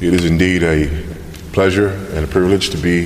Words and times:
It 0.00 0.14
is 0.14 0.24
indeed 0.24 0.62
a 0.62 0.88
pleasure 1.52 1.88
and 1.88 2.24
a 2.24 2.26
privilege 2.26 2.70
to 2.70 2.78
be 2.78 3.04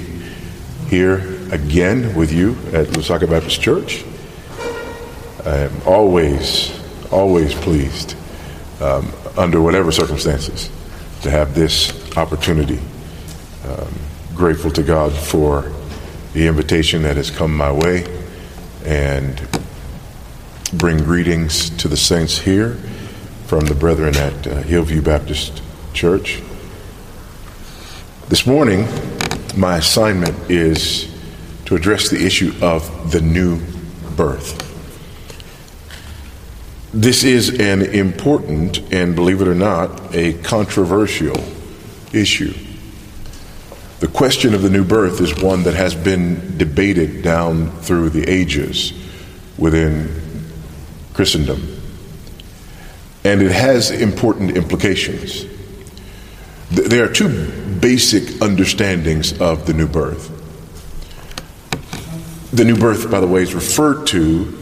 here 0.86 1.16
again 1.50 2.14
with 2.14 2.32
you 2.32 2.52
at 2.72 2.86
Lusaka 2.86 3.28
Baptist 3.28 3.60
Church. 3.60 4.04
I 5.44 5.56
am 5.56 5.72
always, 5.84 6.80
always 7.10 7.52
pleased, 7.52 8.14
um, 8.80 9.12
under 9.36 9.60
whatever 9.60 9.90
circumstances, 9.90 10.70
to 11.22 11.30
have 11.30 11.52
this 11.56 12.16
opportunity. 12.16 12.78
Um, 13.66 13.92
grateful 14.36 14.70
to 14.70 14.84
God 14.84 15.12
for 15.12 15.72
the 16.32 16.46
invitation 16.46 17.02
that 17.02 17.16
has 17.16 17.28
come 17.28 17.56
my 17.56 17.72
way 17.72 18.06
and 18.84 19.42
bring 20.74 20.98
greetings 20.98 21.70
to 21.70 21.88
the 21.88 21.96
saints 21.96 22.38
here 22.38 22.74
from 23.46 23.66
the 23.66 23.74
brethren 23.74 24.16
at 24.16 24.46
uh, 24.46 24.62
Hillview 24.62 25.02
Baptist 25.02 25.60
Church. 25.92 26.40
This 28.28 28.46
morning, 28.46 28.88
my 29.54 29.76
assignment 29.76 30.50
is 30.50 31.14
to 31.66 31.76
address 31.76 32.08
the 32.08 32.24
issue 32.24 32.54
of 32.62 33.12
the 33.12 33.20
new 33.20 33.60
birth. 34.16 34.62
This 36.94 37.22
is 37.22 37.60
an 37.60 37.82
important 37.82 38.78
and, 38.90 39.14
believe 39.14 39.42
it 39.42 39.46
or 39.46 39.54
not, 39.54 40.14
a 40.14 40.32
controversial 40.38 41.36
issue. 42.14 42.54
The 44.00 44.08
question 44.08 44.54
of 44.54 44.62
the 44.62 44.70
new 44.70 44.84
birth 44.84 45.20
is 45.20 45.42
one 45.42 45.62
that 45.64 45.74
has 45.74 45.94
been 45.94 46.56
debated 46.56 47.22
down 47.22 47.70
through 47.82 48.08
the 48.08 48.26
ages 48.26 48.94
within 49.58 50.08
Christendom. 51.12 51.78
And 53.22 53.42
it 53.42 53.52
has 53.52 53.90
important 53.90 54.56
implications. 54.56 55.44
There 56.70 57.04
are 57.04 57.12
two 57.12 57.50
basic 57.80 58.40
understandings 58.42 59.38
of 59.40 59.66
the 59.66 59.74
new 59.74 59.86
birth. 59.86 60.30
The 62.52 62.64
new 62.64 62.76
birth, 62.76 63.10
by 63.10 63.20
the 63.20 63.26
way, 63.26 63.42
is 63.42 63.54
referred 63.54 64.06
to 64.08 64.60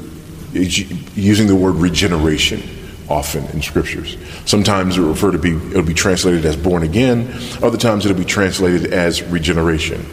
using 0.52 1.46
the 1.46 1.56
word 1.56 1.76
regeneration 1.76 2.62
often 3.08 3.44
in 3.46 3.62
scriptures. 3.62 4.16
Sometimes 4.44 4.96
it 4.96 5.00
will 5.00 5.10
refer 5.10 5.30
to 5.30 5.38
be 5.38 5.52
it'll 5.52 5.82
be 5.82 5.94
translated 5.94 6.44
as 6.44 6.56
born 6.56 6.82
again. 6.82 7.32
Other 7.62 7.78
times 7.78 8.04
it'll 8.04 8.16
be 8.16 8.24
translated 8.24 8.92
as 8.92 9.22
regeneration. 9.22 10.06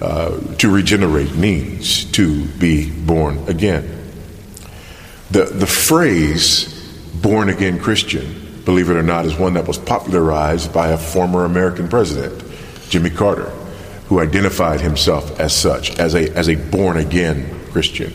Uh, 0.00 0.38
to 0.56 0.68
regenerate 0.70 1.34
means 1.34 2.04
to 2.12 2.44
be 2.58 2.90
born 2.90 3.38
again. 3.48 4.12
The 5.30 5.44
the 5.44 5.66
phrase 5.66 6.68
"born 7.14 7.48
again 7.48 7.78
Christian" 7.78 8.41
believe 8.64 8.90
it 8.90 8.96
or 8.96 9.02
not, 9.02 9.24
is 9.24 9.34
one 9.34 9.54
that 9.54 9.66
was 9.66 9.78
popularized 9.78 10.72
by 10.72 10.88
a 10.88 10.98
former 10.98 11.44
American 11.44 11.88
president, 11.88 12.42
Jimmy 12.88 13.10
Carter, 13.10 13.50
who 14.06 14.20
identified 14.20 14.80
himself 14.80 15.38
as 15.40 15.54
such, 15.54 15.98
as 15.98 16.14
a, 16.14 16.30
as 16.36 16.48
a 16.48 16.54
born 16.54 16.96
again 16.96 17.58
Christian, 17.70 18.12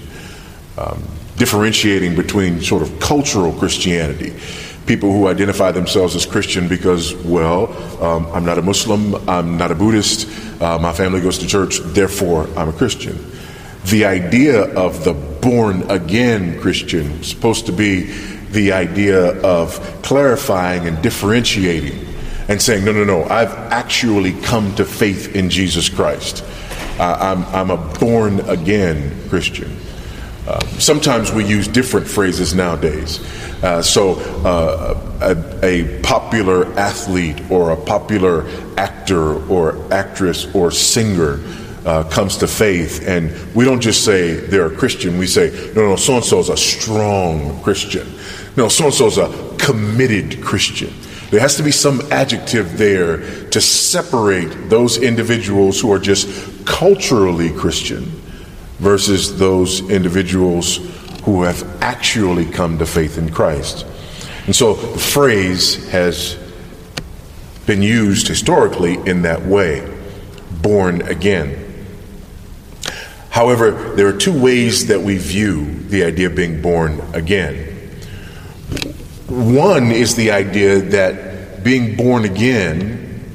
um, 0.78 1.04
differentiating 1.38 2.16
between 2.16 2.62
sort 2.62 2.82
of 2.82 3.00
cultural 3.00 3.52
Christianity. 3.54 4.34
People 4.86 5.12
who 5.12 5.28
identify 5.28 5.72
themselves 5.72 6.16
as 6.16 6.26
Christian 6.26 6.68
because, 6.68 7.14
well, 7.16 7.68
um, 8.02 8.28
I'm 8.28 8.46
not 8.46 8.58
a 8.58 8.62
Muslim, 8.62 9.16
I'm 9.28 9.58
not 9.58 9.72
a 9.72 9.76
Buddhist, 9.76 10.30
uh, 10.62 10.80
my 10.80 10.94
family 10.94 11.20
goes 11.20 11.38
to 11.40 11.48
church, 11.48 11.80
therefore 11.80 12.48
I'm 12.56 12.70
a 12.70 12.74
Christian. 12.74 13.18
The 13.86 14.06
idea 14.06 14.64
of 14.76 15.04
the 15.04 15.14
born 15.14 15.90
again 15.90 16.60
Christian 16.60 17.24
supposed 17.24 17.66
to 17.68 17.72
be 17.72 18.37
the 18.52 18.72
idea 18.72 19.40
of 19.42 19.80
clarifying 20.04 20.88
and 20.88 21.02
differentiating 21.02 22.08
and 22.48 22.62
saying, 22.62 22.86
no, 22.86 22.92
no, 22.92 23.04
no, 23.04 23.24
I've 23.26 23.54
actually 23.72 24.34
come 24.42 24.74
to 24.76 24.86
faith 24.86 25.36
in 25.36 25.50
Jesus 25.50 25.90
Christ. 25.90 26.44
Uh, 27.00 27.18
I'm, 27.20 27.44
I'm 27.54 27.72
a 27.72 27.78
born 28.00 28.40
again 28.42 29.30
Christian. 29.30 29.76
Uh, 30.48 30.60
sometimes 30.80 31.32
we 31.32 31.46
use 31.46 31.68
different 31.68 32.08
phrases 32.08 32.56
nowadays. 32.56 33.20
Uh, 33.62 33.82
so, 33.82 34.14
uh, 34.46 34.98
a, 35.22 35.66
a, 35.66 36.02
popular 36.02 36.66
athlete 36.80 37.52
or 37.52 37.72
a 37.72 37.76
popular 37.76 38.48
actor 38.78 39.46
or 39.50 39.94
actress 39.94 40.54
or 40.56 40.72
singer 40.72 41.42
uh, 41.86 42.04
comes 42.06 42.38
to 42.38 42.48
faith, 42.48 43.08
and 43.08 43.32
we 43.56 43.66
don't 43.66 43.82
just 43.82 44.06
say 44.06 44.34
they're 44.36 44.68
a 44.68 44.76
Christian, 44.76 45.18
we 45.18 45.26
say, 45.26 45.72
no, 45.76 45.90
no, 45.90 45.96
so 45.96 46.16
and 46.16 46.24
so 46.24 46.40
is 46.40 46.50
a 46.50 46.58
strong 46.58 47.62
Christian. 47.64 48.08
No, 48.58 48.68
so 48.68 48.86
and 48.86 48.94
so 48.94 49.06
is 49.06 49.20
a 49.20 49.56
committed 49.60 50.42
Christian. 50.42 50.92
There 51.30 51.40
has 51.40 51.56
to 51.58 51.64
be 51.64 51.72
some 51.72 52.02
adjective 52.12 52.78
there 52.78 53.18
to 53.52 53.62
separate 53.62 54.70
those 54.70 54.98
individuals 54.98 55.80
who 55.80 55.92
are 55.94 56.00
just 56.00 56.66
culturally 56.66 57.52
Christian 57.52 58.06
versus 58.80 59.38
those 59.38 59.88
individuals 59.92 60.78
who 61.24 61.44
have 61.44 61.84
actually 61.84 62.46
come 62.46 62.80
to 62.80 62.86
faith 62.86 63.20
in 63.20 63.32
Christ. 63.32 63.86
And 64.48 64.56
so 64.56 64.74
the 64.74 65.00
phrase 65.00 65.88
has 65.90 66.38
been 67.68 67.84
used 67.84 68.28
historically 68.28 68.94
in 69.06 69.22
that 69.24 69.46
way 69.46 69.96
born 70.64 71.04
again. 71.04 71.64
However, 73.30 73.72
there 73.96 74.08
are 74.08 74.18
two 74.18 74.42
ways 74.42 74.88
that 74.88 75.02
we 75.02 75.18
view 75.18 75.66
the 75.90 76.04
idea 76.04 76.28
of 76.28 76.36
being 76.36 76.62
born 76.62 77.02
again. 77.14 77.77
One 79.28 79.92
is 79.92 80.16
the 80.16 80.32
idea 80.32 80.80
that 80.80 81.64
being 81.64 81.98
born 81.98 82.24
again 82.24 83.26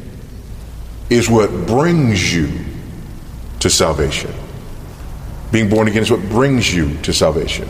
is 1.10 1.28
what 1.28 1.50
brings 1.66 2.34
you 2.34 2.50
to 3.60 3.69
salvation. 3.69 4.32
Being 5.50 5.69
born 5.69 5.88
again 5.88 6.03
is 6.03 6.10
what 6.10 6.26
brings 6.30 6.75
you 6.75 6.97
to 7.03 7.12
salvation. 7.12 7.69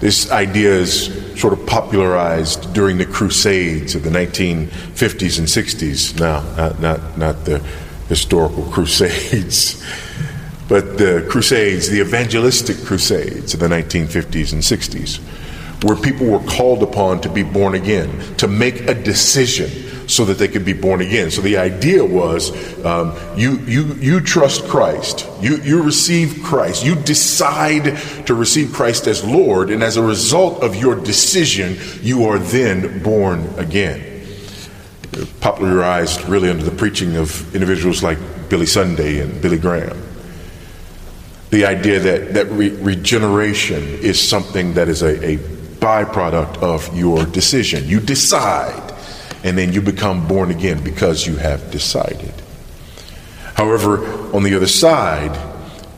This 0.00 0.32
idea 0.32 0.72
is 0.72 1.40
sort 1.40 1.52
of 1.52 1.64
popularized 1.66 2.74
during 2.74 2.98
the 2.98 3.06
Crusades 3.06 3.94
of 3.94 4.02
the 4.02 4.10
1950s 4.10 5.38
and 5.38 5.46
60s. 5.46 6.18
Now, 6.18 6.42
not, 6.56 6.80
not, 6.80 7.18
not 7.18 7.44
the 7.44 7.60
historical 8.08 8.64
Crusades, 8.72 9.80
but 10.68 10.98
the 10.98 11.24
Crusades, 11.30 11.88
the 11.88 12.00
evangelistic 12.00 12.84
Crusades 12.84 13.54
of 13.54 13.60
the 13.60 13.68
1950s 13.68 14.52
and 14.52 14.62
60s 14.62 15.20
where 15.86 15.94
people 15.94 16.26
were 16.26 16.40
called 16.40 16.82
upon 16.82 17.20
to 17.20 17.28
be 17.28 17.44
born 17.44 17.76
again, 17.76 18.10
to 18.38 18.48
make 18.48 18.80
a 18.88 18.94
decision 18.94 19.70
so 20.08 20.24
that 20.24 20.36
they 20.36 20.48
could 20.48 20.64
be 20.64 20.72
born 20.72 21.00
again. 21.00 21.30
So 21.30 21.40
the 21.42 21.58
idea 21.58 22.04
was 22.04 22.50
um, 22.84 23.16
you, 23.36 23.58
you, 23.60 23.94
you 23.94 24.20
trust 24.20 24.64
Christ, 24.64 25.28
you, 25.40 25.58
you 25.58 25.82
receive 25.82 26.42
Christ, 26.42 26.84
you 26.84 26.96
decide 26.96 27.96
to 28.26 28.34
receive 28.34 28.72
Christ 28.72 29.06
as 29.06 29.24
Lord, 29.24 29.70
and 29.70 29.80
as 29.80 29.96
a 29.96 30.02
result 30.02 30.60
of 30.64 30.74
your 30.74 30.96
decision, 30.96 31.76
you 32.02 32.24
are 32.24 32.38
then 32.40 33.00
born 33.04 33.48
again. 33.56 34.24
Popularized 35.40 36.28
really 36.28 36.50
under 36.50 36.64
the 36.64 36.76
preaching 36.76 37.16
of 37.16 37.54
individuals 37.54 38.02
like 38.02 38.18
Billy 38.48 38.66
Sunday 38.66 39.20
and 39.20 39.40
Billy 39.40 39.58
Graham 39.58 40.02
the 41.50 41.64
idea 41.64 42.00
that, 42.00 42.34
that 42.34 42.46
re- 42.50 42.70
regeneration 42.70 43.82
is 43.82 44.20
something 44.20 44.74
that 44.74 44.88
is 44.88 45.02
a, 45.02 45.24
a 45.24 45.55
byproduct 45.80 46.58
of 46.62 46.96
your 46.96 47.24
decision. 47.24 47.86
You 47.86 48.00
decide, 48.00 48.94
and 49.44 49.56
then 49.56 49.72
you 49.72 49.80
become 49.80 50.26
born 50.26 50.50
again 50.50 50.82
because 50.82 51.26
you 51.26 51.36
have 51.36 51.70
decided. 51.70 52.34
However, 53.54 54.04
on 54.34 54.42
the 54.42 54.54
other 54.54 54.66
side 54.66 55.36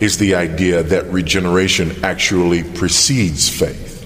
is 0.00 0.18
the 0.18 0.36
idea 0.36 0.82
that 0.82 1.06
regeneration 1.06 2.04
actually 2.04 2.62
precedes 2.62 3.48
faith. 3.48 3.96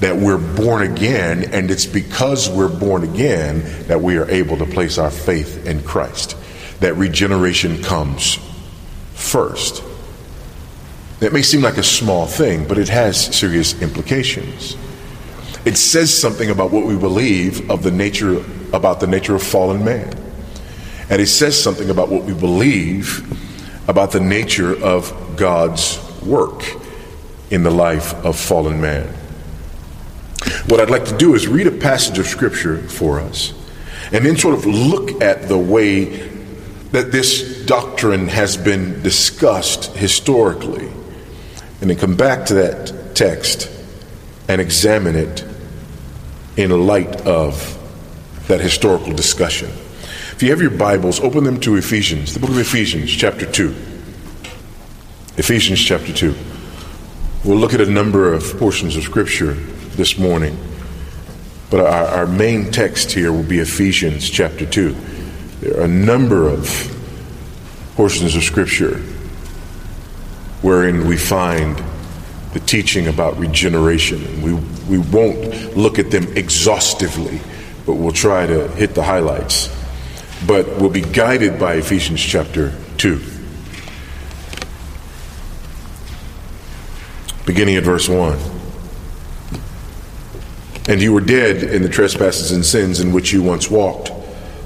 That 0.00 0.16
we're 0.16 0.38
born 0.38 0.82
again, 0.82 1.50
and 1.52 1.70
it's 1.70 1.86
because 1.86 2.48
we're 2.48 2.68
born 2.68 3.02
again 3.04 3.62
that 3.88 4.00
we 4.00 4.16
are 4.16 4.28
able 4.30 4.58
to 4.58 4.66
place 4.66 4.98
our 4.98 5.10
faith 5.10 5.66
in 5.66 5.82
Christ. 5.82 6.36
That 6.80 6.94
regeneration 6.94 7.82
comes 7.82 8.38
first. 9.14 9.82
It 11.20 11.32
may 11.32 11.42
seem 11.42 11.62
like 11.62 11.78
a 11.78 11.82
small 11.82 12.26
thing, 12.26 12.68
but 12.68 12.76
it 12.76 12.88
has 12.90 13.34
serious 13.34 13.80
implications. 13.80 14.76
It 15.64 15.76
says 15.76 16.16
something 16.16 16.50
about 16.50 16.70
what 16.70 16.84
we 16.84 16.96
believe 16.96 17.70
of 17.70 17.82
the 17.82 17.90
nature 17.90 18.44
about 18.72 19.00
the 19.00 19.06
nature 19.06 19.34
of 19.34 19.42
fallen 19.42 19.84
man. 19.84 20.14
And 21.08 21.22
it 21.22 21.28
says 21.28 21.60
something 21.60 21.88
about 21.88 22.08
what 22.08 22.24
we 22.24 22.34
believe 22.34 23.24
about 23.88 24.10
the 24.10 24.20
nature 24.20 24.76
of 24.82 25.36
God's 25.36 26.00
work 26.22 26.64
in 27.50 27.62
the 27.62 27.70
life 27.70 28.12
of 28.24 28.38
fallen 28.38 28.80
man. 28.80 29.06
What 30.68 30.80
I'd 30.80 30.90
like 30.90 31.04
to 31.06 31.16
do 31.16 31.34
is 31.34 31.48
read 31.48 31.66
a 31.66 31.70
passage 31.70 32.18
of 32.18 32.26
scripture 32.26 32.78
for 32.88 33.20
us 33.20 33.54
and 34.12 34.24
then 34.24 34.36
sort 34.36 34.54
of 34.54 34.66
look 34.66 35.22
at 35.22 35.48
the 35.48 35.58
way 35.58 36.04
that 36.90 37.10
this 37.12 37.64
doctrine 37.66 38.28
has 38.28 38.56
been 38.56 39.02
discussed 39.02 39.96
historically 39.96 40.90
and 41.80 41.90
then 41.90 41.96
come 41.96 42.16
back 42.16 42.46
to 42.46 42.54
that 42.54 43.14
text 43.14 43.70
and 44.48 44.60
examine 44.60 45.16
it 45.16 45.44
in 46.56 46.70
light 46.86 47.26
of 47.26 47.72
that 48.48 48.60
historical 48.60 49.12
discussion. 49.12 49.68
If 49.68 50.42
you 50.42 50.50
have 50.50 50.60
your 50.60 50.70
Bibles, 50.70 51.20
open 51.20 51.44
them 51.44 51.60
to 51.60 51.76
Ephesians, 51.76 52.34
the 52.34 52.40
book 52.40 52.50
of 52.50 52.58
Ephesians, 52.58 53.10
chapter 53.10 53.50
2. 53.50 53.74
Ephesians 55.36 55.80
chapter 55.80 56.12
2. 56.12 56.34
We'll 57.44 57.58
look 57.58 57.74
at 57.74 57.80
a 57.80 57.90
number 57.90 58.32
of 58.32 58.56
portions 58.58 58.96
of 58.96 59.02
Scripture 59.02 59.52
this 59.52 60.18
morning, 60.18 60.56
but 61.70 61.80
our, 61.80 62.06
our 62.20 62.26
main 62.26 62.70
text 62.70 63.12
here 63.12 63.32
will 63.32 63.42
be 63.42 63.58
Ephesians 63.58 64.28
chapter 64.30 64.64
2. 64.64 64.96
There 65.60 65.80
are 65.80 65.84
a 65.84 65.88
number 65.88 66.48
of 66.48 66.92
portions 67.96 68.34
of 68.36 68.42
Scripture 68.42 69.02
wherein 70.66 71.06
we 71.06 71.16
find 71.16 71.82
the 72.52 72.60
teaching 72.60 73.06
about 73.06 73.38
regeneration. 73.38 74.42
We, 74.42 74.54
we 74.90 74.98
won't 74.98 75.76
look 75.76 75.98
at 75.98 76.10
them 76.10 76.36
exhaustively, 76.36 77.40
but 77.86 77.94
we'll 77.94 78.12
try 78.12 78.46
to 78.46 78.68
hit 78.72 78.94
the 78.94 79.02
highlights 79.04 79.70
but 80.44 80.66
we'll 80.76 80.90
be 80.90 81.00
guided 81.00 81.58
by 81.58 81.74
Ephesians 81.74 82.20
chapter 82.20 82.74
2. 82.98 83.20
Beginning 87.46 87.76
at 87.76 87.84
verse 87.84 88.08
1. 88.08 88.38
And 90.88 91.00
you 91.00 91.12
were 91.12 91.20
dead 91.20 91.62
in 91.62 91.82
the 91.82 91.88
trespasses 91.88 92.52
and 92.52 92.64
sins 92.64 93.00
in 93.00 93.12
which 93.12 93.32
you 93.32 93.42
once 93.42 93.70
walked, 93.70 94.12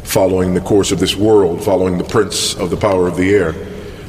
following 0.03 0.55
the 0.55 0.61
course 0.61 0.93
of 0.93 0.99
this 0.99 1.15
world, 1.15 1.63
following 1.63 1.99
the 1.99 2.05
prince 2.05 2.55
of 2.55 2.71
the 2.71 2.77
power 2.77 3.07
of 3.07 3.17
the 3.17 3.33
air, 3.33 3.55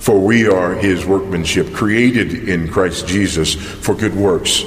For 0.00 0.18
we 0.18 0.48
are 0.48 0.74
his 0.74 1.04
workmanship, 1.04 1.74
created 1.74 2.48
in 2.48 2.72
Christ 2.72 3.06
Jesus 3.06 3.54
for 3.54 3.94
good 3.94 4.14
works, 4.14 4.62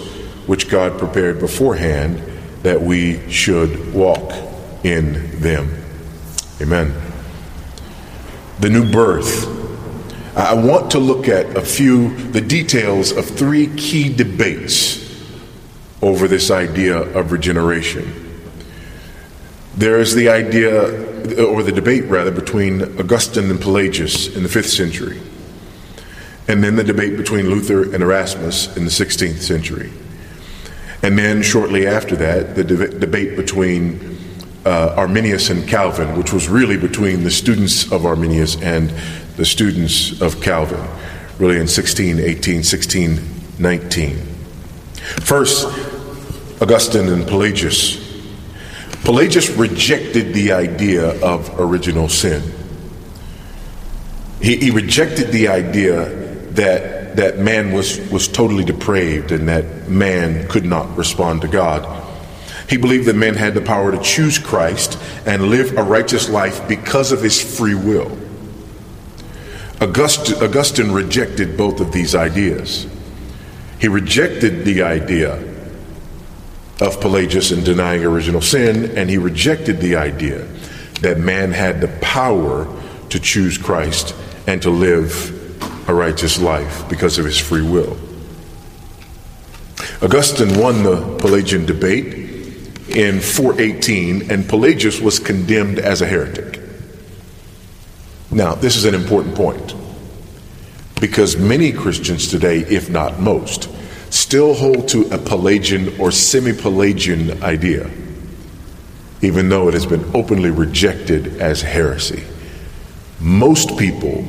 which 0.45 0.69
God 0.69 0.99
prepared 0.99 1.39
beforehand 1.39 2.19
that 2.61 2.79
we 2.79 3.29
should 3.31 3.93
walk 3.93 4.31
in 4.83 5.39
them. 5.41 5.83
Amen. 6.61 6.93
The 8.59 8.69
new 8.69 8.89
birth. 8.89 9.49
I 10.37 10.53
want 10.53 10.91
to 10.91 10.99
look 10.99 11.27
at 11.27 11.57
a 11.57 11.61
few, 11.61 12.15
the 12.29 12.41
details 12.41 13.11
of 13.11 13.25
three 13.25 13.67
key 13.75 14.15
debates 14.15 15.03
over 16.01 16.27
this 16.27 16.51
idea 16.51 16.97
of 16.97 17.31
regeneration. 17.31 18.41
There 19.75 19.99
is 19.99 20.13
the 20.13 20.29
idea 20.29 21.12
or 21.39 21.63
the 21.63 21.71
debate 21.71 22.05
rather, 22.05 22.31
between 22.31 22.81
Augustine 22.99 23.49
and 23.49 23.59
Pelagius 23.59 24.35
in 24.35 24.43
the 24.43 24.49
5th 24.49 24.75
century, 24.75 25.21
and 26.47 26.63
then 26.63 26.75
the 26.75 26.83
debate 26.83 27.17
between 27.17 27.49
Luther 27.49 27.93
and 27.93 28.03
Erasmus 28.03 28.75
in 28.75 28.85
the 28.85 28.91
16th 28.91 29.39
century. 29.39 29.91
And 31.01 31.17
then 31.17 31.41
shortly 31.41 31.85
after 31.87 32.15
that, 32.17 32.55
the 32.55 32.63
de- 32.63 32.99
debate 32.99 33.35
between 33.35 34.17
uh, 34.65 34.95
Arminius 34.97 35.49
and 35.49 35.67
Calvin, 35.67 36.17
which 36.17 36.31
was 36.31 36.47
really 36.47 36.77
between 36.77 37.23
the 37.23 37.31
students 37.31 37.91
of 37.91 38.05
Arminius 38.05 38.61
and 38.61 38.89
the 39.35 39.45
students 39.45 40.21
of 40.21 40.41
Calvin, 40.41 40.79
really 41.39 41.55
in 41.55 41.67
1618, 41.67 42.55
1619. 42.57 44.17
First, 45.21 45.67
Augustine 46.61 47.09
and 47.09 47.27
Pelagius 47.27 48.02
Pelagius 49.03 49.49
rejected 49.49 50.33
the 50.33 50.53
idea 50.53 51.21
of 51.21 51.59
original 51.59 52.07
sin. 52.07 52.41
He, 54.41 54.57
he, 54.57 54.71
rejected 54.71 55.27
the 55.27 55.49
idea 55.49 56.09
that, 56.51 57.17
that 57.17 57.37
man 57.37 57.73
was, 57.73 57.99
was 58.09 58.29
totally 58.29 58.63
depraved 58.63 59.33
and 59.33 59.47
that 59.49 59.89
man 59.89 60.47
could 60.47 60.63
not 60.63 60.97
respond 60.97 61.41
to 61.41 61.49
God. 61.49 62.01
He 62.69 62.77
believed 62.77 63.05
that 63.07 63.15
man 63.15 63.35
had 63.35 63.53
the 63.53 63.61
power 63.61 63.91
to 63.91 64.01
choose 64.01 64.39
Christ 64.39 64.97
and 65.25 65.49
live 65.49 65.77
a 65.77 65.83
righteous 65.83 66.29
life 66.29 66.65
because 66.67 67.11
of 67.11 67.21
his 67.21 67.41
free 67.41 67.75
will. 67.75 68.17
August, 69.81 70.41
Augustine 70.41 70.93
rejected 70.93 71.57
both 71.57 71.81
of 71.81 71.91
these 71.91 72.15
ideas. 72.15 72.87
He 73.81 73.89
rejected 73.89 74.63
the 74.63 74.83
idea 74.83 75.52
of 76.81 76.99
Pelagius 76.99 77.51
in 77.51 77.63
denying 77.63 78.03
original 78.03 78.41
sin, 78.41 78.97
and 78.97 79.09
he 79.09 79.17
rejected 79.17 79.79
the 79.79 79.95
idea 79.95 80.45
that 81.01 81.19
man 81.19 81.51
had 81.51 81.81
the 81.81 81.87
power 82.01 82.67
to 83.09 83.19
choose 83.19 83.57
Christ 83.57 84.15
and 84.47 84.61
to 84.61 84.69
live 84.69 85.39
a 85.87 85.93
righteous 85.93 86.39
life 86.39 86.87
because 86.89 87.19
of 87.19 87.25
his 87.25 87.37
free 87.37 87.61
will. 87.61 87.97
Augustine 90.01 90.59
won 90.59 90.83
the 90.83 91.17
Pelagian 91.19 91.65
debate 91.65 92.13
in 92.89 93.19
418, 93.19 94.31
and 94.31 94.47
Pelagius 94.47 94.99
was 94.99 95.19
condemned 95.19 95.79
as 95.79 96.01
a 96.01 96.05
heretic. 96.05 96.59
Now, 98.31 98.55
this 98.55 98.75
is 98.75 98.85
an 98.85 98.95
important 98.95 99.35
point 99.35 99.75
because 100.99 101.37
many 101.37 101.71
Christians 101.71 102.29
today, 102.29 102.59
if 102.59 102.89
not 102.89 103.19
most, 103.19 103.69
still 104.33 104.55
hold 104.55 104.87
to 104.87 105.03
a 105.13 105.17
Pelagian 105.19 105.95
or 105.99 106.09
semi 106.09 106.53
Pelagian 106.53 107.43
idea, 107.43 107.87
even 109.21 109.47
though 109.47 109.67
it 109.67 109.75
has 109.75 109.85
been 109.85 110.03
openly 110.15 110.49
rejected 110.49 111.39
as 111.39 111.61
heresy. 111.61 112.23
Most 113.19 113.77
people 113.77 114.25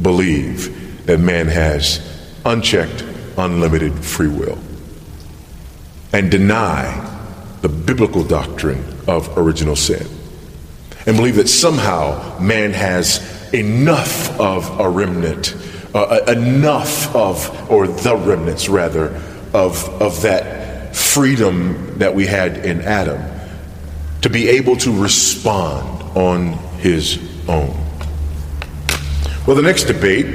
believe 0.00 1.04
that 1.06 1.18
man 1.18 1.48
has 1.48 1.98
unchecked, 2.44 3.02
unlimited 3.36 3.92
free 4.04 4.28
will 4.28 4.56
and 6.12 6.30
deny 6.30 6.86
the 7.60 7.68
biblical 7.68 8.22
doctrine 8.22 8.84
of 9.08 9.36
original 9.36 9.74
sin 9.74 10.06
and 11.06 11.16
believe 11.16 11.34
that 11.34 11.48
somehow 11.48 12.38
man 12.38 12.70
has 12.70 13.52
enough 13.52 14.30
of 14.38 14.78
a 14.78 14.88
remnant 14.88 15.56
uh, 15.92 16.20
enough 16.28 17.12
of, 17.16 17.68
or 17.68 17.88
the 17.88 18.16
remnants 18.16 18.68
rather, 18.68 19.20
of, 19.52 19.88
of 20.00 20.22
that 20.22 20.94
freedom 20.94 21.98
that 21.98 22.14
we 22.14 22.26
had 22.26 22.64
in 22.64 22.80
Adam 22.82 23.22
to 24.22 24.30
be 24.30 24.48
able 24.48 24.76
to 24.76 25.02
respond 25.02 26.02
on 26.16 26.52
his 26.78 27.18
own. 27.48 27.76
Well, 29.46 29.56
the 29.56 29.62
next 29.62 29.84
debate 29.84 30.26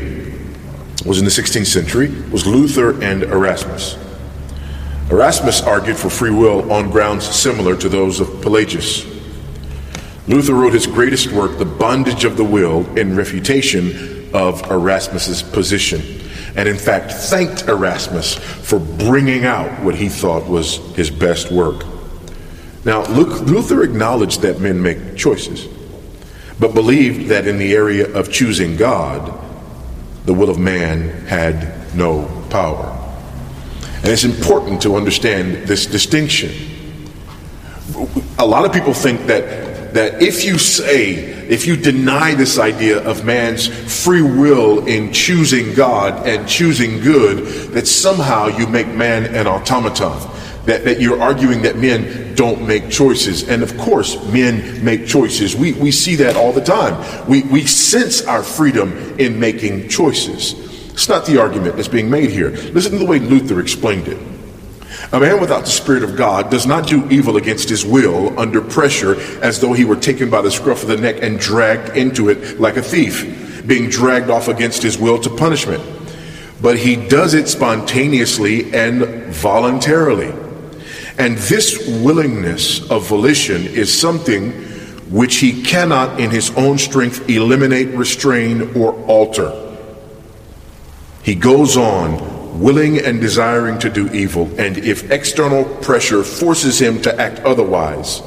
was 1.06 1.20
in 1.20 1.26
the 1.26 1.32
16th 1.32 1.68
century, 1.68 2.10
was 2.32 2.48
Luther 2.48 3.02
and 3.04 3.24
Erasmus. 3.24 3.98
Erasmus 5.12 5.62
argued 5.62 5.98
for 5.98 6.10
free 6.10 6.32
will 6.32 6.72
on 6.72 6.90
grounds 6.90 7.28
similar 7.28 7.78
to 7.78 7.88
those 7.88 8.20
of 8.20 8.42
Pelagius. 8.42 9.06
Luther 10.28 10.56
wrote 10.56 10.74
his 10.74 10.88
greatest 10.88 11.32
work, 11.32 11.60
The 11.60 11.66
Bondage 11.66 12.26
of 12.26 12.38
the 12.38 12.44
Will, 12.44 12.86
in 12.98 13.16
refutation 13.16 14.34
of 14.34 14.64
Erasmus's 14.72 15.44
position, 15.44 16.02
and 16.56 16.70
in 16.70 16.78
fact 16.78 17.12
thanked 17.12 17.68
Erasmus 17.68 18.36
for 18.36 18.80
bringing 18.80 19.46
out 19.46 19.84
what 19.84 19.96
he 19.96 20.10
thought 20.10 20.48
was 20.48 20.78
his 20.96 21.10
best 21.10 21.52
work. 21.52 21.86
Now, 22.86 23.04
Luther 23.08 23.84
acknowledged 23.84 24.42
that 24.42 24.60
men 24.60 24.82
make 24.82 25.16
choices, 25.16 25.68
but 26.60 26.74
believed 26.74 27.30
that 27.30 27.48
in 27.48 27.58
the 27.58 27.74
area 27.74 28.14
of 28.14 28.32
choosing 28.32 28.78
God, 28.78 29.34
the 30.26 30.34
will 30.34 30.50
of 30.50 30.60
man 30.60 31.10
had 31.26 31.96
no 31.96 32.26
power. 32.50 32.92
And 33.98 34.08
it's 34.08 34.24
important 34.24 34.82
to 34.84 34.96
understand 34.96 35.68
this 35.68 35.88
distinction. 35.88 36.52
A 38.38 38.46
lot 38.46 38.66
of 38.66 38.72
people 38.72 38.94
think 38.94 39.26
that 39.28 39.65
that 39.96 40.22
if 40.22 40.44
you 40.44 40.58
say, 40.58 41.14
if 41.14 41.66
you 41.66 41.78
deny 41.78 42.36
this 42.36 42.60
idea 42.60 43.02
of 43.08 43.24
man's 43.24 43.68
free 44.04 44.22
will 44.22 44.86
in 44.88 45.14
choosing 45.14 45.74
God 45.74 46.28
and 46.28 46.46
choosing 46.48 47.00
good, 47.00 47.72
that 47.72 47.88
somehow 47.88 48.48
you 48.48 48.68
make 48.68 48.88
man 48.88 49.24
an 49.34 49.48
automaton. 49.48 50.32
That, 50.66 50.84
that 50.84 51.00
you're 51.00 51.22
arguing 51.22 51.62
that 51.62 51.78
men 51.78 52.36
don't 52.36 52.68
make 52.68 52.90
choices. 52.90 53.48
And 53.48 53.64
of 53.64 53.78
course, 53.78 54.22
men 54.34 54.84
make 54.84 55.08
choices. 55.08 55.56
We, 55.56 55.74
we 55.74 55.92
see 55.92 56.16
that 56.16 56.36
all 56.36 56.52
the 56.52 56.64
time. 56.64 57.30
We, 57.30 57.44
we 57.44 57.66
sense 57.66 58.26
our 58.26 58.44
freedom 58.44 58.92
in 59.18 59.40
making 59.40 59.88
choices. 59.88 60.54
It's 60.92 61.08
not 61.08 61.26
the 61.26 61.40
argument 61.40 61.76
that's 61.78 61.88
being 61.88 62.10
made 62.10 62.32
here. 62.32 62.50
Listen 62.50 62.94
to 62.94 62.98
the 62.98 63.06
way 63.06 63.20
Luther 63.20 63.62
explained 63.62 64.08
it. 64.10 64.35
A 65.12 65.20
man 65.20 65.40
without 65.40 65.62
the 65.62 65.72
Spirit 65.72 66.04
of 66.04 66.16
God 66.16 66.50
does 66.50 66.66
not 66.66 66.88
do 66.88 67.08
evil 67.10 67.38
against 67.38 67.70
his 67.70 67.86
will 67.86 68.38
under 68.40 68.62
pressure 68.62 69.20
as 69.42 69.60
though 69.60 69.74
he 69.74 69.86
were 69.86 69.96
taken 69.96 70.30
by 70.30 70.42
the 70.42 70.52
scruff 70.52 70.82
of 70.82 70.88
the 70.88 70.98
neck 70.98 71.18
and 71.22 71.40
dragged 71.40 71.96
into 71.96 72.30
it 72.30 72.60
like 72.60 72.78
a 72.78 72.82
thief, 72.82 73.64
being 73.68 73.90
dragged 73.90 74.30
off 74.30 74.48
against 74.48 74.82
his 74.82 74.98
will 74.98 75.20
to 75.20 75.30
punishment. 75.30 75.84
But 76.62 76.78
he 76.78 76.96
does 76.96 77.34
it 77.34 77.48
spontaneously 77.48 78.74
and 78.74 79.34
voluntarily. 79.34 80.34
And 81.18 81.38
this 81.38 81.88
willingness 82.04 82.90
of 82.90 83.08
volition 83.08 83.66
is 83.68 83.98
something 83.98 84.52
which 85.12 85.38
he 85.38 85.62
cannot 85.62 86.20
in 86.20 86.32
his 86.32 86.50
own 86.58 86.78
strength 86.78 87.30
eliminate, 87.30 87.90
restrain, 87.90 88.76
or 88.76 88.94
alter. 89.06 89.54
He 91.24 91.36
goes 91.36 91.78
on 91.78 92.35
willing 92.60 93.00
and 93.00 93.20
desiring 93.20 93.78
to 93.80 93.90
do 93.90 94.10
evil, 94.12 94.50
and 94.60 94.78
if 94.78 95.12
external 95.12 95.66
pressure 95.80 96.24
forces 96.24 96.80
him 96.80 97.02
to 97.02 97.20
act 97.20 97.40
otherwise, 97.42 98.22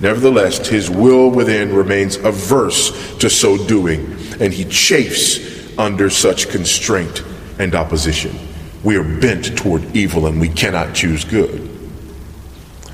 nevertheless 0.00 0.66
his 0.68 0.90
will 0.90 1.30
within 1.30 1.74
remains 1.74 2.16
averse 2.16 3.16
to 3.18 3.30
so 3.30 3.56
doing, 3.66 4.00
and 4.40 4.52
he 4.52 4.64
chafes 4.64 5.76
under 5.78 6.10
such 6.10 6.48
constraint 6.48 7.22
and 7.58 7.74
opposition. 7.74 8.36
We 8.84 8.96
are 8.96 9.04
bent 9.04 9.56
toward 9.56 9.96
evil 9.96 10.26
and 10.26 10.40
we 10.40 10.48
cannot 10.48 10.94
choose 10.94 11.24
good. 11.24 11.70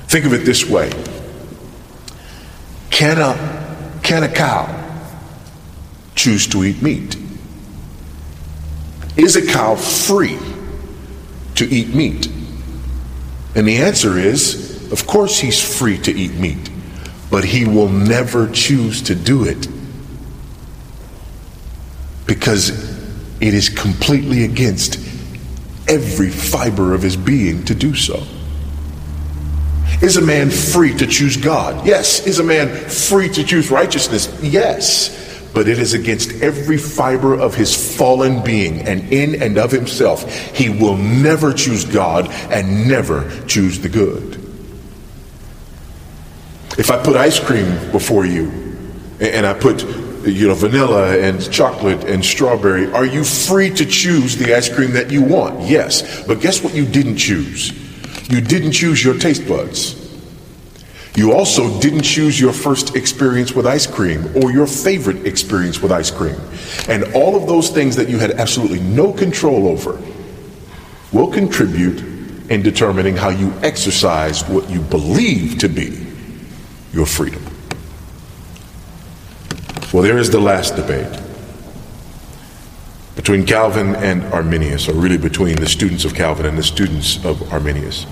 Think 0.07 0.25
of 0.25 0.33
it 0.33 0.45
this 0.45 0.67
way 0.67 0.91
Can 2.89 3.19
a, 3.19 3.99
can 4.03 4.23
a 4.23 4.29
cow 4.29 4.79
choose 6.15 6.47
to 6.47 6.63
eat 6.63 6.81
meat? 6.81 7.17
Is 9.15 9.35
a 9.35 9.45
cow 9.45 9.75
free 9.75 10.39
to 11.55 11.65
eat 11.65 11.93
meat? 11.93 12.27
And 13.55 13.67
the 13.67 13.77
answer 13.77 14.17
is, 14.17 14.91
of 14.91 15.05
course, 15.07 15.39
he's 15.39 15.61
free 15.77 15.97
to 15.99 16.11
eat 16.11 16.33
meat, 16.33 16.69
but 17.29 17.43
he 17.43 17.65
will 17.65 17.89
never 17.89 18.49
choose 18.49 19.01
to 19.03 19.15
do 19.15 19.45
it 19.45 19.67
because 22.25 22.69
it 23.41 23.53
is 23.53 23.69
completely 23.69 24.43
against 24.45 24.97
every 25.87 26.29
fiber 26.29 26.93
of 26.93 27.01
his 27.01 27.17
being 27.17 27.63
to 27.65 27.75
do 27.75 27.93
so. 27.93 28.23
Is 30.01 30.17
a 30.17 30.21
man 30.21 30.49
free 30.49 30.95
to 30.97 31.07
choose 31.07 31.37
God? 31.37 31.85
Yes. 31.85 32.25
Is 32.25 32.39
a 32.39 32.43
man 32.43 32.69
free 32.89 33.29
to 33.29 33.43
choose 33.43 33.69
righteousness? 33.69 34.37
Yes 34.41 35.22
but 35.53 35.67
it 35.67 35.79
is 35.79 35.93
against 35.93 36.31
every 36.41 36.77
fiber 36.77 37.33
of 37.33 37.55
his 37.55 37.95
fallen 37.97 38.43
being 38.43 38.81
and 38.81 39.11
in 39.13 39.41
and 39.41 39.57
of 39.57 39.71
himself. 39.71 40.31
He 40.55 40.69
will 40.69 40.97
never 40.97 41.53
choose 41.53 41.85
God 41.85 42.27
and 42.51 42.87
never 42.87 43.29
choose 43.45 43.79
the 43.79 43.89
good. 43.89 44.35
If 46.77 46.89
I 46.89 47.01
put 47.03 47.15
ice 47.15 47.39
cream 47.39 47.91
before 47.91 48.25
you 48.25 48.49
and 49.19 49.45
I 49.45 49.53
put 49.53 49.83
you 50.25 50.47
know 50.47 50.55
vanilla 50.55 51.17
and 51.17 51.51
chocolate 51.51 52.03
and 52.05 52.25
strawberry, 52.25 52.91
are 52.91 53.05
you 53.05 53.23
free 53.23 53.69
to 53.71 53.85
choose 53.85 54.35
the 54.37 54.55
ice 54.55 54.73
cream 54.73 54.93
that 54.93 55.11
you 55.11 55.21
want? 55.21 55.61
Yes. 55.69 56.25
But 56.25 56.41
guess 56.41 56.63
what 56.63 56.73
you 56.73 56.85
didn't 56.85 57.17
choose? 57.17 57.71
You 58.31 58.41
didn't 58.41 58.71
choose 58.71 59.03
your 59.03 59.17
taste 59.19 59.47
buds. 59.47 60.02
You 61.15 61.33
also 61.33 61.79
didn't 61.79 62.01
choose 62.01 62.39
your 62.39 62.53
first 62.53 62.95
experience 62.95 63.53
with 63.53 63.67
ice 63.67 63.85
cream 63.85 64.35
or 64.35 64.51
your 64.51 64.65
favorite 64.65 65.27
experience 65.27 65.79
with 65.79 65.91
ice 65.91 66.09
cream. 66.09 66.39
And 66.87 67.13
all 67.13 67.35
of 67.35 67.47
those 67.47 67.69
things 67.69 67.95
that 67.97 68.09
you 68.09 68.17
had 68.17 68.31
absolutely 68.31 68.79
no 68.79 69.13
control 69.13 69.67
over 69.67 70.01
will 71.11 71.31
contribute 71.31 71.99
in 72.49 72.63
determining 72.63 73.15
how 73.15 73.29
you 73.29 73.53
exercise 73.61 74.43
what 74.49 74.69
you 74.69 74.81
believe 74.81 75.59
to 75.59 75.69
be 75.69 76.05
your 76.91 77.05
freedom. 77.05 77.43
Well, 79.93 80.01
there 80.01 80.17
is 80.17 80.31
the 80.31 80.39
last 80.39 80.75
debate 80.75 81.19
between 83.15 83.45
Calvin 83.45 83.95
and 83.95 84.23
Arminius, 84.33 84.89
or 84.89 84.93
really 84.93 85.17
between 85.17 85.55
the 85.55 85.69
students 85.69 86.03
of 86.03 86.15
Calvin 86.15 86.47
and 86.47 86.57
the 86.57 86.63
students 86.63 87.23
of 87.23 87.53
Arminius. 87.53 88.07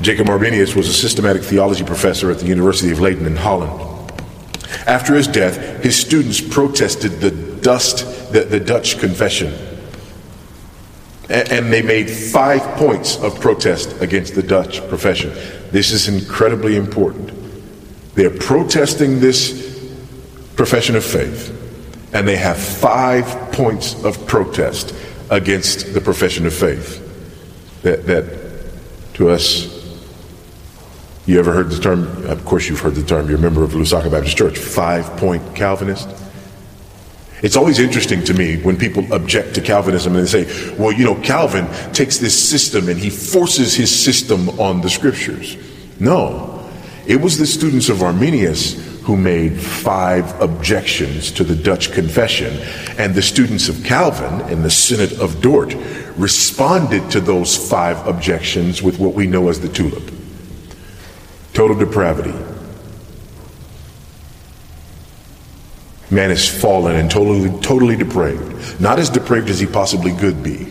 Jacob 0.00 0.28
Arminius 0.28 0.74
was 0.74 0.88
a 0.88 0.92
systematic 0.92 1.42
theology 1.42 1.84
professor 1.84 2.30
at 2.30 2.38
the 2.38 2.46
University 2.46 2.92
of 2.92 3.00
Leiden 3.00 3.26
in 3.26 3.36
Holland. 3.36 3.72
After 4.86 5.14
his 5.14 5.26
death, 5.26 5.82
his 5.82 5.96
students 5.96 6.40
protested 6.40 7.12
the 7.20 7.30
dust, 7.30 8.32
the, 8.32 8.40
the 8.44 8.60
Dutch 8.60 8.98
confession. 8.98 9.54
And 11.28 11.72
they 11.72 11.82
made 11.82 12.08
five 12.08 12.60
points 12.76 13.16
of 13.16 13.40
protest 13.40 14.00
against 14.00 14.34
the 14.34 14.42
Dutch 14.42 14.86
profession. 14.88 15.30
This 15.72 15.90
is 15.90 16.08
incredibly 16.08 16.76
important. 16.76 17.32
They're 18.14 18.30
protesting 18.30 19.18
this 19.18 19.64
profession 20.54 20.94
of 20.94 21.04
faith, 21.04 21.50
and 22.14 22.28
they 22.28 22.36
have 22.36 22.58
five 22.58 23.26
points 23.52 24.02
of 24.04 24.24
protest 24.26 24.94
against 25.30 25.94
the 25.94 26.00
profession 26.00 26.46
of 26.46 26.54
faith 26.54 27.02
that, 27.82 28.06
that 28.06 28.24
to 29.14 29.30
us 29.30 29.75
you 31.26 31.38
ever 31.38 31.52
heard 31.52 31.70
the 31.70 31.80
term? 31.80 32.24
Of 32.26 32.44
course, 32.44 32.68
you've 32.68 32.80
heard 32.80 32.94
the 32.94 33.02
term. 33.02 33.28
You're 33.28 33.38
a 33.38 33.42
member 33.42 33.64
of 33.64 33.72
Lusaka 33.72 34.10
Baptist 34.10 34.36
Church, 34.36 34.58
five 34.58 35.04
point 35.16 35.56
Calvinist. 35.56 36.08
It's 37.42 37.56
always 37.56 37.78
interesting 37.78 38.24
to 38.24 38.34
me 38.34 38.62
when 38.62 38.78
people 38.78 39.12
object 39.12 39.54
to 39.56 39.60
Calvinism 39.60 40.16
and 40.16 40.26
they 40.26 40.44
say, 40.44 40.76
well, 40.76 40.90
you 40.90 41.04
know, 41.04 41.20
Calvin 41.20 41.66
takes 41.92 42.18
this 42.18 42.48
system 42.48 42.88
and 42.88 42.98
he 42.98 43.10
forces 43.10 43.74
his 43.74 43.94
system 43.94 44.48
on 44.58 44.80
the 44.80 44.88
scriptures. 44.88 45.56
No, 46.00 46.66
it 47.06 47.20
was 47.20 47.36
the 47.36 47.46
students 47.46 47.88
of 47.88 48.02
Arminius 48.02 48.74
who 49.02 49.16
made 49.16 49.60
five 49.60 50.40
objections 50.40 51.30
to 51.30 51.44
the 51.44 51.54
Dutch 51.54 51.92
confession, 51.92 52.52
and 52.98 53.14
the 53.14 53.22
students 53.22 53.68
of 53.68 53.84
Calvin 53.84 54.48
in 54.50 54.62
the 54.62 54.70
Synod 54.70 55.12
of 55.20 55.40
Dort 55.40 55.74
responded 56.16 57.08
to 57.12 57.20
those 57.20 57.56
five 57.68 58.04
objections 58.08 58.82
with 58.82 58.98
what 58.98 59.14
we 59.14 59.28
know 59.28 59.48
as 59.48 59.60
the 59.60 59.68
tulip 59.68 60.15
total 61.56 61.74
depravity. 61.74 62.34
Man 66.10 66.30
is 66.30 66.46
fallen 66.46 66.96
and 66.96 67.10
totally, 67.10 67.48
totally 67.62 67.96
depraved. 67.96 68.78
Not 68.78 68.98
as 68.98 69.08
depraved 69.08 69.48
as 69.48 69.58
he 69.58 69.66
possibly 69.66 70.14
could 70.14 70.42
be, 70.42 70.70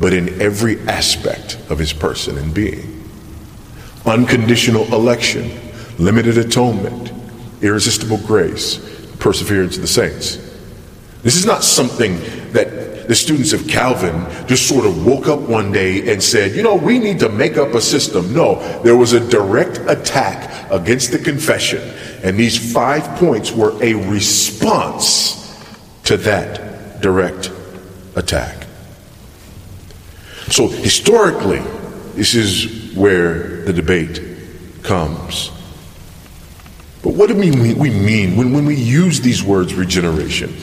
but 0.00 0.12
in 0.12 0.42
every 0.42 0.80
aspect 0.88 1.60
of 1.70 1.78
his 1.78 1.92
person 1.92 2.36
and 2.38 2.52
being. 2.52 3.08
Unconditional 4.04 4.92
election, 4.92 5.48
limited 6.00 6.38
atonement, 6.38 7.12
irresistible 7.62 8.18
grace, 8.26 8.78
perseverance 9.20 9.76
of 9.76 9.82
the 9.82 9.88
saints. 9.88 10.38
This 11.22 11.36
is 11.36 11.46
not 11.46 11.62
something 11.62 12.20
the 13.10 13.16
students 13.16 13.52
of 13.52 13.66
Calvin 13.66 14.24
just 14.46 14.68
sort 14.68 14.86
of 14.86 15.04
woke 15.04 15.26
up 15.26 15.40
one 15.40 15.72
day 15.72 16.12
and 16.12 16.22
said, 16.22 16.54
you 16.54 16.62
know, 16.62 16.76
we 16.76 16.96
need 16.96 17.18
to 17.18 17.28
make 17.28 17.56
up 17.56 17.74
a 17.74 17.80
system. 17.80 18.32
No, 18.32 18.60
there 18.84 18.96
was 18.96 19.14
a 19.14 19.28
direct 19.28 19.78
attack 19.88 20.70
against 20.70 21.10
the 21.10 21.18
confession. 21.18 21.82
And 22.22 22.38
these 22.38 22.72
five 22.72 23.02
points 23.18 23.50
were 23.50 23.72
a 23.82 23.94
response 23.94 25.60
to 26.04 26.18
that 26.18 27.00
direct 27.02 27.50
attack. 28.14 28.68
So 30.46 30.68
historically, 30.68 31.62
this 32.14 32.36
is 32.36 32.94
where 32.94 33.64
the 33.64 33.72
debate 33.72 34.22
comes. 34.84 35.50
But 37.02 37.14
what 37.14 37.28
do 37.28 37.34
we 37.34 37.50
mean, 37.50 38.36
when 38.36 38.64
we 38.64 38.76
use 38.76 39.20
these 39.20 39.42
words 39.42 39.74
regeneration? 39.74 40.54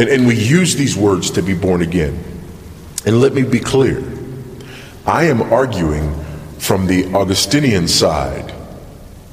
And, 0.00 0.08
and 0.08 0.26
we 0.26 0.34
use 0.34 0.76
these 0.76 0.96
words 0.96 1.32
to 1.32 1.42
be 1.42 1.52
born 1.52 1.82
again. 1.82 2.24
And 3.04 3.20
let 3.20 3.34
me 3.34 3.42
be 3.42 3.60
clear 3.60 4.02
I 5.06 5.24
am 5.24 5.42
arguing 5.52 6.14
from 6.58 6.86
the 6.86 7.12
Augustinian 7.14 7.86
side 7.86 8.54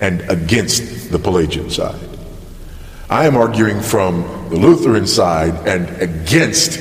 and 0.02 0.22
against 0.30 1.10
the 1.10 1.20
Pelagian 1.20 1.70
side. 1.70 2.10
I 3.10 3.28
am 3.28 3.38
arguing 3.38 3.80
from 3.80 4.24
the 4.50 4.58
Lutheran 4.58 5.08
side 5.08 5.56
and 5.66 6.02
against 6.02 6.80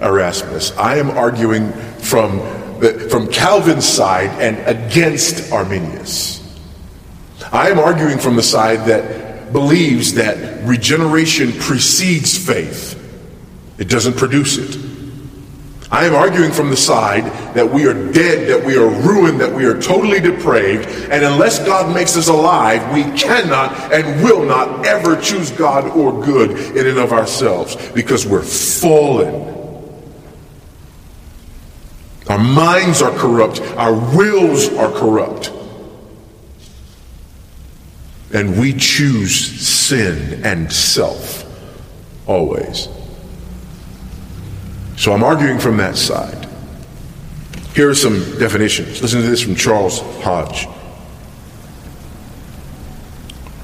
Erasmus. 0.00 0.74
I 0.78 0.96
am 0.96 1.10
arguing 1.10 1.72
from, 1.72 2.38
the, 2.80 3.08
from 3.10 3.28
Calvin's 3.28 3.86
side 3.86 4.30
and 4.40 4.56
against 4.66 5.52
Arminius. 5.52 6.38
I 7.52 7.68
am 7.68 7.78
arguing 7.78 8.18
from 8.18 8.36
the 8.36 8.42
side 8.42 8.86
that 8.86 9.52
believes 9.52 10.14
that 10.14 10.66
regeneration 10.66 11.52
precedes 11.52 12.36
faith, 12.36 12.97
it 13.78 13.88
doesn't 13.88 14.16
produce 14.16 14.58
it. 14.58 14.98
I 15.90 16.04
am 16.04 16.14
arguing 16.14 16.52
from 16.52 16.68
the 16.68 16.76
side 16.76 17.24
that 17.54 17.70
we 17.70 17.86
are 17.86 17.94
dead, 17.94 18.48
that 18.48 18.66
we 18.66 18.76
are 18.76 18.88
ruined, 18.88 19.40
that 19.40 19.54
we 19.54 19.64
are 19.64 19.80
totally 19.80 20.20
depraved, 20.20 20.86
and 21.10 21.24
unless 21.24 21.64
God 21.64 21.94
makes 21.94 22.14
us 22.14 22.28
alive, 22.28 22.92
we 22.92 23.04
cannot 23.18 23.72
and 23.92 24.22
will 24.22 24.44
not 24.44 24.84
ever 24.84 25.18
choose 25.18 25.50
God 25.50 25.86
or 25.96 26.22
good 26.22 26.76
in 26.76 26.86
and 26.86 26.98
of 26.98 27.12
ourselves 27.12 27.76
because 27.92 28.26
we're 28.26 28.42
fallen. 28.42 29.54
Our 32.28 32.38
minds 32.38 33.00
are 33.00 33.16
corrupt, 33.16 33.62
our 33.78 33.94
wills 34.14 34.68
are 34.74 34.92
corrupt. 34.92 35.52
And 38.34 38.60
we 38.60 38.74
choose 38.74 39.34
sin 39.34 40.44
and 40.44 40.70
self 40.70 41.46
always. 42.26 42.88
So 44.98 45.12
I'm 45.12 45.22
arguing 45.22 45.60
from 45.60 45.76
that 45.76 45.96
side. 45.96 46.48
Here 47.72 47.88
are 47.88 47.94
some 47.94 48.18
definitions. 48.40 49.00
Listen 49.00 49.20
to 49.22 49.28
this 49.28 49.40
from 49.40 49.54
Charles 49.54 50.00
Hodge. 50.24 50.66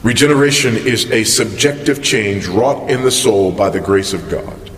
Regeneration 0.04 0.76
is 0.76 1.10
a 1.10 1.24
subjective 1.24 2.04
change 2.04 2.46
wrought 2.46 2.88
in 2.88 3.02
the 3.02 3.10
soul 3.10 3.50
by 3.50 3.68
the 3.68 3.80
grace 3.80 4.12
of 4.12 4.30
God. 4.30 4.70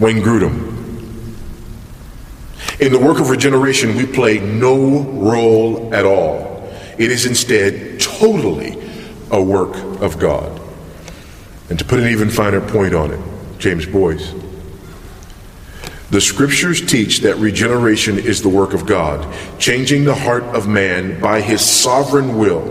Wayne 0.00 0.22
Grudem. 0.22 0.74
In 2.80 2.90
the 2.92 2.98
work 2.98 3.20
of 3.20 3.30
regeneration, 3.30 3.94
we 3.94 4.06
play 4.06 4.40
no 4.40 5.02
role 5.02 5.94
at 5.94 6.04
all. 6.04 6.68
It 6.98 7.12
is 7.12 7.26
instead 7.26 8.00
totally 8.00 8.76
a 9.30 9.40
work 9.40 9.76
of 10.02 10.18
God. 10.18 10.60
And 11.70 11.78
to 11.78 11.84
put 11.84 12.00
an 12.00 12.08
even 12.08 12.28
finer 12.28 12.60
point 12.60 12.92
on 12.92 13.12
it, 13.12 13.20
James 13.60 13.86
Boice. 13.86 14.34
The 16.10 16.20
scriptures 16.22 16.80
teach 16.80 17.20
that 17.20 17.36
regeneration 17.36 18.18
is 18.18 18.40
the 18.40 18.48
work 18.48 18.72
of 18.72 18.86
God, 18.86 19.26
changing 19.58 20.04
the 20.04 20.14
heart 20.14 20.44
of 20.44 20.66
man 20.66 21.20
by 21.20 21.42
his 21.42 21.60
sovereign 21.60 22.38
will, 22.38 22.62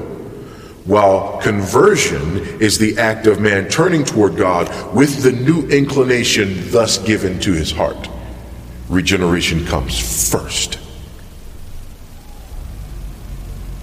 while 0.85 1.39
conversion 1.41 2.37
is 2.59 2.79
the 2.79 2.97
act 2.97 3.27
of 3.27 3.39
man 3.39 3.69
turning 3.69 4.03
toward 4.03 4.37
God 4.37 4.95
with 4.95 5.21
the 5.21 5.31
new 5.31 5.67
inclination 5.67 6.71
thus 6.71 6.97
given 6.97 7.39
to 7.41 7.53
his 7.53 7.71
heart. 7.71 8.09
Regeneration 8.89 9.65
comes 9.65 10.31
first. 10.31 10.79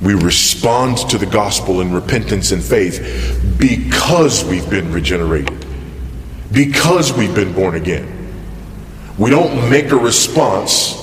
We 0.03 0.15
respond 0.15 0.99
to 1.11 1.19
the 1.19 1.27
gospel 1.27 1.81
in 1.81 1.93
repentance 1.93 2.51
and 2.51 2.63
faith 2.63 3.57
because 3.59 4.45
we've 4.45 4.69
been 4.69 4.91
regenerated, 4.91 5.65
because 6.51 7.13
we've 7.13 7.35
been 7.35 7.53
born 7.53 7.77
again. 7.77 8.14
We 9.17 9.31
don't 9.31 9.71
make 9.71 9.93
a 9.93 9.97
response 9.97 11.01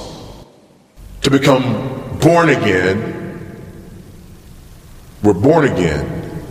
to 1.22 1.32
become 1.32 2.20
born 2.20 2.50
again. 2.50 3.56
We're 5.24 5.34
born 5.34 5.65
again 5.65 6.44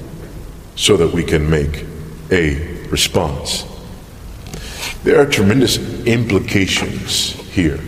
so 0.75 0.97
that 0.97 1.13
we 1.13 1.23
can 1.23 1.51
make 1.51 1.85
a 2.31 2.87
response. 2.87 3.67
There 5.05 5.21
are 5.21 5.27
tremendous 5.27 5.77
implications 6.07 7.33
here. 7.53 7.81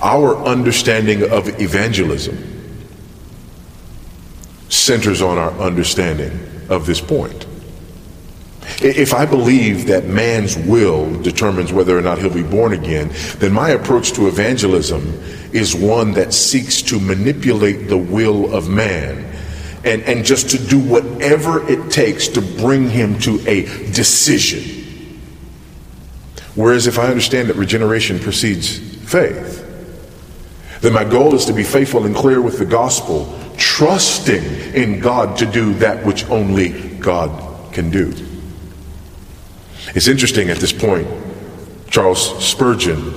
Our 0.00 0.36
understanding 0.44 1.28
of 1.30 1.60
evangelism 1.60 2.38
centers 4.68 5.22
on 5.22 5.38
our 5.38 5.52
understanding 5.58 6.32
of 6.68 6.86
this 6.86 7.00
point. 7.00 7.46
If 8.80 9.12
I 9.12 9.26
believe 9.26 9.86
that 9.86 10.06
man's 10.06 10.56
will 10.56 11.12
determines 11.22 11.72
whether 11.72 11.96
or 11.96 12.00
not 12.00 12.18
he'll 12.18 12.32
be 12.32 12.42
born 12.42 12.72
again, 12.72 13.10
then 13.36 13.52
my 13.52 13.70
approach 13.70 14.12
to 14.12 14.28
evangelism 14.28 15.02
is 15.52 15.74
one 15.74 16.12
that 16.12 16.32
seeks 16.32 16.82
to 16.82 16.98
manipulate 16.98 17.88
the 17.88 17.98
will 17.98 18.54
of 18.54 18.68
man 18.68 19.32
and, 19.84 20.02
and 20.02 20.24
just 20.24 20.50
to 20.50 20.58
do 20.58 20.78
whatever 20.78 21.68
it 21.68 21.90
takes 21.90 22.28
to 22.28 22.40
bring 22.40 22.88
him 22.88 23.18
to 23.20 23.40
a 23.48 23.62
decision. 23.92 24.62
Whereas 26.54 26.86
if 26.86 26.98
I 26.98 27.06
understand 27.06 27.48
that 27.48 27.56
regeneration 27.56 28.18
precedes 28.18 28.78
faith, 28.78 29.60
then 30.80 30.92
my 30.92 31.04
goal 31.04 31.34
is 31.34 31.44
to 31.46 31.52
be 31.52 31.62
faithful 31.62 32.04
and 32.04 32.14
clear 32.14 32.40
with 32.40 32.58
the 32.58 32.64
gospel, 32.64 33.38
trusting 33.56 34.44
in 34.74 35.00
God 35.00 35.38
to 35.38 35.46
do 35.46 35.74
that 35.74 36.04
which 36.04 36.28
only 36.28 36.96
God 36.96 37.72
can 37.72 37.90
do. 37.90 38.12
It's 39.94 40.08
interesting 40.08 40.48
at 40.48 40.58
this 40.58 40.72
point, 40.72 41.06
Charles 41.90 42.42
Spurgeon, 42.44 43.12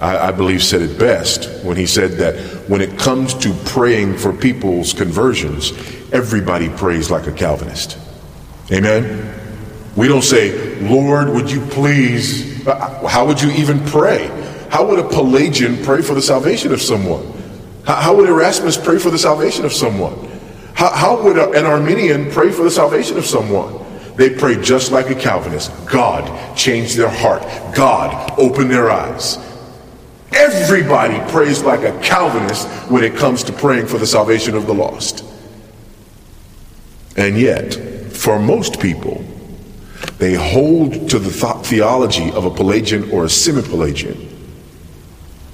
I, 0.00 0.28
I, 0.28 0.30
believe, 0.30 0.62
said 0.62 0.82
it 0.82 0.98
best 0.98 1.64
when 1.64 1.76
he 1.76 1.86
said 1.86 2.12
that 2.18 2.36
when 2.68 2.80
it 2.80 2.96
comes 2.98 3.34
to 3.34 3.52
praying 3.64 4.16
for 4.16 4.32
people's 4.32 4.92
conversions, 4.92 5.72
everybody 6.12 6.68
prays 6.68 7.10
like 7.10 7.26
a 7.26 7.32
Calvinist. 7.32 7.98
Amen? 8.70 9.34
We 9.96 10.06
don't 10.06 10.22
say, 10.22 10.76
Lord, 10.80 11.30
would 11.30 11.50
you 11.50 11.60
please? 11.62 12.64
Uh, 12.64 13.08
how 13.08 13.26
would 13.26 13.42
you 13.42 13.50
even 13.50 13.84
pray? 13.86 14.28
How 14.70 14.86
would 14.86 15.00
a 15.00 15.08
Pelagian 15.08 15.82
pray 15.82 16.02
for 16.02 16.14
the 16.14 16.22
salvation 16.22 16.72
of 16.72 16.80
someone? 16.80 17.26
How 17.84 18.14
would 18.14 18.28
Erasmus 18.28 18.76
pray 18.76 18.98
for 18.98 19.10
the 19.10 19.18
salvation 19.18 19.64
of 19.64 19.72
someone? 19.72 20.28
How, 20.74 20.92
how 20.92 21.22
would 21.22 21.38
an 21.38 21.66
Arminian 21.66 22.30
pray 22.30 22.52
for 22.52 22.62
the 22.62 22.70
salvation 22.70 23.18
of 23.18 23.26
someone? 23.26 23.87
They 24.18 24.30
prayed 24.30 24.64
just 24.64 24.90
like 24.90 25.10
a 25.10 25.14
Calvinist. 25.14 25.70
God 25.86 26.56
changed 26.56 26.96
their 26.96 27.08
heart. 27.08 27.42
God 27.72 28.32
opened 28.36 28.68
their 28.68 28.90
eyes. 28.90 29.38
Everybody 30.32 31.20
prays 31.30 31.62
like 31.62 31.84
a 31.84 31.96
Calvinist 32.00 32.66
when 32.90 33.04
it 33.04 33.14
comes 33.14 33.44
to 33.44 33.52
praying 33.52 33.86
for 33.86 33.96
the 33.96 34.08
salvation 34.08 34.56
of 34.56 34.66
the 34.66 34.74
lost. 34.74 35.24
And 37.16 37.38
yet, 37.38 37.74
for 38.12 38.40
most 38.40 38.80
people, 38.80 39.24
they 40.18 40.34
hold 40.34 41.08
to 41.10 41.20
the 41.20 41.30
th- 41.30 41.64
theology 41.64 42.32
of 42.32 42.44
a 42.44 42.50
Pelagian 42.50 43.08
or 43.12 43.24
a 43.24 43.28
semi 43.28 43.62
Pelagian 43.62 44.28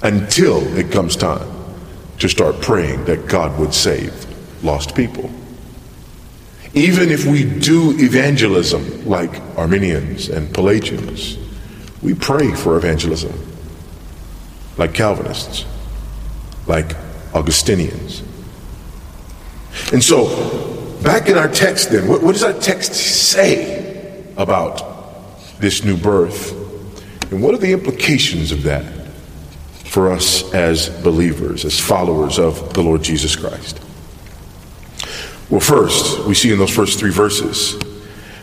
until 0.01 0.75
it 0.75 0.91
comes 0.91 1.15
time 1.15 1.51
to 2.17 2.27
start 2.27 2.59
praying 2.61 3.05
that 3.05 3.27
God 3.27 3.59
would 3.59 3.75
save 3.75 4.25
lost 4.63 4.95
people. 4.95 5.29
Even 6.75 7.09
if 7.09 7.25
we 7.25 7.45
do 7.45 7.91
evangelism 7.97 9.05
like 9.05 9.41
Arminians 9.57 10.27
and 10.27 10.53
Pelagians, 10.53 11.37
we 12.01 12.13
pray 12.13 12.53
for 12.53 12.75
evangelism 12.75 13.33
like 14.77 14.93
Calvinists, 14.93 15.65
like 16.67 16.93
Augustinians. 17.33 18.23
And 19.93 20.03
so, 20.03 20.97
back 21.01 21.29
in 21.29 21.37
our 21.37 21.47
text, 21.47 21.91
then, 21.91 22.09
what, 22.09 22.21
what 22.21 22.33
does 22.33 22.43
our 22.43 22.53
text 22.53 22.93
say 22.93 24.25
about 24.35 24.81
this 25.59 25.85
new 25.85 25.95
birth? 25.95 26.51
And 27.31 27.41
what 27.41 27.53
are 27.53 27.57
the 27.57 27.71
implications 27.71 28.51
of 28.51 28.63
that 28.63 28.83
for 29.85 30.11
us 30.11 30.53
as 30.53 30.89
believers, 31.03 31.63
as 31.63 31.79
followers 31.79 32.37
of 32.37 32.73
the 32.73 32.83
Lord 32.83 33.01
Jesus 33.01 33.35
Christ? 33.37 33.79
Well, 35.49 35.59
first, 35.59 36.25
we 36.25 36.33
see 36.33 36.51
in 36.51 36.57
those 36.57 36.73
first 36.73 36.99
three 36.99 37.11
verses 37.11 37.77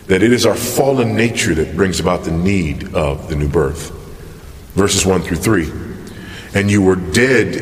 that 0.07 0.23
it 0.23 0.31
is 0.31 0.45
our 0.45 0.55
fallen 0.55 1.15
nature 1.15 1.53
that 1.55 1.75
brings 1.75 1.99
about 1.99 2.23
the 2.23 2.31
need 2.31 2.93
of 2.95 3.29
the 3.29 3.35
new 3.35 3.49
birth. 3.49 3.91
Verses 4.73 5.05
1 5.05 5.21
through 5.21 5.37
3. 5.37 5.71
And 6.55 6.71
you 6.71 6.81
were 6.81 6.95
dead 6.95 7.55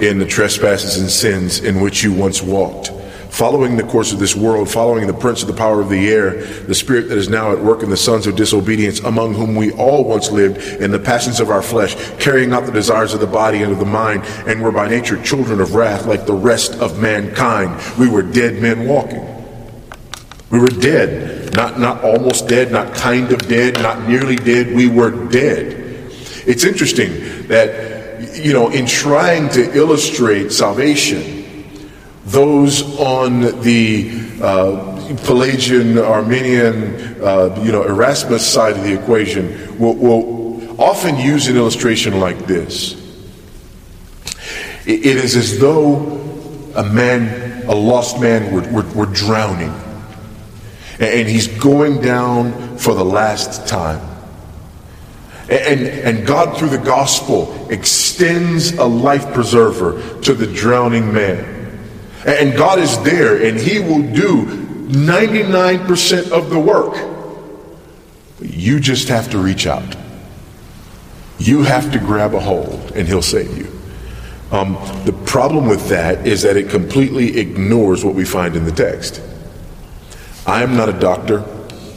in 0.00 0.18
the 0.18 0.26
trespasses 0.26 1.00
and 1.00 1.10
sins 1.10 1.60
in 1.60 1.80
which 1.80 2.04
you 2.04 2.12
once 2.12 2.40
walked 2.40 2.92
following 3.30 3.76
the 3.76 3.82
course 3.84 4.12
of 4.12 4.18
this 4.18 4.34
world, 4.34 4.68
following 4.68 5.06
the 5.06 5.12
prince 5.12 5.42
of 5.42 5.48
the 5.48 5.54
power 5.54 5.80
of 5.80 5.88
the 5.88 6.08
air, 6.08 6.42
the 6.42 6.74
spirit 6.74 7.08
that 7.08 7.18
is 7.18 7.28
now 7.28 7.52
at 7.52 7.58
work 7.58 7.82
in 7.82 7.90
the 7.90 7.96
sons 7.96 8.26
of 8.26 8.36
disobedience, 8.36 9.00
among 9.00 9.34
whom 9.34 9.54
we 9.54 9.70
all 9.72 10.04
once 10.04 10.30
lived 10.30 10.58
in 10.80 10.90
the 10.90 10.98
passions 10.98 11.40
of 11.40 11.50
our 11.50 11.62
flesh, 11.62 11.94
carrying 12.18 12.52
out 12.52 12.66
the 12.66 12.72
desires 12.72 13.14
of 13.14 13.20
the 13.20 13.26
body 13.26 13.62
and 13.62 13.72
of 13.72 13.78
the 13.78 13.84
mind, 13.84 14.24
and 14.46 14.62
were 14.62 14.72
by 14.72 14.88
nature 14.88 15.22
children 15.22 15.60
of 15.60 15.74
wrath 15.74 16.06
like 16.06 16.26
the 16.26 16.34
rest 16.34 16.74
of 16.74 17.00
mankind. 17.00 17.80
We 17.98 18.08
were 18.08 18.22
dead 18.22 18.60
men 18.60 18.86
walking. 18.86 19.26
We 20.50 20.58
were 20.58 20.68
dead, 20.68 21.54
not, 21.54 21.78
not 21.78 22.02
almost 22.02 22.48
dead, 22.48 22.72
not 22.72 22.94
kind 22.94 23.32
of 23.32 23.46
dead, 23.48 23.74
not 23.82 24.08
nearly 24.08 24.36
dead. 24.36 24.74
We 24.74 24.88
were 24.88 25.10
dead. 25.28 25.84
It's 26.46 26.64
interesting 26.64 27.46
that, 27.48 28.34
you 28.34 28.54
know, 28.54 28.70
in 28.70 28.86
trying 28.86 29.50
to 29.50 29.76
illustrate 29.76 30.50
salvation, 30.50 31.37
those 32.30 32.82
on 32.98 33.40
the 33.62 34.38
uh, 34.42 35.16
Pelagian, 35.24 35.98
Arminian, 35.98 37.22
uh, 37.22 37.60
you 37.64 37.72
know, 37.72 37.82
Erasmus 37.82 38.46
side 38.46 38.76
of 38.76 38.84
the 38.84 38.92
equation 38.92 39.78
will, 39.78 39.94
will 39.94 40.80
often 40.80 41.16
use 41.16 41.48
an 41.48 41.56
illustration 41.56 42.20
like 42.20 42.46
this. 42.46 42.94
It 44.86 45.04
is 45.04 45.36
as 45.36 45.58
though 45.58 45.96
a 46.74 46.84
man 46.84 47.48
a 47.68 47.74
lost 47.74 48.18
man 48.18 48.52
were, 48.52 48.62
were, 48.72 48.94
were 48.94 49.06
drowning. 49.06 49.72
And 50.98 51.28
he's 51.28 51.46
going 51.46 52.00
down 52.00 52.78
for 52.78 52.94
the 52.94 53.04
last 53.04 53.68
time. 53.68 54.00
And, 55.50 55.80
and 55.80 56.26
God, 56.26 56.58
through 56.58 56.70
the 56.70 56.78
gospel, 56.78 57.68
extends 57.70 58.72
a 58.72 58.84
life 58.84 59.32
preserver 59.32 60.20
to 60.22 60.34
the 60.34 60.46
drowning 60.46 61.12
man. 61.12 61.57
And 62.26 62.56
God 62.56 62.78
is 62.78 63.00
there, 63.02 63.42
and 63.42 63.58
He 63.58 63.78
will 63.78 64.02
do 64.12 64.44
99% 64.88 66.32
of 66.32 66.50
the 66.50 66.58
work. 66.58 66.96
You 68.40 68.80
just 68.80 69.08
have 69.08 69.30
to 69.30 69.38
reach 69.38 69.66
out. 69.66 69.96
You 71.38 71.62
have 71.62 71.92
to 71.92 71.98
grab 71.98 72.34
a 72.34 72.40
hold, 72.40 72.92
and 72.94 73.06
He'll 73.06 73.22
save 73.22 73.56
you. 73.56 73.72
Um, 74.50 74.74
the 75.04 75.12
problem 75.26 75.68
with 75.68 75.88
that 75.88 76.26
is 76.26 76.42
that 76.42 76.56
it 76.56 76.70
completely 76.70 77.38
ignores 77.38 78.04
what 78.04 78.14
we 78.14 78.24
find 78.24 78.56
in 78.56 78.64
the 78.64 78.72
text. 78.72 79.20
I 80.46 80.62
am 80.62 80.76
not 80.76 80.88
a 80.88 80.98
doctor, 80.98 81.44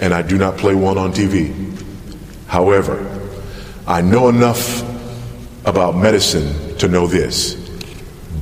and 0.01 0.13
I 0.13 0.21
do 0.21 0.37
not 0.37 0.57
play 0.57 0.75
one 0.75 0.97
on 0.97 1.13
TV. 1.13 1.55
However, 2.47 3.07
I 3.87 4.01
know 4.01 4.27
enough 4.27 4.83
about 5.65 5.95
medicine 5.95 6.77
to 6.77 6.87
know 6.87 7.07
this 7.07 7.60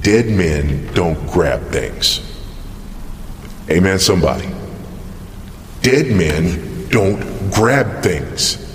dead 0.02 0.28
men 0.28 0.94
don't 0.94 1.28
grab 1.28 1.62
things. 1.72 2.22
Amen, 3.70 4.00
somebody. 4.00 4.50
Dead 5.82 6.08
men 6.08 6.88
don't 6.90 7.52
grab 7.52 8.04
things. 8.04 8.66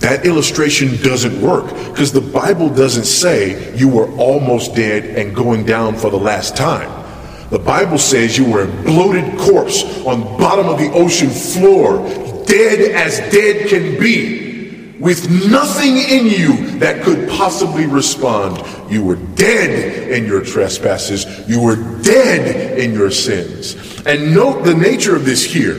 That 0.00 0.26
illustration 0.26 0.96
doesn't 1.02 1.40
work 1.40 1.68
because 1.90 2.12
the 2.12 2.20
Bible 2.20 2.68
doesn't 2.68 3.06
say 3.06 3.74
you 3.76 3.88
were 3.88 4.10
almost 4.16 4.74
dead 4.74 5.04
and 5.18 5.34
going 5.34 5.64
down 5.64 5.96
for 5.96 6.10
the 6.10 6.18
last 6.18 6.56
time. 6.56 7.04
The 7.50 7.58
Bible 7.58 7.98
says 7.98 8.36
you 8.36 8.50
were 8.50 8.64
a 8.64 8.82
bloated 8.82 9.38
corpse 9.38 9.84
on 10.04 10.20
the 10.20 10.38
bottom 10.38 10.66
of 10.66 10.78
the 10.78 10.90
ocean 10.92 11.30
floor, 11.30 11.98
dead 12.44 12.92
as 12.92 13.18
dead 13.32 13.68
can 13.68 13.98
be, 14.00 14.92
with 14.98 15.30
nothing 15.50 15.96
in 15.96 16.26
you 16.26 16.78
that 16.78 17.04
could 17.04 17.28
possibly 17.28 17.86
respond. 17.86 18.58
You 18.90 19.04
were 19.04 19.16
dead 19.16 20.10
in 20.10 20.26
your 20.26 20.42
trespasses. 20.42 21.26
You 21.48 21.60
were 21.60 21.76
dead 22.02 22.78
in 22.78 22.94
your 22.94 23.10
sins. 23.10 23.74
And 24.06 24.34
note 24.34 24.64
the 24.64 24.74
nature 24.74 25.16
of 25.16 25.24
this 25.24 25.44
here. 25.44 25.78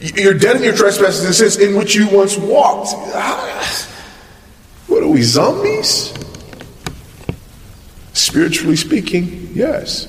You're 0.00 0.34
dead 0.34 0.56
in 0.56 0.62
your 0.62 0.74
trespasses 0.74 1.24
and 1.24 1.34
sins 1.34 1.58
in 1.58 1.76
which 1.76 1.94
you 1.94 2.08
once 2.08 2.36
walked. 2.36 2.88
Ah, 3.14 3.86
what 4.86 5.02
are 5.02 5.08
we, 5.08 5.22
zombies? 5.22 6.12
Spiritually 8.12 8.76
speaking, 8.76 9.50
yes. 9.52 10.06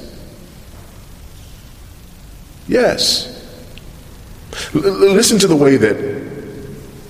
Yes. 2.68 3.28
L- 4.74 4.82
listen 4.82 5.38
to 5.40 5.48
the 5.48 5.56
way 5.56 5.78
that 5.78 6.22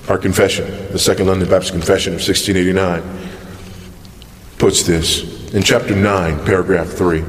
our 0.08 0.18
confession, 0.18 0.66
the 0.92 0.98
Second 0.98 1.28
London 1.28 1.48
Baptist 1.48 1.72
Confession 1.72 2.12
of 2.14 2.20
1689, 2.20 3.02
puts 4.62 4.84
this 4.84 5.52
in 5.54 5.60
chapter 5.60 5.92
9, 5.92 6.44
paragraph 6.44 6.86
3. 6.86 7.24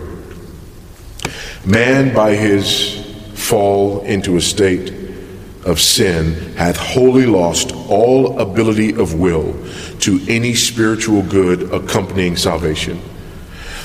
Man, 1.65 2.13
by 2.13 2.35
his 2.35 3.03
fall 3.33 4.01
into 4.01 4.37
a 4.37 4.41
state 4.41 4.93
of 5.65 5.81
sin, 5.81 6.53
hath 6.55 6.77
wholly 6.77 7.25
lost 7.25 7.71
all 7.89 8.39
ability 8.39 8.93
of 8.93 9.15
will 9.15 9.51
to 9.97 10.23
any 10.27 10.53
spiritual 10.53 11.23
good 11.23 11.73
accompanying 11.73 12.37
salvation. 12.37 13.01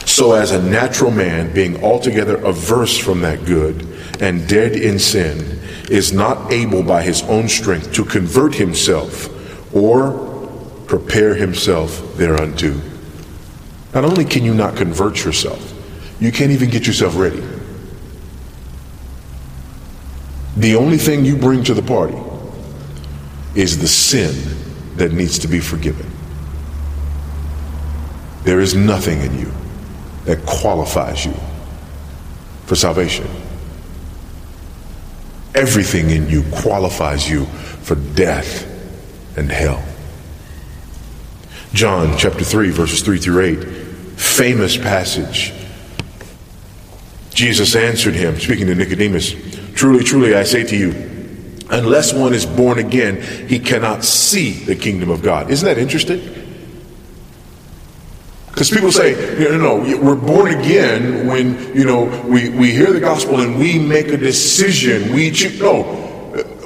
So, 0.05 0.35
as 0.35 0.53
a 0.53 0.63
natural 0.63 1.11
man, 1.11 1.51
being 1.55 1.83
altogether 1.83 2.37
averse 2.45 2.99
from 2.99 3.23
that 3.23 3.47
good 3.47 3.81
and 4.21 4.47
dead 4.47 4.73
in 4.73 4.99
sin, 4.99 5.59
is 5.89 6.13
not 6.13 6.53
able 6.53 6.83
by 6.83 7.01
his 7.01 7.23
own 7.23 7.49
strength 7.49 7.95
to 7.95 8.05
convert 8.05 8.55
himself 8.55 9.75
or 9.75 10.85
prepare 10.87 11.35
himself 11.35 12.15
thereunto. 12.19 12.79
Not 13.99 14.05
only 14.05 14.25
can 14.25 14.45
you 14.45 14.55
not 14.55 14.77
convert 14.77 15.25
yourself, 15.25 15.75
you 16.21 16.31
can't 16.31 16.53
even 16.53 16.71
get 16.71 16.87
yourself 16.87 17.19
ready. 17.19 17.43
The 20.57 20.77
only 20.77 20.99
thing 20.99 21.25
you 21.25 21.35
bring 21.35 21.65
to 21.65 21.75
the 21.75 21.83
party 21.83 22.17
is 23.57 23.79
the 23.79 23.89
sin 23.89 24.37
that 24.99 25.11
needs 25.11 25.41
to 25.41 25.49
be 25.49 25.59
forgiven. 25.59 26.09
There 28.45 28.61
is 28.61 28.77
nothing 28.77 29.21
in 29.21 29.37
you 29.37 29.53
that 30.27 30.47
qualifies 30.47 31.27
you 31.27 31.35
for 32.67 32.77
salvation. 32.77 33.27
Everything 35.57 36.11
in 36.11 36.29
you 36.29 36.45
qualifies 36.53 37.29
you 37.29 37.47
for 37.83 37.97
death 37.97 38.65
and 39.37 39.51
hell. 39.51 39.83
John 41.73 42.17
chapter 42.17 42.45
3, 42.45 42.71
verses 42.71 43.03
3 43.03 43.19
through 43.19 43.41
8, 43.41 43.88
famous 44.39 44.77
passage. 44.77 45.53
Jesus 47.31 47.75
answered 47.75 48.15
him, 48.15 48.39
speaking 48.39 48.69
to 48.69 48.75
Nicodemus, 48.75 49.35
Truly, 49.75 50.03
truly, 50.03 50.35
I 50.35 50.43
say 50.43 50.65
to 50.65 50.77
you, 50.77 50.91
unless 51.71 52.13
one 52.13 52.35
is 52.35 52.47
born 52.47 52.79
again, 52.79 53.21
he 53.49 53.59
cannot 53.59 54.05
see 54.05 54.53
the 54.53 54.75
kingdom 54.75 55.11
of 55.11 55.23
God. 55.23 55.51
Isn't 55.51 55.67
that 55.67 55.79
interesting? 55.79 56.21
Because 58.49 58.71
people 58.71 58.91
say, 58.91 59.15
know, 59.39 59.57
no, 59.57 60.01
we're 60.03 60.17
born 60.17 60.53
again 60.53 61.29
when, 61.29 61.77
you 61.77 61.85
know, 61.85 62.05
we, 62.27 62.49
we 62.49 62.73
hear 62.73 62.93
the 62.93 62.99
gospel 62.99 63.41
and 63.41 63.57
we 63.57 63.79
make 63.79 64.09
a 64.09 64.17
decision. 64.17 65.13
We 65.15 65.31
choose. 65.31 65.61
No. 65.61 66.07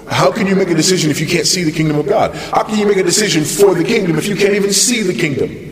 How 0.08 0.32
can 0.32 0.46
you 0.46 0.56
make 0.56 0.70
a 0.70 0.74
decision 0.74 1.10
if 1.10 1.20
you 1.20 1.26
can't 1.26 1.46
see 1.46 1.64
the 1.64 1.72
kingdom 1.72 1.98
of 1.98 2.06
God? 2.06 2.34
How 2.34 2.62
can 2.64 2.78
you 2.78 2.86
make 2.86 2.96
a 2.96 3.02
decision 3.02 3.44
for 3.44 3.74
the 3.74 3.84
kingdom 3.84 4.16
if 4.16 4.26
you 4.26 4.36
can't 4.36 4.54
even 4.54 4.72
see 4.72 5.02
the 5.02 5.12
kingdom? 5.14 5.71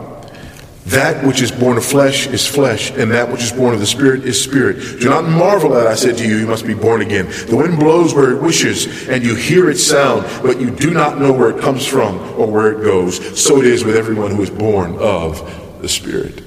That 0.87 1.23
which 1.25 1.41
is 1.41 1.51
born 1.51 1.77
of 1.77 1.85
flesh 1.85 2.25
is 2.27 2.47
flesh, 2.47 2.89
and 2.91 3.11
that 3.11 3.31
which 3.31 3.43
is 3.43 3.51
born 3.51 3.73
of 3.73 3.79
the 3.79 3.85
Spirit 3.85 4.25
is 4.25 4.41
spirit. 4.41 4.99
Do 4.99 5.09
not 5.09 5.25
marvel 5.25 5.77
at 5.77 5.85
I 5.85 5.93
said 5.93 6.17
to 6.17 6.27
you, 6.27 6.37
you 6.37 6.47
must 6.47 6.65
be 6.65 6.73
born 6.73 7.01
again. 7.01 7.27
The 7.47 7.55
wind 7.55 7.79
blows 7.79 8.15
where 8.15 8.31
it 8.31 8.41
wishes, 8.41 9.07
and 9.07 9.23
you 9.23 9.35
hear 9.35 9.69
its 9.69 9.83
sound, 9.83 10.25
but 10.41 10.59
you 10.59 10.71
do 10.71 10.91
not 10.91 11.19
know 11.19 11.31
where 11.31 11.51
it 11.51 11.61
comes 11.61 11.85
from 11.85 12.17
or 12.39 12.47
where 12.47 12.71
it 12.71 12.83
goes. 12.83 13.39
So 13.39 13.59
it 13.59 13.65
is 13.65 13.83
with 13.83 13.95
everyone 13.95 14.31
who 14.31 14.41
is 14.41 14.49
born 14.49 14.97
of 14.97 15.79
the 15.81 15.89
Spirit. 15.89 16.41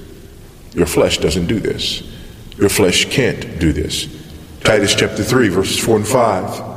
Your 0.73 0.85
flesh 0.85 1.17
doesn't 1.19 1.47
do 1.47 1.59
this. 1.59 2.03
Your 2.57 2.69
flesh 2.69 3.05
can't 3.05 3.57
do 3.59 3.71
this. 3.71 4.07
Titus 4.61 4.95
chapter 4.95 5.23
3, 5.23 5.47
verses 5.47 5.79
4 5.79 5.95
and 5.97 6.07
5. 6.07 6.74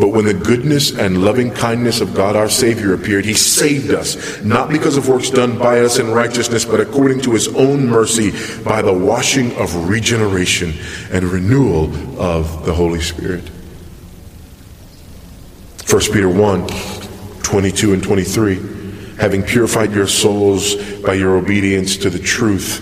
But 0.00 0.08
when 0.08 0.24
the 0.24 0.32
goodness 0.32 0.96
and 0.96 1.22
loving 1.22 1.50
kindness 1.50 2.00
of 2.00 2.14
God 2.14 2.34
our 2.34 2.48
Savior 2.48 2.94
appeared, 2.94 3.26
He 3.26 3.34
saved 3.34 3.90
us, 3.90 4.42
not 4.42 4.70
because 4.70 4.96
of 4.96 5.06
works 5.06 5.28
done 5.28 5.58
by 5.58 5.80
us 5.80 5.98
in 5.98 6.10
righteousness, 6.10 6.64
but 6.64 6.80
according 6.80 7.20
to 7.22 7.32
His 7.32 7.48
own 7.48 7.86
mercy, 7.86 8.30
by 8.62 8.80
the 8.80 8.94
washing 8.94 9.54
of 9.56 9.90
regeneration 9.90 10.72
and 11.12 11.24
renewal 11.24 11.84
of 12.18 12.64
the 12.64 12.72
Holy 12.72 13.02
Spirit. 13.02 13.46
1 15.86 16.00
Peter 16.12 16.30
1 16.30 16.66
22 17.42 17.92
and 17.92 18.02
23. 18.02 18.54
Having 19.18 19.42
purified 19.42 19.92
your 19.92 20.06
souls 20.06 20.76
by 21.02 21.12
your 21.12 21.36
obedience 21.36 21.98
to 21.98 22.08
the 22.08 22.18
truth 22.18 22.78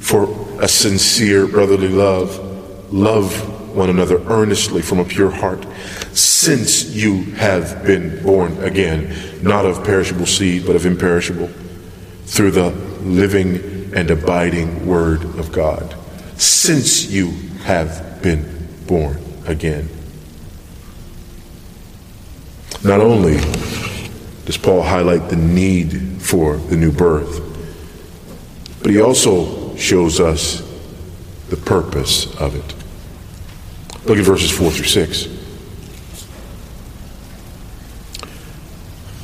for 0.00 0.24
a 0.60 0.66
sincere 0.66 1.46
brotherly 1.46 1.90
love, 1.90 2.92
love 2.92 3.52
one 3.76 3.90
another 3.90 4.18
earnestly 4.28 4.80
from 4.80 4.98
a 4.98 5.04
pure 5.04 5.30
heart, 5.30 5.64
since 6.16 6.86
you 6.94 7.22
have 7.34 7.84
been 7.84 8.22
born 8.22 8.56
again, 8.64 9.14
not 9.42 9.66
of 9.66 9.84
perishable 9.84 10.26
seed, 10.26 10.66
but 10.66 10.74
of 10.74 10.86
imperishable, 10.86 11.48
through 12.24 12.50
the 12.50 12.70
living 13.02 13.92
and 13.94 14.10
abiding 14.10 14.86
Word 14.86 15.24
of 15.38 15.52
God. 15.52 15.94
Since 16.36 17.10
you 17.10 17.30
have 17.64 18.22
been 18.22 18.68
born 18.86 19.22
again. 19.46 19.88
Not 22.82 23.00
only 23.00 23.36
does 24.44 24.56
Paul 24.56 24.82
highlight 24.82 25.28
the 25.28 25.36
need 25.36 26.22
for 26.22 26.56
the 26.56 26.76
new 26.76 26.92
birth, 26.92 27.42
but 28.82 28.90
he 28.90 29.00
also 29.00 29.74
shows 29.76 30.20
us 30.20 30.62
the 31.48 31.56
purpose 31.56 32.34
of 32.36 32.54
it. 32.54 32.75
Look 34.06 34.18
at 34.18 34.24
verses 34.24 34.50
4 34.52 34.70
through 34.70 34.84
6. 34.84 35.28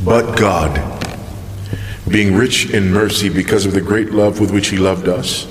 But 0.04 0.36
God, 0.36 0.80
being 2.08 2.34
rich 2.34 2.70
in 2.70 2.92
mercy 2.92 3.28
because 3.28 3.64
of 3.64 3.74
the 3.74 3.80
great 3.80 4.10
love 4.10 4.40
with 4.40 4.50
which 4.50 4.68
He 4.68 4.76
loved 4.76 5.06
us, 5.06 5.46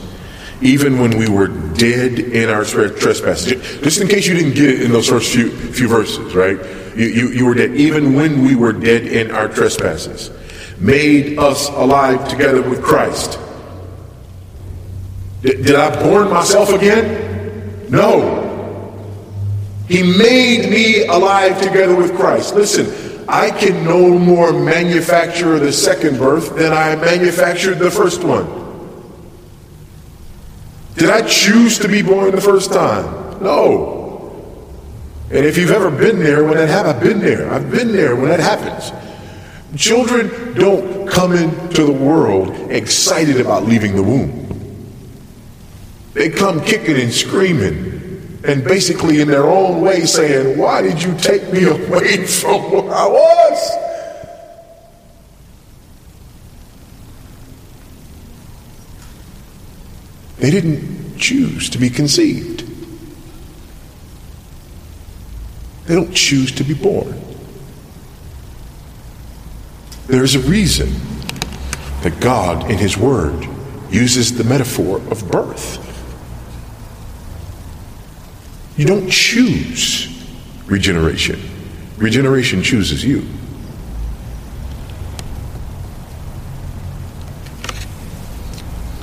even 0.61 0.99
when 0.99 1.17
we 1.17 1.29
were 1.29 1.47
dead 1.47 2.19
in 2.19 2.49
our 2.49 2.65
trespasses. 2.65 3.53
Just 3.81 4.01
in 4.01 4.09
case 4.09 4.27
you 4.27 4.33
didn't 4.33 4.53
get 4.53 4.69
it 4.69 4.81
in 4.81 4.91
those 4.91 5.07
first 5.07 5.33
few, 5.33 5.49
few 5.49 5.87
verses, 5.87 6.35
right? 6.35 6.57
You, 6.97 7.05
you, 7.05 7.29
you 7.29 7.45
were 7.45 7.53
dead, 7.53 7.73
even 7.75 8.13
when 8.13 8.43
we 8.43 8.55
were 8.55 8.73
dead 8.73 9.03
in 9.07 9.31
our 9.31 9.47
trespasses. 9.47 10.29
Made 10.77 11.39
us 11.39 11.69
alive 11.69 12.27
together 12.27 12.61
with 12.61 12.83
Christ. 12.83 13.39
Did, 15.41 15.65
did 15.65 15.75
I 15.75 16.03
born 16.03 16.29
myself 16.29 16.69
again? 16.73 17.89
No. 17.89 18.40
He 19.91 20.03
made 20.03 20.69
me 20.69 21.03
alive 21.03 21.61
together 21.61 21.93
with 21.93 22.15
Christ. 22.15 22.55
Listen, 22.55 23.25
I 23.27 23.51
can 23.51 23.83
no 23.83 24.17
more 24.17 24.53
manufacture 24.53 25.59
the 25.59 25.73
second 25.73 26.17
birth 26.17 26.55
than 26.55 26.71
I 26.71 26.95
manufactured 26.95 27.75
the 27.75 27.91
first 27.91 28.23
one. 28.23 28.47
Did 30.95 31.09
I 31.09 31.27
choose 31.27 31.77
to 31.79 31.89
be 31.89 32.01
born 32.01 32.31
the 32.31 32.39
first 32.39 32.71
time? 32.71 33.43
No. 33.43 34.31
And 35.29 35.45
if 35.45 35.57
you've 35.57 35.71
ever 35.71 35.91
been 35.91 36.19
there 36.19 36.45
when 36.45 36.55
that 36.55 36.69
happened, 36.69 36.95
I've 36.95 37.03
been 37.03 37.19
there. 37.19 37.51
I've 37.51 37.69
been 37.69 37.91
there 37.91 38.15
when 38.15 38.29
that 38.29 38.39
happens. 38.39 38.93
Children 39.75 40.53
don't 40.53 41.05
come 41.05 41.33
into 41.33 41.83
the 41.83 41.91
world 41.91 42.49
excited 42.71 43.41
about 43.41 43.65
leaving 43.65 43.97
the 43.97 44.03
womb. 44.03 44.47
They 46.13 46.29
come 46.29 46.63
kicking 46.63 46.95
and 46.95 47.11
screaming 47.11 48.00
and 48.43 48.63
basically 48.63 49.21
in 49.21 49.27
their 49.27 49.45
own 49.45 49.81
way 49.81 50.05
saying, 50.05 50.57
Why 50.57 50.81
did 50.81 51.01
you 51.01 51.15
take 51.17 51.51
me 51.53 51.63
away 51.69 52.25
from 52.25 52.71
where 52.71 52.93
I 52.93 53.07
was? 53.07 53.71
They 60.37 60.49
didn't 60.49 61.17
choose 61.17 61.69
to 61.69 61.77
be 61.77 61.89
conceived. 61.89 62.67
They 65.85 65.93
don't 65.93 66.13
choose 66.13 66.51
to 66.53 66.63
be 66.63 66.73
born. 66.73 67.21
There's 70.07 70.35
a 70.35 70.39
reason 70.39 70.93
that 72.01 72.19
God, 72.19 72.71
in 72.71 72.77
His 72.77 72.97
Word, 72.97 73.47
uses 73.91 74.35
the 74.35 74.43
metaphor 74.43 74.97
of 75.11 75.29
birth. 75.29 75.90
You 78.77 78.85
don't 78.85 79.09
choose 79.09 80.07
regeneration, 80.65 81.39
regeneration 81.97 82.63
chooses 82.63 83.03
you. 83.03 83.27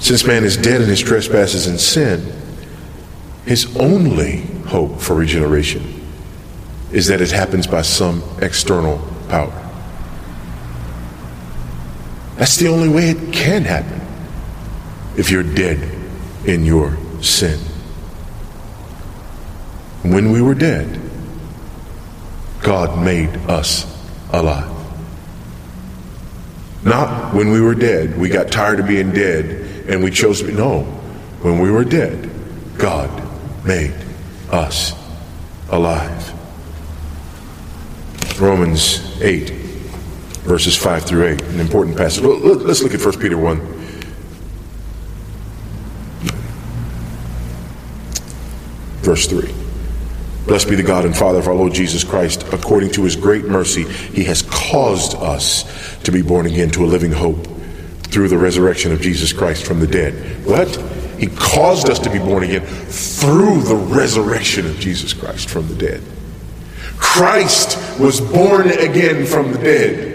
Since 0.00 0.24
man 0.24 0.44
is 0.44 0.56
dead 0.56 0.80
in 0.80 0.88
his 0.88 1.00
trespasses 1.00 1.66
and 1.66 1.78
sin, 1.78 2.32
his 3.44 3.76
only 3.76 4.40
hope 4.66 5.00
for 5.00 5.14
regeneration 5.14 5.98
is 6.92 7.06
that 7.08 7.20
it 7.20 7.30
happens 7.30 7.66
by 7.66 7.82
some 7.82 8.22
external 8.40 8.98
power. 9.28 9.52
That's 12.36 12.56
the 12.56 12.68
only 12.68 12.88
way 12.88 13.10
it 13.10 13.32
can 13.32 13.64
happen 13.64 14.00
if 15.16 15.30
you're 15.30 15.42
dead 15.42 15.78
in 16.46 16.64
your 16.64 16.96
sin. 17.20 17.67
When 20.02 20.32
we 20.32 20.40
were 20.40 20.54
dead, 20.54 21.00
God 22.62 23.04
made 23.04 23.30
us 23.48 23.84
alive. 24.32 24.74
Not 26.84 27.34
when 27.34 27.50
we 27.50 27.60
were 27.60 27.74
dead, 27.74 28.16
we 28.18 28.28
got 28.28 28.50
tired 28.50 28.80
of 28.80 28.86
being 28.86 29.12
dead 29.12 29.86
and 29.88 30.02
we 30.02 30.10
chose 30.10 30.40
to 30.40 30.46
be. 30.46 30.52
No, 30.52 30.82
when 31.42 31.58
we 31.58 31.70
were 31.70 31.84
dead, 31.84 32.30
God 32.78 33.10
made 33.64 33.94
us 34.50 34.92
alive. 35.70 36.34
Romans 38.40 39.20
8, 39.20 39.50
verses 40.44 40.76
5 40.76 41.04
through 41.04 41.26
8, 41.26 41.42
an 41.42 41.60
important 41.60 41.96
passage. 41.96 42.22
Let's 42.22 42.82
look 42.82 42.94
at 42.94 43.04
1 43.04 43.18
Peter 43.18 43.36
1. 43.36 43.58
Verse 49.02 49.26
3. 49.26 49.57
Blessed 50.48 50.70
be 50.70 50.76
the 50.76 50.82
God 50.82 51.04
and 51.04 51.14
Father 51.14 51.40
of 51.40 51.46
our 51.46 51.54
Lord 51.54 51.74
Jesus 51.74 52.02
Christ. 52.02 52.42
According 52.54 52.92
to 52.92 53.04
his 53.04 53.16
great 53.16 53.44
mercy, 53.44 53.84
he 53.84 54.24
has 54.24 54.40
caused 54.40 55.14
us 55.16 56.02
to 56.04 56.10
be 56.10 56.22
born 56.22 56.46
again 56.46 56.70
to 56.70 56.84
a 56.84 56.86
living 56.86 57.12
hope 57.12 57.46
through 58.04 58.28
the 58.28 58.38
resurrection 58.38 58.90
of 58.90 59.02
Jesus 59.02 59.30
Christ 59.30 59.66
from 59.66 59.78
the 59.78 59.86
dead. 59.86 60.14
What? 60.46 60.74
He 61.18 61.26
caused 61.26 61.90
us 61.90 61.98
to 61.98 62.10
be 62.10 62.18
born 62.18 62.44
again 62.44 62.64
through 62.64 63.60
the 63.60 63.76
resurrection 63.76 64.64
of 64.64 64.80
Jesus 64.80 65.12
Christ 65.12 65.50
from 65.50 65.68
the 65.68 65.74
dead. 65.74 66.02
Christ 66.96 67.76
was 68.00 68.18
born 68.18 68.70
again 68.70 69.26
from 69.26 69.52
the 69.52 69.58
dead. 69.58 70.14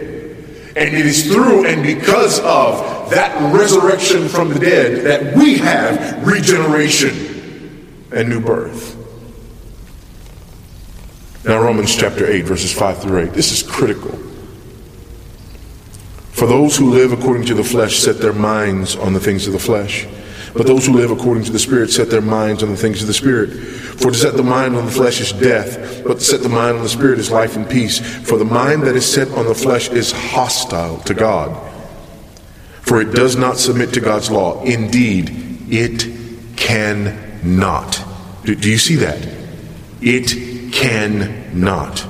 And 0.75 0.97
it 0.97 1.05
is 1.05 1.31
through 1.31 1.67
and 1.67 1.83
because 1.83 2.39
of 2.39 3.11
that 3.11 3.53
resurrection 3.53 4.27
from 4.27 4.49
the 4.49 4.59
dead 4.59 5.05
that 5.05 5.37
we 5.37 5.59
have 5.59 6.25
regeneration 6.25 8.09
and 8.11 8.29
new 8.29 8.41
birth. 8.41 9.02
Now, 11.45 11.61
Romans 11.61 11.93
chapter 11.93 12.25
8, 12.25 12.41
verses 12.43 12.71
5 12.71 13.01
through 13.01 13.19
8. 13.19 13.33
This 13.33 13.51
is 13.51 13.69
critical. 13.69 14.11
For 16.31 16.47
those 16.47 16.77
who 16.77 16.91
live 16.91 17.11
according 17.11 17.45
to 17.47 17.53
the 17.53 17.63
flesh 17.63 17.99
set 17.99 18.19
their 18.19 18.33
minds 18.33 18.95
on 18.95 19.13
the 19.13 19.19
things 19.19 19.45
of 19.45 19.53
the 19.53 19.59
flesh. 19.59 20.07
But 20.53 20.67
those 20.67 20.85
who 20.85 20.93
live 20.93 21.11
according 21.11 21.43
to 21.45 21.51
the 21.51 21.59
Spirit 21.59 21.89
set 21.89 22.09
their 22.09 22.21
minds 22.21 22.63
on 22.63 22.69
the 22.69 22.77
things 22.77 23.01
of 23.01 23.07
the 23.07 23.13
Spirit. 23.13 23.49
For 23.49 24.11
to 24.11 24.17
set 24.17 24.37
the 24.37 24.43
mind 24.43 24.75
on 24.75 24.85
the 24.85 24.91
flesh 24.91 25.19
is 25.19 25.33
death, 25.33 26.03
but 26.05 26.19
to 26.19 26.23
set 26.23 26.41
the 26.41 26.49
mind 26.49 26.77
on 26.77 26.83
the 26.83 26.89
Spirit 26.89 27.19
is 27.19 27.29
life 27.29 27.55
and 27.55 27.69
peace. 27.69 27.99
For 28.27 28.37
the 28.37 28.45
mind 28.45 28.83
that 28.83 28.95
is 28.95 29.11
set 29.11 29.29
on 29.31 29.45
the 29.45 29.55
flesh 29.55 29.89
is 29.89 30.11
hostile 30.11 30.99
to 30.99 31.13
God. 31.13 31.71
For 32.81 33.01
it 33.01 33.13
does 33.13 33.35
not 33.35 33.57
submit 33.57 33.93
to 33.93 33.99
God's 34.01 34.31
law. 34.31 34.63
Indeed, 34.63 35.31
it 35.69 36.55
cannot. 36.55 38.01
Do, 38.45 38.55
do 38.55 38.69
you 38.69 38.77
see 38.77 38.95
that? 38.97 39.27
It 40.01 40.52
cannot. 40.73 42.05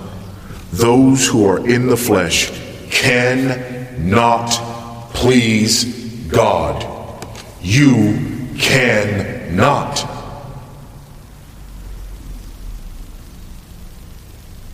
Those 0.71 1.27
who 1.27 1.45
are 1.45 1.67
in 1.69 1.87
the 1.87 1.97
flesh 1.97 2.49
can 2.89 4.09
not 4.09 4.49
please 5.13 5.83
God. 6.29 6.83
You 7.61 8.49
cannot. 8.57 10.01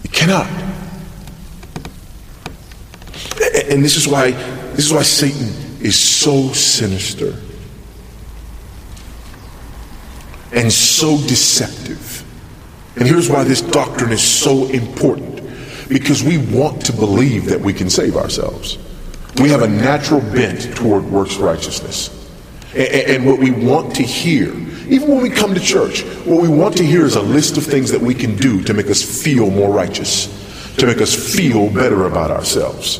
You 0.03 0.09
cannot. 0.09 0.47
And 3.69 3.83
this 3.83 3.97
is 3.97 4.07
why 4.07 4.31
this 4.31 4.85
is 4.85 4.93
why 4.93 5.03
Satan 5.03 5.49
is 5.81 5.99
so 5.99 6.53
sinister 6.53 7.35
and 10.53 10.71
so 10.71 11.17
deceptive. 11.27 12.23
And 12.99 13.07
here's 13.07 13.29
why 13.29 13.45
this 13.45 13.61
doctrine 13.61 14.11
is 14.11 14.21
so 14.21 14.67
important 14.67 15.41
because 15.87 16.21
we 16.21 16.37
want 16.37 16.85
to 16.85 16.93
believe 16.93 17.45
that 17.45 17.59
we 17.59 17.73
can 17.73 17.89
save 17.89 18.17
ourselves. 18.17 18.77
We 19.41 19.49
have 19.49 19.61
a 19.61 19.67
natural 19.67 20.19
bent 20.19 20.75
toward 20.75 21.05
works 21.05 21.37
righteousness. 21.37 22.15
And, 22.75 23.25
what 23.25 23.39
we 23.39 23.51
want 23.51 23.95
to 23.95 24.03
hear, 24.03 24.53
even 24.89 25.07
when 25.07 25.21
we 25.21 25.29
come 25.29 25.55
to 25.55 25.59
church, 25.59 26.03
what 26.25 26.41
we 26.41 26.49
want 26.49 26.77
to 26.77 26.85
hear 26.85 27.05
is 27.05 27.15
a 27.15 27.21
list 27.21 27.57
of 27.57 27.65
things 27.65 27.89
that 27.91 28.01
we 28.01 28.13
can 28.13 28.35
do 28.35 28.61
to 28.63 28.73
make 28.73 28.87
us 28.87 29.01
feel 29.01 29.49
more 29.49 29.73
righteous, 29.73 30.27
to 30.75 30.85
make 30.85 31.01
us 31.01 31.15
feel 31.15 31.71
better 31.71 32.05
about 32.05 32.31
ourselves. 32.31 32.99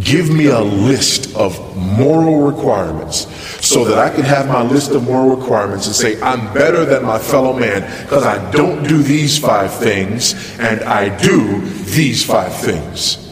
Give 0.00 0.32
me 0.32 0.46
a 0.46 0.60
list 0.60 1.34
of 1.36 1.76
moral 1.76 2.40
requirements 2.42 3.26
so 3.64 3.84
that 3.84 3.98
I 3.98 4.14
can 4.14 4.22
have 4.24 4.48
my 4.48 4.62
list 4.62 4.92
of 4.92 5.04
moral 5.04 5.36
requirements 5.36 5.86
and 5.86 5.94
say, 5.94 6.20
I'm 6.22 6.52
better 6.54 6.84
than 6.84 7.04
my 7.04 7.18
fellow 7.18 7.58
man 7.58 7.82
because 8.04 8.24
I 8.24 8.50
don't 8.50 8.86
do 8.86 9.02
these 9.02 9.38
five 9.38 9.74
things 9.74 10.58
and 10.58 10.82
I 10.82 11.16
do 11.18 11.60
these 11.60 12.24
five 12.24 12.54
things. 12.54 13.26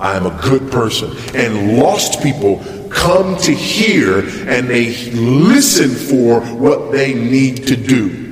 I 0.00 0.16
am 0.16 0.26
a 0.26 0.40
good 0.42 0.72
person. 0.72 1.12
And 1.34 1.78
lost 1.78 2.22
people 2.22 2.64
come 2.90 3.36
to 3.38 3.52
hear 3.52 4.20
and 4.48 4.68
they 4.68 5.10
listen 5.12 5.90
for 5.90 6.40
what 6.56 6.90
they 6.90 7.14
need 7.14 7.68
to 7.68 7.76
do. 7.76 8.22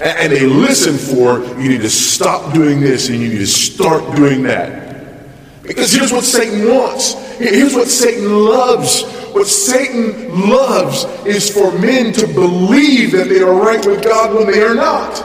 And 0.00 0.30
they 0.30 0.46
listen 0.46 0.98
for 0.98 1.40
you 1.60 1.70
need 1.70 1.80
to 1.80 1.90
stop 1.90 2.52
doing 2.52 2.80
this 2.80 3.08
and 3.08 3.18
you 3.18 3.28
need 3.28 3.38
to 3.38 3.46
start 3.46 4.14
doing 4.14 4.42
that. 4.42 4.85
Because 5.66 5.92
here's 5.92 6.12
what 6.12 6.24
Satan 6.24 6.68
wants. 6.68 7.14
Here's 7.38 7.74
what 7.74 7.88
Satan 7.88 8.44
loves. 8.44 9.02
What 9.32 9.46
Satan 9.46 10.48
loves 10.48 11.04
is 11.26 11.50
for 11.50 11.76
men 11.78 12.12
to 12.14 12.26
believe 12.26 13.12
that 13.12 13.28
they 13.28 13.40
are 13.40 13.54
right 13.54 13.84
with 13.84 14.02
God 14.02 14.34
when 14.34 14.50
they 14.50 14.62
are 14.62 14.74
not. 14.74 15.24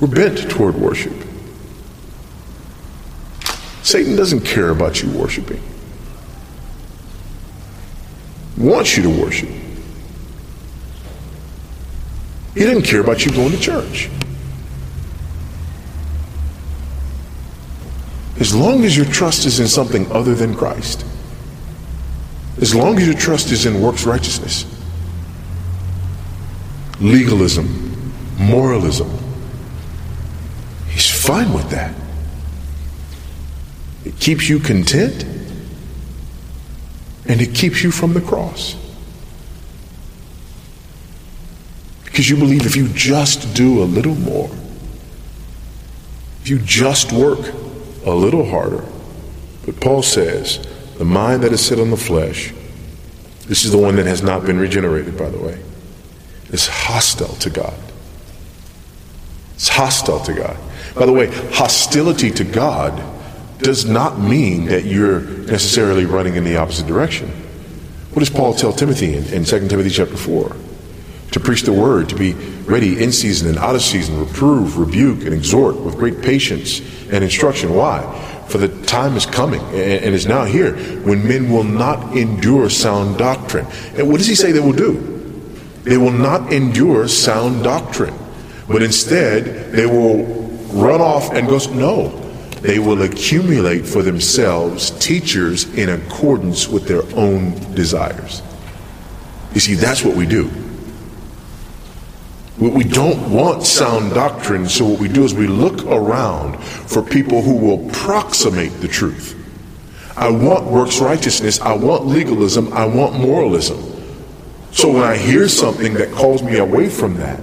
We're 0.00 0.08
bent 0.08 0.50
toward 0.50 0.76
worship. 0.76 1.12
Satan 3.82 4.16
doesn't 4.16 4.42
care 4.42 4.70
about 4.70 5.02
you 5.02 5.10
worshiping. 5.10 5.62
Wants 8.56 8.96
you 8.96 9.02
to 9.02 9.10
worship. 9.10 9.59
He 12.60 12.66
doesn't 12.66 12.82
care 12.82 13.00
about 13.00 13.24
you 13.24 13.32
going 13.32 13.52
to 13.52 13.58
church. 13.58 14.10
As 18.38 18.54
long 18.54 18.84
as 18.84 18.94
your 18.94 19.06
trust 19.06 19.46
is 19.46 19.60
in 19.60 19.66
something 19.66 20.12
other 20.12 20.34
than 20.34 20.54
Christ, 20.54 21.06
as 22.60 22.74
long 22.74 22.98
as 22.98 23.06
your 23.06 23.16
trust 23.16 23.50
is 23.50 23.64
in 23.64 23.80
works 23.80 24.04
righteousness, 24.04 24.66
legalism, 27.00 28.12
moralism, 28.38 29.10
he's 30.90 31.08
fine 31.08 31.54
with 31.54 31.70
that. 31.70 31.94
It 34.04 34.20
keeps 34.20 34.50
you 34.50 34.58
content 34.58 35.24
and 37.24 37.40
it 37.40 37.54
keeps 37.54 37.82
you 37.82 37.90
from 37.90 38.12
the 38.12 38.20
cross. 38.20 38.76
Because 42.20 42.28
you 42.28 42.36
believe 42.36 42.66
if 42.66 42.76
you 42.76 42.86
just 42.88 43.54
do 43.54 43.82
a 43.82 43.84
little 43.84 44.14
more, 44.14 44.50
if 46.42 46.50
you 46.50 46.58
just 46.58 47.12
work 47.12 47.38
a 48.04 48.10
little 48.10 48.44
harder, 48.44 48.84
but 49.64 49.80
Paul 49.80 50.02
says, 50.02 50.58
the 50.98 51.04
mind 51.06 51.42
that 51.44 51.52
is 51.54 51.64
set 51.64 51.80
on 51.80 51.88
the 51.88 51.96
flesh, 51.96 52.52
this 53.46 53.64
is 53.64 53.72
the 53.72 53.78
one 53.78 53.96
that 53.96 54.04
has 54.04 54.22
not 54.22 54.44
been 54.44 54.58
regenerated, 54.58 55.16
by 55.16 55.30
the 55.30 55.38
way, 55.38 55.62
is 56.50 56.66
hostile 56.66 57.34
to 57.36 57.48
God. 57.48 57.80
It's 59.54 59.68
hostile 59.68 60.20
to 60.20 60.34
God. 60.34 60.58
By 60.94 61.06
the 61.06 61.14
way, 61.14 61.28
hostility 61.52 62.30
to 62.32 62.44
God 62.44 63.02
does 63.60 63.86
not 63.86 64.20
mean 64.20 64.66
that 64.66 64.84
you're 64.84 65.20
necessarily 65.20 66.04
running 66.04 66.34
in 66.34 66.44
the 66.44 66.58
opposite 66.58 66.86
direction. 66.86 67.30
What 68.12 68.20
does 68.20 68.28
Paul 68.28 68.52
tell 68.52 68.74
Timothy 68.74 69.16
in, 69.16 69.24
in 69.32 69.44
2 69.46 69.68
Timothy 69.68 69.88
chapter 69.88 70.18
4? 70.18 70.54
To 71.32 71.40
preach 71.40 71.62
the 71.62 71.72
word, 71.72 72.08
to 72.08 72.16
be 72.16 72.32
ready 72.64 73.02
in 73.02 73.12
season 73.12 73.48
and 73.48 73.58
out 73.58 73.76
of 73.76 73.82
season, 73.82 74.18
reprove, 74.18 74.78
rebuke, 74.78 75.24
and 75.24 75.32
exhort 75.32 75.76
with 75.76 75.96
great 75.96 76.22
patience 76.22 76.80
and 77.10 77.22
instruction. 77.22 77.74
Why? 77.74 78.02
For 78.48 78.58
the 78.58 78.68
time 78.86 79.16
is 79.16 79.26
coming 79.26 79.60
and 79.60 80.12
is 80.12 80.26
now 80.26 80.44
here 80.44 80.76
when 81.02 81.26
men 81.26 81.52
will 81.52 81.62
not 81.62 82.16
endure 82.16 82.68
sound 82.68 83.16
doctrine. 83.16 83.66
And 83.94 84.08
what 84.08 84.18
does 84.18 84.26
he 84.26 84.34
say 84.34 84.50
they 84.50 84.58
will 84.58 84.72
do? 84.72 84.98
They 85.84 85.96
will 85.96 86.10
not 86.10 86.52
endure 86.52 87.06
sound 87.06 87.62
doctrine, 87.62 88.14
but 88.66 88.82
instead 88.82 89.72
they 89.72 89.86
will 89.86 90.24
run 90.72 91.00
off 91.00 91.32
and 91.32 91.48
go, 91.48 91.58
no, 91.72 92.08
they 92.60 92.80
will 92.80 93.02
accumulate 93.02 93.86
for 93.86 94.02
themselves 94.02 94.90
teachers 94.98 95.72
in 95.74 95.88
accordance 95.88 96.68
with 96.68 96.88
their 96.88 97.02
own 97.16 97.52
desires. 97.74 98.42
You 99.54 99.60
see, 99.60 99.74
that's 99.74 100.04
what 100.04 100.16
we 100.16 100.26
do. 100.26 100.50
We 102.60 102.84
don't 102.84 103.30
want 103.30 103.64
sound 103.64 104.12
doctrine, 104.12 104.68
so 104.68 104.84
what 104.84 105.00
we 105.00 105.08
do 105.08 105.24
is 105.24 105.32
we 105.32 105.46
look 105.46 105.82
around 105.86 106.62
for 106.62 107.02
people 107.02 107.40
who 107.40 107.54
will 107.54 107.88
approximate 107.88 108.82
the 108.82 108.88
truth. 108.88 109.34
I 110.14 110.28
want 110.28 110.66
works 110.66 111.00
righteousness, 111.00 111.58
I 111.62 111.72
want 111.72 112.04
legalism, 112.04 112.70
I 112.74 112.84
want 112.84 113.18
moralism. 113.18 113.82
So 114.72 114.92
when 114.92 115.02
I 115.02 115.16
hear 115.16 115.48
something 115.48 115.94
that 115.94 116.12
calls 116.12 116.42
me 116.42 116.58
away 116.58 116.90
from 116.90 117.14
that, 117.16 117.40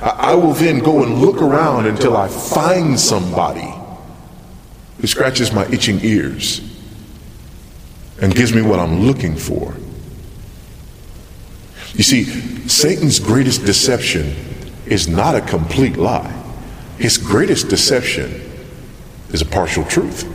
I 0.00 0.34
will 0.36 0.52
then 0.52 0.78
go 0.78 1.02
and 1.02 1.18
look 1.18 1.42
around 1.42 1.86
until 1.86 2.16
I 2.16 2.28
find 2.28 2.98
somebody 3.00 3.74
who 5.00 5.08
scratches 5.08 5.52
my 5.52 5.66
itching 5.66 5.98
ears 6.02 6.60
and 8.22 8.32
gives 8.32 8.54
me 8.54 8.62
what 8.62 8.78
I'm 8.78 9.00
looking 9.00 9.34
for. 9.34 9.74
You 11.94 12.02
see, 12.02 12.24
Satan's 12.68 13.20
greatest 13.20 13.64
deception 13.64 14.34
is 14.84 15.06
not 15.06 15.36
a 15.36 15.40
complete 15.40 15.96
lie. 15.96 16.32
His 16.98 17.18
greatest 17.18 17.68
deception 17.68 18.40
is 19.30 19.42
a 19.42 19.46
partial 19.46 19.84
truth. 19.84 20.30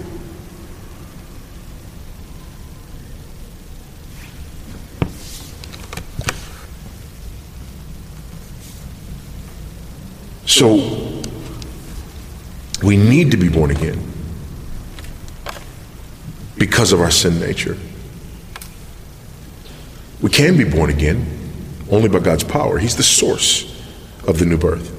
So, 10.46 11.22
we 12.84 12.96
need 12.96 13.32
to 13.32 13.38
be 13.38 13.50
born 13.50 13.72
again 13.72 14.02
because 16.58 16.94
of 16.94 17.02
our 17.02 17.12
sin 17.12 17.40
nature. 17.40 17.78
We 20.22 20.30
can 20.30 20.58
be 20.58 20.64
born 20.64 20.90
again 20.90 21.39
only 21.90 22.10
by 22.10 22.20
God's 22.20 22.44
power. 22.44 22.78
He's 22.78 22.96
the 22.96 23.04
source 23.04 23.66
of 24.28 24.40
the 24.40 24.46
new 24.46 24.58
birth. 24.58 24.96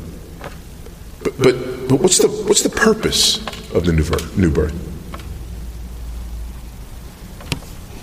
But, 1.22 1.38
but, 1.38 1.88
but 1.88 2.00
what's, 2.00 2.18
the, 2.18 2.28
what's 2.28 2.62
the 2.62 2.70
purpose 2.70 3.38
of 3.74 3.84
the 3.84 3.92
new 3.92 4.04
birth, 4.04 4.36
new 4.36 4.50
birth? 4.50 4.74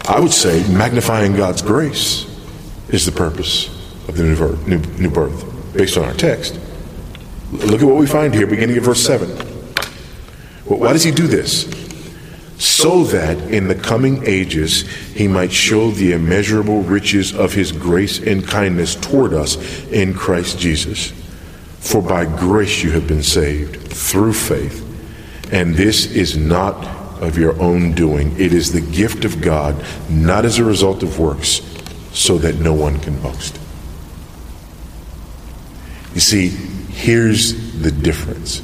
I 0.10 0.20
would 0.20 0.32
say 0.34 0.66
magnifying 0.72 1.36
God's 1.36 1.62
grace 1.62 2.26
is 2.90 3.06
the 3.06 3.12
purpose 3.12 3.68
of 4.08 4.16
the 4.16 4.24
new 4.24 4.78
new 4.98 5.10
birth 5.10 5.74
based 5.74 5.98
on 5.98 6.06
our 6.06 6.14
text. 6.14 6.58
Look 7.52 7.82
at 7.82 7.86
what 7.88 7.98
we 7.98 8.08
find 8.08 8.34
here, 8.34 8.48
beginning 8.48 8.78
at 8.78 8.84
verse 8.84 9.04
7. 9.06 9.30
Why 10.66 10.94
does 10.94 11.04
he 11.04 11.12
do 11.12 11.28
this? 11.28 11.66
So 12.60 13.04
that 13.04 13.38
in 13.52 13.68
the 13.68 13.76
coming 13.76 14.26
ages 14.26 14.82
he 15.14 15.28
might 15.28 15.52
show 15.52 15.92
the 15.92 16.14
immeasurable 16.14 16.82
riches 16.82 17.36
of 17.36 17.54
his 17.54 17.72
grace 17.72 18.20
and 18.20 18.48
kindness 18.48 18.96
toward 18.96 19.34
us 19.34 19.58
in 19.90 20.14
Christ 20.14 20.58
Jesus. 20.58 21.14
For 21.80 22.02
by 22.02 22.26
grace 22.26 22.84
you 22.84 22.92
have 22.92 23.08
been 23.08 23.24
saved 23.24 23.92
through 23.92 24.34
faith, 24.34 24.84
and 25.52 25.76
this 25.76 26.12
is 26.12 26.36
not 26.36 26.76
of 27.22 27.38
your 27.38 27.60
own 27.62 27.94
doing. 27.94 28.34
It 28.40 28.54
is 28.54 28.72
the 28.72 28.82
gift 28.82 29.26
of 29.26 29.42
God, 29.42 29.84
not 30.10 30.46
as 30.46 30.60
a 30.60 30.64
result 30.64 31.04
of 31.04 31.20
works, 31.20 31.62
so 32.14 32.38
that 32.40 32.56
no 32.56 32.74
one 32.74 33.00
can 33.00 33.20
boast. 33.22 33.60
You 36.14 36.20
see, 36.20 36.50
here's 36.50 37.82
the 37.82 37.92
difference. 37.92 38.64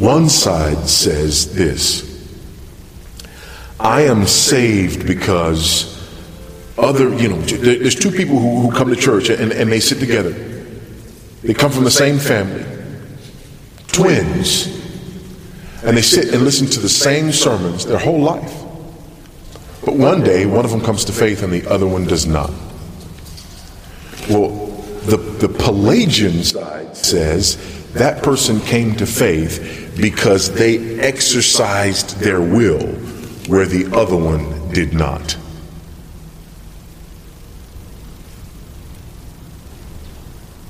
One 0.00 0.28
side 0.28 0.88
says 0.88 1.54
this 1.54 2.10
I 3.78 4.02
am 4.02 4.26
saved 4.26 5.06
because 5.06 5.94
other, 6.76 7.14
you 7.14 7.28
know, 7.28 7.40
there's 7.40 7.94
two 7.94 8.10
people 8.10 8.38
who, 8.38 8.62
who 8.62 8.76
come 8.76 8.88
to 8.88 8.96
church 8.96 9.28
and, 9.28 9.52
and 9.52 9.70
they 9.70 9.80
sit 9.80 10.00
together. 10.00 10.32
They 11.42 11.54
come 11.54 11.70
from 11.70 11.84
the 11.84 11.90
same 11.90 12.18
family, 12.18 12.64
twins, 13.88 14.66
and 15.84 15.96
they 15.96 16.02
sit 16.02 16.32
and 16.32 16.42
listen 16.42 16.66
to 16.68 16.80
the 16.80 16.88
same 16.88 17.30
sermons 17.30 17.84
their 17.84 17.98
whole 17.98 18.20
life. 18.20 18.62
But 19.84 19.96
one 19.96 20.22
day, 20.22 20.46
one 20.46 20.64
of 20.64 20.70
them 20.70 20.80
comes 20.80 21.04
to 21.04 21.12
faith 21.12 21.42
and 21.42 21.52
the 21.52 21.68
other 21.70 21.86
one 21.86 22.06
does 22.06 22.26
not. 22.26 22.50
Well, 24.30 24.48
the, 25.04 25.18
the 25.18 25.48
Pelagian 25.48 26.42
side 26.42 26.96
says 26.96 27.92
that 27.92 28.22
person 28.22 28.60
came 28.60 28.96
to 28.96 29.06
faith 29.06 29.83
because 29.96 30.52
they 30.52 30.98
exercised 30.98 32.18
their 32.18 32.40
will 32.40 32.86
where 33.46 33.66
the 33.66 33.86
other 33.96 34.16
one 34.16 34.72
did 34.72 34.92
not. 34.92 35.36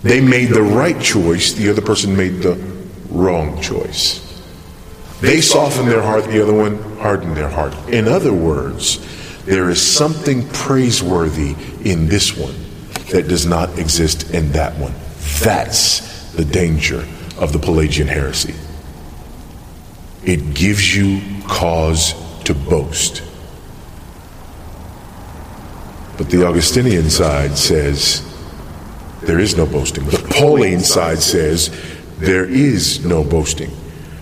They 0.02 0.20
made 0.20 0.50
the 0.50 0.62
right 0.62 1.00
choice, 1.00 1.54
the 1.54 1.70
other 1.70 1.80
person 1.80 2.14
made 2.14 2.42
the 2.42 2.56
wrong 3.08 3.60
choice. 3.62 4.20
They 5.20 5.40
softened 5.40 5.88
their 5.88 6.02
heart, 6.02 6.24
the 6.24 6.42
other 6.42 6.52
one 6.52 6.76
hardened 6.98 7.36
their 7.36 7.48
heart. 7.48 7.74
In 7.88 8.06
other 8.06 8.34
words, 8.34 9.00
there 9.46 9.70
is 9.70 9.80
something 9.80 10.46
praiseworthy 10.48 11.54
in 11.84 12.08
this 12.08 12.36
one 12.36 12.54
that 13.10 13.28
does 13.28 13.46
not 13.46 13.78
exist 13.78 14.30
in 14.34 14.52
that 14.52 14.76
one. 14.76 14.92
That's 15.42 16.32
the 16.32 16.44
danger 16.44 17.06
of 17.38 17.54
the 17.54 17.58
Pelagian 17.58 18.08
heresy 18.08 18.54
it 20.26 20.54
gives 20.54 20.96
you 20.96 21.20
cause 21.46 22.14
to 22.44 22.54
boast. 22.54 23.22
But 26.16 26.30
the 26.30 26.46
Augustinian 26.46 27.10
side 27.10 27.58
says 27.58 28.22
there 29.22 29.40
is 29.40 29.56
no 29.56 29.66
boasting. 29.66 30.04
The 30.04 30.26
Pauline 30.30 30.80
side 30.80 31.18
says 31.18 31.70
there 32.18 32.44
is 32.44 33.04
no 33.04 33.24
boasting. 33.24 33.70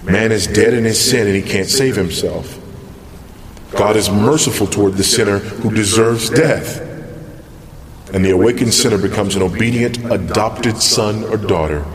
Man 0.05 0.33
is 0.33 0.47
dead 0.47 0.75
in 0.75 0.85
his 0.85 0.99
sin 0.99 1.27
and 1.27 1.37
he 1.37 1.43
can't 1.43 1.69
save 1.69 1.95
himself. 1.95 2.59
God 3.73 3.97
is 3.97 4.11
merciful 4.11 4.67
toward 4.67 4.95
the 4.95 5.05
sinner 5.05 5.39
who 5.39 5.73
deserves 5.73 6.31
death. 6.31 6.81
And 8.13 8.25
the 8.25 8.31
awakened 8.31 8.75
sinner 8.75 8.99
becomes 8.99 9.37
an 9.37 9.43
obedient, 9.43 9.99
adopted 10.13 10.77
son 10.79 11.25
or 11.25 11.39
daughter, 11.39 11.87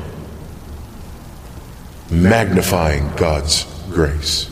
magnifying 2.09 3.11
God's 3.15 3.76
grace. 3.89 4.49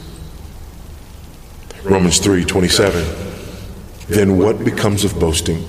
Romans 1.83 2.19
3:27 2.19 3.25
then 4.07 4.37
what 4.37 4.63
becomes 4.63 5.03
of 5.03 5.19
boasting? 5.19 5.65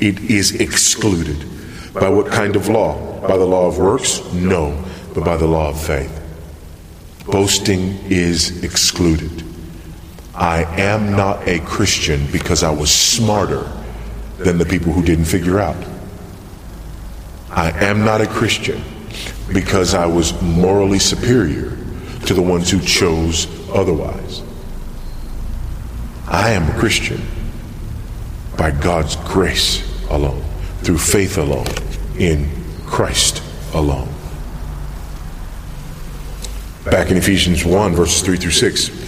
It 0.00 0.18
is 0.20 0.52
excluded. 0.60 1.48
By 1.94 2.08
what 2.08 2.26
kind 2.26 2.56
of 2.56 2.68
law? 2.68 3.20
By 3.20 3.36
the 3.36 3.44
law 3.44 3.68
of 3.68 3.78
works? 3.78 4.20
No, 4.32 4.84
but 5.14 5.24
by 5.24 5.36
the 5.36 5.46
law 5.46 5.68
of 5.68 5.80
faith. 5.80 6.18
Boasting 7.26 7.98
is 8.10 8.64
excluded. 8.64 9.44
I 10.34 10.64
am 10.80 11.12
not 11.12 11.46
a 11.46 11.60
Christian 11.60 12.26
because 12.32 12.64
I 12.64 12.70
was 12.70 12.90
smarter 12.90 13.70
than 14.38 14.58
the 14.58 14.64
people 14.64 14.92
who 14.92 15.02
didn't 15.02 15.26
figure 15.26 15.60
out. 15.60 15.76
I 17.50 17.70
am 17.84 18.04
not 18.04 18.20
a 18.20 18.26
Christian 18.26 18.82
because 19.52 19.94
I 19.94 20.06
was 20.06 20.40
morally 20.42 20.98
superior 20.98 21.76
to 22.26 22.34
the 22.34 22.42
ones 22.42 22.70
who 22.70 22.80
chose 22.80 23.46
otherwise. 23.70 24.42
I 26.28 26.50
am 26.50 26.68
a 26.68 26.78
Christian 26.78 27.20
by 28.56 28.70
God's 28.70 29.16
grace 29.16 29.82
alone, 30.08 30.42
through 30.82 30.98
faith 30.98 31.38
alone, 31.38 31.66
in 32.18 32.48
Christ 32.86 33.42
alone. 33.74 34.08
Back 36.84 37.10
in 37.10 37.16
Ephesians 37.16 37.64
1, 37.64 37.94
verses 37.94 38.22
3 38.22 38.36
through 38.36 38.50
6. 38.50 39.01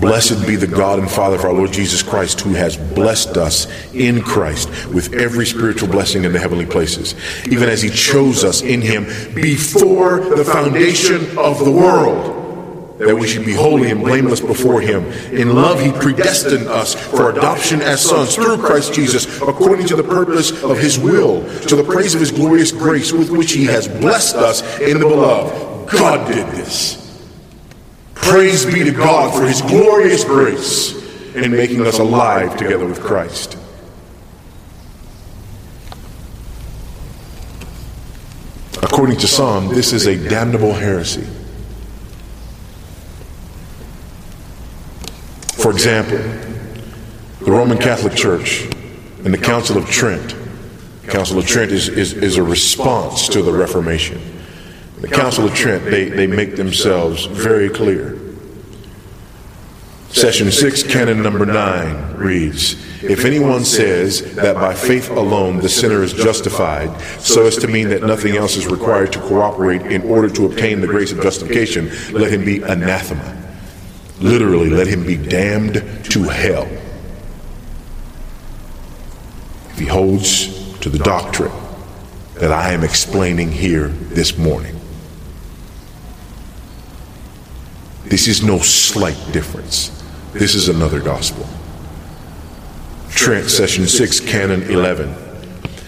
Blessed 0.00 0.46
be 0.46 0.56
the 0.56 0.66
God 0.66 0.98
and 0.98 1.10
Father 1.10 1.36
of 1.36 1.44
our 1.44 1.52
Lord 1.52 1.72
Jesus 1.72 2.02
Christ, 2.02 2.40
who 2.40 2.52
has 2.54 2.76
blessed 2.76 3.36
us 3.36 3.66
in 3.92 4.22
Christ 4.22 4.68
with 4.86 5.14
every 5.14 5.46
spiritual 5.46 5.88
blessing 5.88 6.24
in 6.24 6.32
the 6.32 6.38
heavenly 6.38 6.66
places, 6.66 7.14
even 7.46 7.68
as 7.68 7.80
he 7.80 7.90
chose 7.90 8.42
us 8.42 8.60
in 8.62 8.80
him 8.80 9.04
before 9.34 10.20
the 10.20 10.44
foundation 10.44 11.38
of 11.38 11.64
the 11.64 11.70
world, 11.70 12.98
that 12.98 13.14
we 13.14 13.28
should 13.28 13.44
be 13.44 13.54
holy 13.54 13.90
and 13.90 14.00
blameless 14.00 14.40
before 14.40 14.80
him. 14.80 15.04
In 15.32 15.54
love, 15.54 15.80
he 15.80 15.92
predestined 15.92 16.66
us 16.66 16.94
for 16.94 17.30
adoption 17.30 17.80
as 17.80 18.02
sons 18.02 18.34
through 18.34 18.58
Christ 18.58 18.94
Jesus, 18.94 19.40
according 19.42 19.86
to 19.86 19.96
the 19.96 20.04
purpose 20.04 20.50
of 20.62 20.78
his 20.78 20.98
will, 20.98 21.42
to 21.62 21.76
the 21.76 21.84
praise 21.84 22.14
of 22.14 22.20
his 22.20 22.32
glorious 22.32 22.72
grace 22.72 23.12
with 23.12 23.30
which 23.30 23.52
he 23.52 23.64
has 23.66 23.86
blessed 23.86 24.36
us 24.36 24.80
in 24.80 24.98
the 24.98 25.06
beloved. 25.06 25.90
God 25.90 26.26
did 26.26 26.46
this. 26.48 27.03
Praise 28.24 28.64
be 28.64 28.82
to 28.82 28.90
God 28.90 29.34
for 29.34 29.46
his 29.46 29.60
glorious 29.60 30.24
grace 30.24 30.94
in 31.34 31.50
making 31.50 31.86
us 31.86 31.98
alive 31.98 32.56
together 32.56 32.86
with 32.86 32.98
Christ. 32.98 33.58
According 38.82 39.18
to 39.18 39.26
some, 39.26 39.68
this 39.68 39.92
is 39.92 40.06
a 40.06 40.16
damnable 40.16 40.72
heresy. 40.72 41.26
For 45.58 45.70
example, 45.70 46.16
the 47.44 47.52
Roman 47.52 47.76
Catholic 47.76 48.14
Church 48.14 48.62
and 49.22 49.34
the 49.34 49.38
Council 49.38 49.76
of 49.76 49.88
Trent. 49.90 50.34
Council 51.08 51.38
of 51.38 51.46
Trent 51.46 51.70
is, 51.70 51.90
is, 51.90 52.14
is 52.14 52.38
a 52.38 52.42
response 52.42 53.28
to 53.28 53.42
the 53.42 53.52
Reformation 53.52 54.33
the 55.04 55.14
Council 55.14 55.44
of 55.44 55.54
Trent, 55.54 55.84
they, 55.84 56.08
they 56.08 56.26
make 56.26 56.56
themselves 56.56 57.26
very 57.26 57.68
clear. 57.68 58.18
Session 60.08 60.50
6, 60.50 60.84
canon 60.84 61.22
number 61.22 61.44
9 61.44 62.14
reads 62.14 62.72
If 63.02 63.26
anyone 63.26 63.66
says 63.66 64.34
that 64.36 64.54
by 64.54 64.72
faith 64.72 65.10
alone 65.10 65.58
the 65.58 65.68
sinner 65.68 66.02
is 66.02 66.14
justified, 66.14 66.98
so 67.20 67.44
as 67.44 67.58
to 67.58 67.68
mean 67.68 67.90
that 67.90 68.02
nothing 68.02 68.36
else 68.36 68.56
is 68.56 68.66
required 68.66 69.12
to 69.12 69.20
cooperate 69.20 69.82
in 69.82 70.00
order 70.02 70.30
to 70.30 70.46
obtain 70.46 70.80
the 70.80 70.86
grace 70.86 71.12
of 71.12 71.20
justification, 71.20 71.90
let 72.12 72.32
him 72.32 72.42
be 72.42 72.62
anathema. 72.62 73.36
Literally, 74.20 74.70
let 74.70 74.86
him 74.86 75.04
be 75.04 75.18
damned 75.18 75.74
to 76.04 76.22
hell. 76.22 76.66
If 79.68 79.78
he 79.80 79.86
holds 79.86 80.78
to 80.78 80.88
the 80.88 80.98
doctrine 80.98 81.52
that 82.36 82.52
I 82.52 82.72
am 82.72 82.82
explaining 82.82 83.52
here 83.52 83.88
this 83.88 84.38
morning. 84.38 84.73
This 88.04 88.28
is 88.28 88.42
no 88.42 88.58
slight 88.58 89.18
difference. 89.32 90.02
This 90.32 90.54
is 90.54 90.68
another 90.68 91.00
gospel. 91.00 91.46
Trent, 93.10 93.48
session 93.48 93.86
6, 93.86 94.20
canon 94.20 94.62
11. 94.64 95.14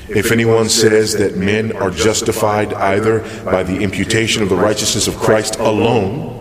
If 0.09 0.31
anyone 0.31 0.69
says 0.69 1.13
that 1.15 1.37
men 1.37 1.77
are 1.77 1.91
justified 1.91 2.73
either 2.73 3.21
by 3.45 3.65
the 3.65 3.79
imputation 3.81 4.43
of 4.43 4.49
the 4.49 4.57
righteousness 4.57 5.09
of 5.09 5.17
Christ 5.17 5.57
alone, 5.57 6.33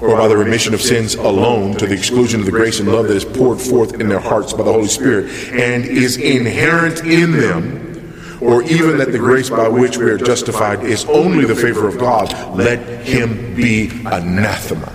or 0.00 0.16
by 0.16 0.28
the 0.28 0.36
remission 0.36 0.72
of 0.72 0.80
sins 0.80 1.14
alone, 1.14 1.74
to 1.76 1.86
the 1.86 1.94
exclusion 1.94 2.40
of 2.40 2.46
the 2.46 2.52
grace 2.52 2.80
and 2.80 2.90
love 2.90 3.08
that 3.08 3.16
is 3.16 3.24
poured 3.24 3.60
forth 3.60 4.00
in 4.00 4.08
their 4.08 4.20
hearts 4.20 4.52
by 4.52 4.62
the 4.62 4.72
Holy 4.72 4.88
Spirit, 4.88 5.30
and 5.52 5.84
is 5.84 6.16
inherent 6.16 7.00
in 7.00 7.32
them, 7.32 7.85
or 8.40 8.62
even 8.64 8.98
that 8.98 9.12
the 9.12 9.18
grace 9.18 9.50
by 9.50 9.68
which 9.68 9.96
we 9.96 10.04
are 10.04 10.18
justified 10.18 10.84
is 10.84 11.04
only 11.06 11.44
the 11.44 11.54
favor 11.54 11.88
of 11.88 11.98
God, 11.98 12.56
let 12.56 13.06
him 13.06 13.54
be 13.54 13.88
anathema. 14.04 14.92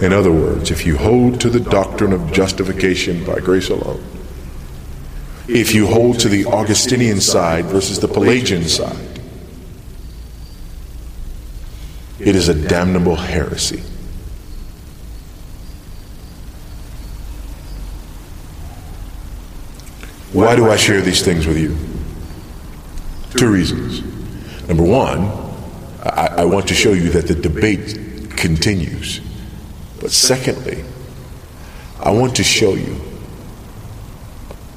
In 0.00 0.12
other 0.12 0.32
words, 0.32 0.70
if 0.70 0.84
you 0.84 0.96
hold 0.96 1.40
to 1.40 1.48
the 1.48 1.60
doctrine 1.60 2.12
of 2.12 2.32
justification 2.32 3.24
by 3.24 3.40
grace 3.40 3.70
alone, 3.70 4.02
if 5.48 5.74
you 5.74 5.86
hold 5.86 6.18
to 6.20 6.28
the 6.28 6.44
Augustinian 6.46 7.20
side 7.20 7.66
versus 7.66 8.00
the 8.00 8.08
Pelagian 8.08 8.64
side, 8.64 9.20
it 12.18 12.34
is 12.34 12.48
a 12.48 12.68
damnable 12.68 13.16
heresy. 13.16 13.82
Why 20.32 20.56
do 20.56 20.70
I 20.70 20.76
share 20.76 21.00
these 21.00 21.22
things 21.22 21.46
with 21.46 21.58
you? 21.58 21.76
Two 23.38 23.50
reasons. 23.50 24.02
Number 24.68 24.82
one, 24.82 25.20
I, 26.02 26.28
I 26.38 26.44
want 26.44 26.68
to 26.68 26.74
show 26.74 26.92
you 26.92 27.10
that 27.10 27.26
the 27.26 27.34
debate 27.34 27.98
continues. 28.36 29.20
But 30.00 30.10
secondly, 30.10 30.84
I 32.00 32.10
want 32.10 32.36
to 32.36 32.44
show 32.44 32.74
you 32.74 33.00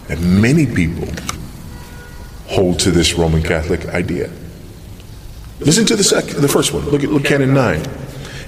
that 0.07 0.19
many 0.19 0.65
people 0.65 1.07
hold 2.47 2.79
to 2.79 2.91
this 2.91 3.13
Roman 3.13 3.43
Catholic 3.43 3.85
idea. 3.87 4.31
Listen 5.59 5.85
to 5.85 5.95
the 5.95 6.35
the 6.39 6.47
first 6.47 6.73
one. 6.73 6.85
Look 6.89 7.03
at 7.03 7.09
look 7.09 7.25
canon 7.25 7.53
nine. 7.53 7.81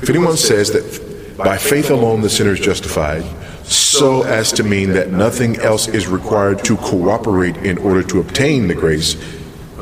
If 0.02 0.10
anyone 0.10 0.38
says 0.38 0.72
that 0.72 1.38
by 1.38 1.58
faith 1.58 1.92
alone 1.92 2.22
the 2.22 2.30
sinner 2.30 2.54
is 2.54 2.60
justified, 2.60 3.24
so 3.64 4.24
as 4.24 4.52
to 4.54 4.64
mean 4.64 4.94
that 4.94 5.12
nothing 5.12 5.58
else 5.58 5.88
is 5.88 6.08
required 6.08 6.64
to 6.66 6.78
cooperate 6.78 7.58
in 7.58 7.78
order 7.78 8.04
to 8.04 8.20
obtain 8.20 8.68
the 8.68 8.76
grace 8.76 9.16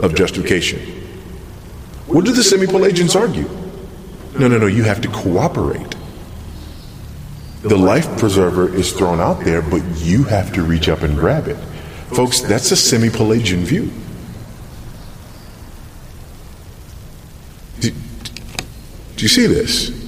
of 0.02 0.16
justification. 0.16 0.80
What 2.08 2.26
do 2.26 2.32
the 2.32 2.44
semi-Pelagians 2.44 3.16
argue? 3.16 3.48
No, 4.38 4.48
no, 4.48 4.58
no, 4.58 4.68
you 4.68 4.84
have 4.84 5.02
to 5.02 5.08
cooperate. 5.10 5.96
The 7.62 7.78
life 7.78 8.18
preserver 8.18 8.74
is 8.74 8.94
thrown 8.94 9.20
out 9.20 9.42
there, 9.42 9.62
but 9.62 9.84
you 9.98 10.24
have 10.24 10.54
to 10.54 10.64
reach 10.64 10.88
up 10.88 11.02
and 11.02 11.16
grab 11.16 11.48
it. 11.48 11.58
Folks, 12.16 12.42
that's 12.42 12.72
a 12.72 12.76
semi 12.76 13.10
Pelagian 13.10 13.66
view. 13.66 13.92
Do, 17.82 17.92
do 17.92 19.24
you 19.24 19.28
see 19.28 19.46
this? 19.46 19.99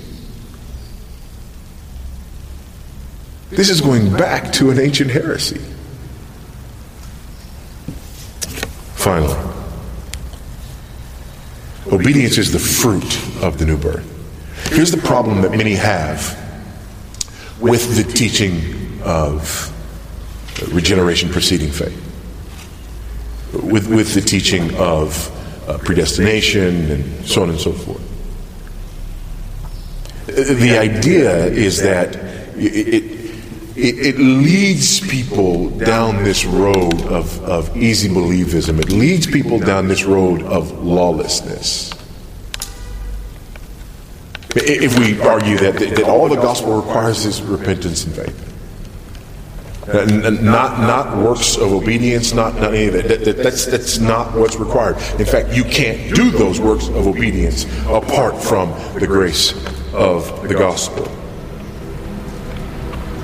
This 3.51 3.69
is 3.69 3.81
going 3.81 4.09
back 4.13 4.53
to 4.53 4.71
an 4.71 4.79
ancient 4.79 5.11
heresy. 5.11 5.59
Finally, 8.95 9.35
obedience 11.91 12.37
is 12.37 12.53
the 12.53 12.59
fruit 12.59 13.03
of 13.43 13.57
the 13.57 13.65
new 13.65 13.75
birth. 13.75 14.07
Here's 14.69 14.91
the 14.91 15.01
problem 15.01 15.41
that 15.41 15.51
many 15.51 15.73
have 15.73 16.37
with 17.59 17.97
the 17.97 18.09
teaching 18.13 19.01
of 19.03 19.67
regeneration 20.73 21.27
preceding 21.27 21.71
faith, 21.71 21.97
with, 23.51 23.87
with 23.87 24.13
the 24.13 24.21
teaching 24.21 24.73
of 24.75 25.29
uh, 25.67 25.77
predestination 25.79 26.89
and 26.89 27.25
so 27.25 27.43
on 27.43 27.49
and 27.49 27.59
so 27.59 27.73
forth. 27.73 28.07
The 30.27 30.77
idea 30.77 31.47
is 31.47 31.81
that 31.81 32.15
it, 32.55 32.93
it, 32.93 33.20
it, 33.75 34.19
leads 34.19 34.99
people 34.99 35.69
down 35.69 36.23
this 36.23 36.45
road 36.45 37.01
of, 37.03 37.41
of 37.43 37.75
easy 37.77 38.09
believism. 38.09 38.79
It 38.79 38.89
leads 38.89 39.27
people 39.27 39.59
down 39.59 39.87
this 39.87 40.03
road 40.03 40.43
of 40.43 40.83
lawlessness. 40.83 41.91
If 44.53 44.99
we 44.99 45.21
argue 45.21 45.57
that, 45.59 45.79
that 45.79 46.03
all 46.03 46.27
the 46.27 46.35
gospel 46.35 46.81
requires 46.81 47.25
is 47.25 47.41
repentance 47.41 48.03
and 48.05 48.13
faith. 48.13 48.47
Not, 49.87 50.79
not 50.79 51.17
works 51.17 51.55
of 51.57 51.71
obedience, 51.71 52.33
not, 52.33 52.55
not 52.55 52.73
any 52.73 52.87
of 52.87 52.93
that. 52.93 53.07
That, 53.07 53.25
that. 53.25 53.37
That's, 53.37 53.65
that's 53.65 53.97
not 53.99 54.33
what's 54.33 54.57
required. 54.57 54.97
In 55.19 55.25
fact, 55.25 55.53
you 55.53 55.63
can't 55.63 56.13
do 56.13 56.31
those 56.31 56.59
works 56.59 56.87
of 56.89 57.07
obedience 57.07 57.65
apart 57.87 58.41
from 58.41 58.71
the 58.99 59.07
grace 59.07 59.53
of 59.93 60.47
the 60.47 60.53
gospel. 60.53 61.09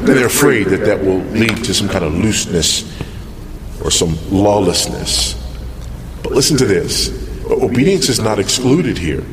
They're 0.02 0.28
afraid 0.28 0.68
that 0.68 0.86
that 0.86 1.04
will 1.04 1.20
lead 1.20 1.64
to 1.66 1.74
some 1.74 1.90
kind 1.90 2.06
of 2.06 2.14
looseness 2.14 2.84
or 3.84 3.92
some 3.92 4.18
lawlessness. 4.32 5.36
But 6.24 6.32
listen 6.32 6.58
to 6.58 6.66
this 6.66 7.10
obedience 7.50 8.10
is 8.10 8.20
not 8.20 8.40
excluded 8.40 8.98
here. 8.98 9.24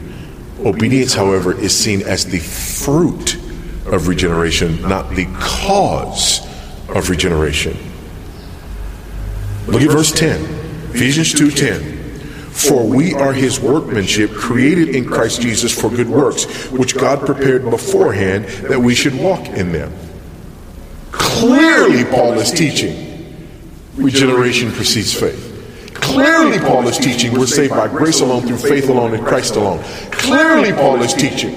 Obedience, 0.64 1.14
however, 1.14 1.58
is 1.58 1.76
seen 1.76 2.02
as 2.02 2.24
the 2.24 2.38
fruit 2.38 3.34
of 3.86 4.08
regeneration, 4.08 4.80
not 4.82 5.10
the 5.10 5.26
cause 5.38 6.40
of 6.88 7.10
regeneration. 7.10 7.76
Look 9.66 9.82
at 9.82 9.90
verse 9.90 10.12
10. 10.12 10.42
Ephesians 10.94 11.32
2:10. 11.32 11.92
For 12.50 12.86
we 12.86 13.14
are 13.14 13.32
his 13.32 13.58
workmanship, 13.58 14.32
created 14.32 14.90
in 14.90 15.04
Christ 15.04 15.40
Jesus 15.40 15.72
for 15.72 15.90
good 15.90 16.08
works, 16.08 16.44
which 16.70 16.96
God 16.96 17.26
prepared 17.26 17.68
beforehand 17.68 18.44
that 18.68 18.80
we 18.80 18.94
should 18.94 19.14
walk 19.14 19.48
in 19.48 19.72
them. 19.72 19.92
Clearly, 21.40 22.04
Paul 22.04 22.34
is 22.34 22.50
teaching 22.50 23.36
regeneration 23.96 24.70
precedes 24.70 25.12
faith. 25.12 25.90
Clearly, 25.94 26.58
Paul 26.58 26.86
is 26.86 26.96
teaching 26.96 27.32
we're 27.32 27.46
saved 27.46 27.72
by 27.72 27.88
grace 27.88 28.20
alone, 28.20 28.46
through 28.46 28.58
faith 28.58 28.88
alone, 28.88 29.14
in 29.14 29.24
Christ 29.24 29.56
alone. 29.56 29.82
Clearly, 30.12 30.72
Paul 30.72 31.02
is 31.02 31.12
teaching 31.12 31.54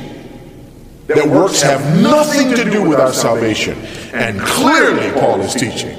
that 1.06 1.28
works 1.28 1.62
have 1.62 2.02
nothing 2.02 2.56
to 2.56 2.70
do 2.70 2.88
with 2.88 3.00
our 3.00 3.14
salvation. 3.14 3.78
And 4.14 4.40
clearly, 4.42 5.12
Paul 5.20 5.42
is 5.42 5.54
teaching 5.54 5.96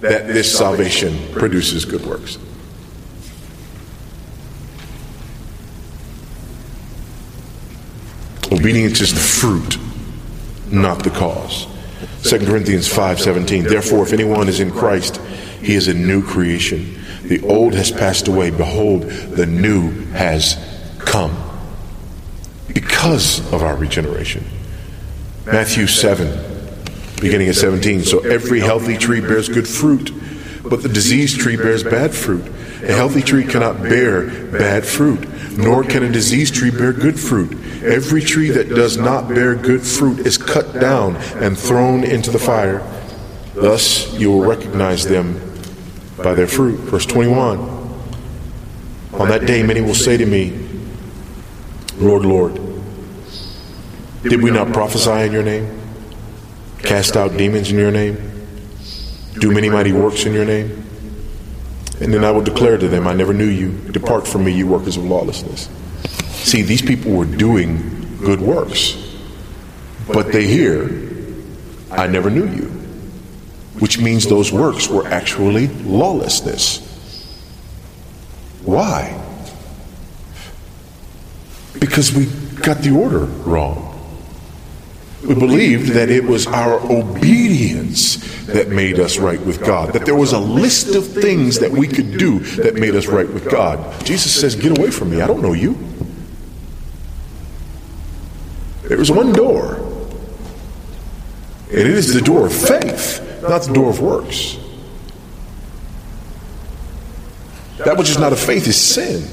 that 0.00 0.26
this 0.26 0.56
salvation 0.56 1.16
produces 1.32 1.84
good 1.84 2.04
works. 2.06 2.38
Obedience 8.50 9.00
is 9.00 9.12
the 9.12 9.20
fruit, 9.20 9.78
not 10.70 11.02
the 11.04 11.10
cause. 11.10 11.71
2 12.22 12.46
Corinthians 12.46 12.88
5:17 12.88 13.68
Therefore 13.68 14.04
if 14.04 14.12
anyone 14.12 14.48
is 14.48 14.60
in 14.60 14.70
Christ 14.70 15.20
he 15.60 15.74
is 15.74 15.88
a 15.88 15.94
new 15.94 16.22
creation. 16.22 16.98
The 17.22 17.40
old 17.42 17.74
has 17.74 17.90
passed 17.90 18.28
away. 18.28 18.50
Behold 18.50 19.02
the 19.02 19.46
new 19.46 19.90
has 20.12 20.56
come. 20.98 21.36
Because 22.72 23.40
of 23.52 23.62
our 23.62 23.76
regeneration. 23.76 24.44
Matthew 25.46 25.86
7 25.86 26.50
beginning 27.20 27.48
at 27.48 27.54
17 27.54 28.02
so 28.02 28.18
every 28.20 28.60
healthy 28.60 28.96
tree 28.96 29.20
bears 29.20 29.48
good 29.48 29.68
fruit 29.68 30.10
but 30.68 30.82
the 30.82 30.88
diseased 30.88 31.40
tree 31.40 31.56
bears 31.56 31.82
bad 31.82 32.14
fruit. 32.14 32.46
A 32.82 32.92
healthy 32.92 33.22
tree 33.22 33.44
cannot 33.44 33.82
bear 33.82 34.26
bad 34.50 34.86
fruit 34.86 35.28
nor 35.56 35.84
can 35.84 36.02
a 36.02 36.10
diseased 36.10 36.54
tree 36.54 36.70
bear 36.70 36.92
good 36.92 37.18
fruit 37.18 37.56
Every 37.82 38.22
tree 38.22 38.50
that 38.50 38.68
does 38.68 38.96
not 38.96 39.28
bear 39.28 39.56
good 39.56 39.82
fruit 39.82 40.20
is 40.20 40.38
cut 40.38 40.72
down 40.74 41.16
and 41.16 41.58
thrown 41.58 42.04
into 42.04 42.30
the 42.30 42.38
fire. 42.38 42.78
Thus 43.54 44.12
you 44.12 44.30
will 44.30 44.44
recognize 44.44 45.04
them 45.04 45.40
by 46.16 46.34
their 46.34 46.46
fruit. 46.46 46.78
Verse 46.78 47.04
21 47.04 47.58
On 49.14 49.28
that 49.28 49.46
day, 49.46 49.64
many 49.64 49.80
will 49.80 49.96
say 49.96 50.16
to 50.16 50.24
me, 50.24 50.68
Lord, 51.96 52.24
Lord, 52.24 52.54
did 54.22 54.40
we 54.40 54.52
not 54.52 54.72
prophesy 54.72 55.26
in 55.26 55.32
your 55.32 55.42
name? 55.42 55.80
Cast 56.78 57.16
out 57.16 57.36
demons 57.36 57.72
in 57.72 57.78
your 57.78 57.90
name? 57.90 58.16
Do 59.40 59.50
many 59.50 59.68
mighty 59.68 59.92
works 59.92 60.24
in 60.24 60.32
your 60.34 60.44
name? 60.44 60.81
And 62.02 62.12
then 62.12 62.24
I 62.24 62.32
will 62.32 62.42
declare 62.42 62.78
to 62.78 62.88
them, 62.88 63.06
I 63.06 63.12
never 63.12 63.32
knew 63.32 63.46
you. 63.46 63.70
Depart 63.92 64.26
from 64.26 64.44
me, 64.44 64.52
you 64.52 64.66
workers 64.66 64.96
of 64.96 65.04
lawlessness. 65.04 65.68
See, 66.30 66.62
these 66.62 66.82
people 66.82 67.12
were 67.12 67.24
doing 67.24 68.18
good 68.18 68.40
works, 68.40 68.96
but 70.12 70.32
they 70.32 70.48
hear, 70.48 70.90
I 71.92 72.08
never 72.08 72.28
knew 72.28 72.46
you, 72.48 72.64
which 73.78 74.00
means 74.00 74.26
those 74.26 74.50
works 74.50 74.88
were 74.88 75.06
actually 75.06 75.68
lawlessness. 75.68 76.80
Why? 78.64 79.16
Because 81.78 82.12
we 82.12 82.26
got 82.62 82.78
the 82.78 82.90
order 82.90 83.26
wrong. 83.46 83.91
We 85.26 85.34
believed 85.34 85.92
that 85.92 86.10
it 86.10 86.24
was 86.24 86.48
our 86.48 86.80
obedience 86.90 88.16
that 88.46 88.68
made 88.68 88.98
us 88.98 89.18
right 89.18 89.40
with 89.40 89.64
God, 89.64 89.92
that 89.92 90.04
there 90.04 90.16
was 90.16 90.32
a 90.32 90.38
list 90.38 90.96
of 90.96 91.06
things 91.06 91.60
that 91.60 91.70
we 91.70 91.86
could 91.86 92.18
do 92.18 92.40
that 92.56 92.74
made 92.74 92.96
us 92.96 93.06
right 93.06 93.28
with 93.28 93.48
God. 93.48 94.04
Jesus 94.04 94.34
says, 94.38 94.56
Get 94.56 94.76
away 94.76 94.90
from 94.90 95.10
me. 95.10 95.20
I 95.20 95.28
don't 95.28 95.40
know 95.40 95.52
you. 95.52 95.78
There 98.82 99.00
is 99.00 99.12
one 99.12 99.32
door, 99.32 99.76
and 101.70 101.78
it 101.78 101.86
is 101.86 102.12
the 102.12 102.20
door 102.20 102.46
of 102.46 102.52
faith, 102.52 103.20
not 103.42 103.62
the 103.62 103.72
door 103.72 103.90
of 103.90 104.00
works. 104.00 104.58
That 107.78 107.96
which 107.96 108.10
is 108.10 108.18
not 108.18 108.32
of 108.32 108.40
faith 108.40 108.66
is 108.66 108.76
sin. 108.76 109.26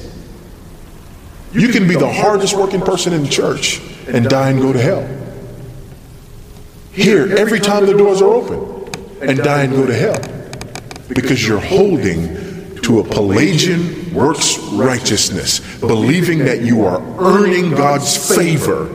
You 1.52 1.68
can 1.68 1.88
be 1.88 1.96
the 1.96 2.10
hardest 2.10 2.56
working 2.56 2.80
person 2.80 3.12
in 3.12 3.24
the 3.24 3.28
church 3.28 3.80
and 4.06 4.28
die 4.28 4.50
and 4.50 4.60
go 4.60 4.72
to 4.72 4.78
hell. 4.78 5.08
Here, 7.00 7.34
every 7.34 7.60
time 7.60 7.86
the 7.86 7.96
doors 7.96 8.20
are 8.20 8.28
open, 8.28 8.70
and 9.22 9.38
die 9.38 9.62
and 9.62 9.72
go 9.72 9.86
to 9.86 9.94
hell 9.94 10.20
because 11.08 11.46
you're 11.46 11.58
holding 11.58 12.76
to 12.82 13.00
a 13.00 13.04
Pelagian 13.04 14.12
works 14.12 14.58
righteousness, 14.72 15.60
believing 15.80 16.40
that 16.40 16.60
you 16.60 16.84
are 16.84 17.00
earning 17.18 17.70
God's 17.70 18.36
favor 18.36 18.94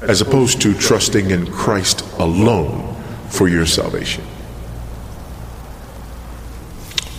as 0.00 0.20
opposed 0.20 0.60
to 0.62 0.74
trusting 0.74 1.30
in 1.30 1.46
Christ 1.46 2.02
alone 2.18 3.00
for 3.28 3.48
your 3.48 3.66
salvation. 3.66 4.24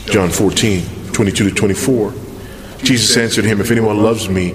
John 0.08 0.30
14, 0.30 1.14
22 1.14 1.50
to 1.50 1.56
24. 1.56 2.14
Jesus 2.80 3.16
answered 3.16 3.46
him, 3.46 3.62
If 3.62 3.72
anyone 3.72 4.04
loves 4.04 4.28
me, 4.28 4.50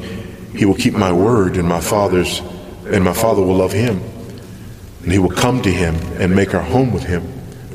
he 0.55 0.67
will 0.67 0.75
keep 0.75 0.93
my 0.93 1.13
word, 1.13 1.57
and 1.57 1.67
my 1.67 1.81
father's 1.81 2.43
and 2.87 3.05
my 3.05 3.12
father 3.12 3.43
will 3.43 3.57
love 3.57 3.72
him. 3.72 4.01
And 5.03 5.12
he 5.12 5.18
will 5.18 5.30
come 5.30 5.62
to 5.62 5.70
him 5.70 5.95
and 6.20 6.34
make 6.34 6.55
our 6.55 6.62
home 6.62 6.93
with 6.93 7.05
him. 7.05 7.22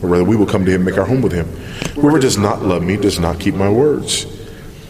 Or 0.02 0.10
rather, 0.10 0.24
we 0.24 0.36
will 0.36 0.46
come 0.46 0.66
to 0.66 0.72
him 0.72 0.82
and 0.82 0.86
make 0.86 0.98
our 0.98 1.06
home 1.06 1.22
with 1.22 1.32
him. 1.32 1.48
Whoever 1.96 2.20
does 2.20 2.38
not 2.38 2.62
love 2.62 2.84
me 2.84 2.98
does 2.98 3.20
not 3.20 3.40
keep 3.40 3.56
my 3.56 3.70
words. 3.70 4.26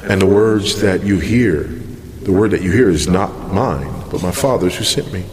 And 0.04 0.22
the 0.22 0.26
words 0.26 0.82
that 0.82 1.04
you 1.04 1.20
hear, 1.20 1.64
the 1.64 2.32
word 2.32 2.52
that 2.52 2.62
you 2.62 2.72
hear 2.72 2.90
is 2.90 3.08
not 3.08 3.52
mine, 3.52 3.94
but 4.10 4.24
my 4.24 4.32
Father's 4.32 4.76
who 4.76 4.84
sent 4.84 5.12
me. 5.12 5.26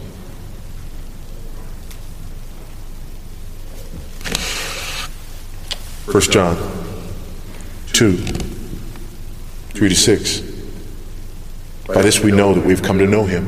First 6.11 6.31
John 6.31 6.55
2, 7.93 8.17
3 8.17 9.89
to 9.89 9.95
6. 9.95 10.41
By 11.87 12.01
this 12.01 12.19
we 12.19 12.31
know 12.31 12.53
that 12.53 12.65
we've 12.65 12.81
come 12.81 12.97
to 12.99 13.07
know 13.07 13.25
him, 13.25 13.47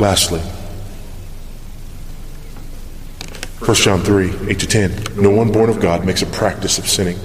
Lastly, 0.00 0.40
1 3.68 3.74
John 3.74 4.00
3 4.00 4.50
8 4.50 4.58
to 4.60 4.66
10. 4.66 5.20
No 5.20 5.30
one 5.30 5.50
born 5.50 5.68
of 5.68 5.80
God 5.80 6.06
makes 6.06 6.22
a 6.22 6.26
practice 6.26 6.78
of 6.78 6.86
sinning, 6.86 7.18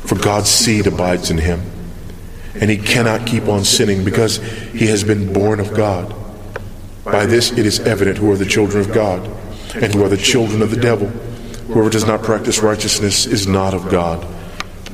for 0.00 0.16
God's 0.16 0.50
seed 0.50 0.86
abides 0.86 1.30
in 1.30 1.38
him, 1.38 1.62
and 2.54 2.70
he 2.70 2.76
cannot 2.76 3.26
keep 3.26 3.48
on 3.48 3.64
sinning 3.64 4.04
because 4.04 4.36
he 4.72 4.86
has 4.86 5.02
been 5.02 5.32
born 5.32 5.58
of 5.58 5.72
God. 5.74 6.14
By 7.04 7.24
this 7.24 7.50
it 7.52 7.64
is 7.64 7.80
evident 7.80 8.18
who 8.18 8.30
are 8.30 8.36
the 8.36 8.44
children 8.44 8.80
of 8.84 8.94
God 8.94 9.24
and 9.74 9.94
who 9.94 10.04
are 10.04 10.10
the 10.10 10.16
children 10.18 10.60
of 10.60 10.70
the 10.70 10.80
devil. 10.80 11.08
Whoever 11.08 11.88
does 11.88 12.06
not 12.06 12.22
practice 12.22 12.62
righteousness 12.62 13.24
is 13.24 13.46
not 13.46 13.72
of 13.72 13.90
God, 13.90 14.26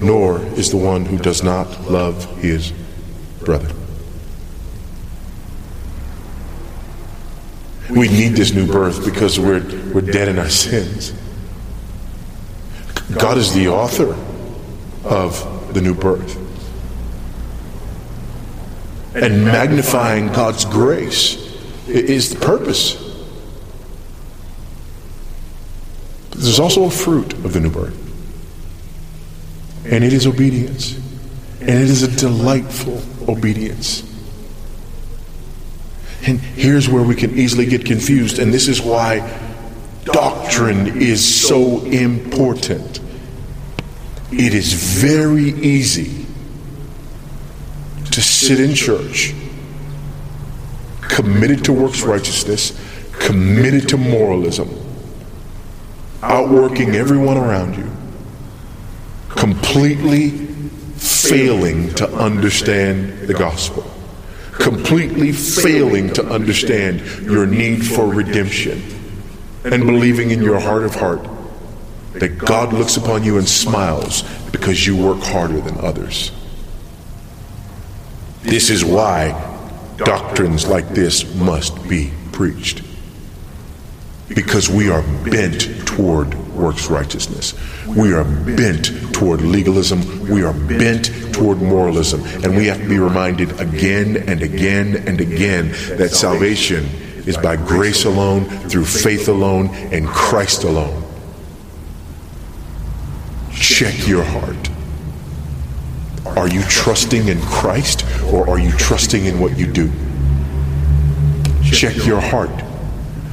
nor 0.01 0.39
is 0.55 0.71
the 0.71 0.77
one 0.77 1.05
who 1.05 1.19
does 1.19 1.43
not 1.43 1.91
love 1.91 2.25
his 2.39 2.73
brother. 3.41 3.75
We 7.91 8.09
need 8.09 8.31
this 8.31 8.53
new 8.53 8.67
birth 8.67 9.05
because 9.05 9.41
we're, 9.41 9.65
we're 9.93 10.03
dead 10.03 10.29
in 10.29 10.39
our 10.39 10.51
sins. 10.51 11.13
God 13.19 13.39
is 13.39 13.55
the 13.55 13.69
author 13.69 14.15
of 15.05 15.73
the 15.73 15.81
new 15.81 15.95
birth. 15.95 16.37
and 19.15 19.45
magnifying 19.45 20.29
God's 20.29 20.65
grace 20.65 21.37
is 21.89 22.35
the 22.35 22.41
purpose. 22.45 22.95
But 26.31 26.41
there's 26.41 26.61
also 26.61 26.85
a 26.85 26.91
fruit 26.91 27.33
of 27.33 27.53
the 27.53 27.61
new 27.61 27.71
birth, 27.71 27.97
and 29.87 30.05
it 30.05 30.13
is 30.13 30.27
obedience, 30.27 30.95
and 31.61 31.71
it 31.71 31.89
is 31.89 32.03
a 32.03 32.17
delightful 32.17 33.03
obedience. 33.29 34.08
And 36.27 36.41
here's 36.41 36.89
where 36.89 37.03
we 37.03 37.15
can 37.15 37.37
easily 37.39 37.67
get 37.67 37.85
confused, 37.85 38.39
and 38.39 38.53
this 38.53 38.69
is 38.69 38.81
why 38.81 39.21
doctrine 40.05 41.01
is 41.01 41.47
so 41.47 41.85
important. 41.85 43.01
It 44.31 44.53
is 44.53 44.73
very 44.73 45.51
easy 45.51 46.27
to 48.11 48.21
sit 48.21 48.61
in 48.61 48.75
church 48.75 49.35
committed 51.19 51.65
to 51.65 51.73
works 51.73 52.03
righteousness, 52.03 52.79
committed 53.13 53.89
to 53.89 53.97
moralism, 53.97 54.69
outworking 56.23 56.95
everyone 56.95 57.37
around 57.37 57.77
you, 57.77 57.91
completely 59.29 60.31
failing 60.97 61.93
to 61.95 62.09
understand 62.15 63.27
the 63.27 63.35
gospel, 63.35 63.83
completely 64.59 65.33
failing 65.33 66.13
to 66.15 66.27
understand 66.27 67.01
your 67.23 67.47
need 67.47 67.87
for 67.87 68.07
redemption, 68.07 68.83
and 69.65 69.87
believing 69.87 70.31
in 70.31 70.43
your 70.43 70.61
heart 70.61 70.85
of 70.85 70.95
heart 70.95 71.27
that 72.15 72.39
God 72.39 72.73
looks 72.73 72.97
upon 72.97 73.23
you 73.23 73.39
and 73.39 73.49
smiles 73.49 74.23
because 74.51 74.87
you 74.87 74.97
work 74.97 75.21
harder 75.21 75.61
than 75.61 75.79
others. 75.79 76.33
This 78.43 78.71
is 78.71 78.85
why 78.85 79.31
doctrines 79.99 80.67
like 80.67 80.89
this 80.91 81.35
must 81.37 81.89
be 81.89 82.13
preached. 82.33 82.83
Because 84.29 84.69
we 84.69 84.91
are 84.91 85.03
bent 85.25 85.87
toward 85.87 86.35
works 86.55 86.91
righteousness. 86.91 87.55
We 87.97 88.13
are 88.13 88.25
bent 88.25 89.13
toward 89.13 89.41
legalism. 89.41 90.29
We 90.29 90.45
are 90.45 90.53
bent 90.53 91.07
toward 91.33 91.61
moralism. 91.63 92.23
And 92.45 92.57
we 92.57 92.67
have 92.67 92.79
to 92.79 92.89
be 92.89 92.99
reminded 92.99 93.61
again 93.61 94.17
and 94.29 94.43
again 94.43 94.97
and 95.09 95.21
again 95.21 95.71
that 95.97 96.11
salvation 96.11 96.85
is 97.27 97.37
by 97.37 97.57
grace 97.57 98.05
alone, 98.05 98.45
through 98.69 98.85
faith 98.85 99.29
alone, 99.29 99.69
and 99.93 100.07
Christ 100.07 100.65
alone. 100.65 101.05
Check 103.53 104.07
your 104.07 104.25
heart. 104.25 104.71
Are 106.37 106.49
you 106.49 106.63
trusting 106.63 107.29
in 107.29 107.41
Christ 107.43 108.05
or 108.33 108.49
are 108.49 108.59
you 108.59 108.71
trusting 108.73 109.25
in 109.25 109.41
what 109.41 109.59
you 109.59 109.67
do? 109.67 109.91
Check 111.65 112.07
your 112.07 112.21
heart. 112.21 112.51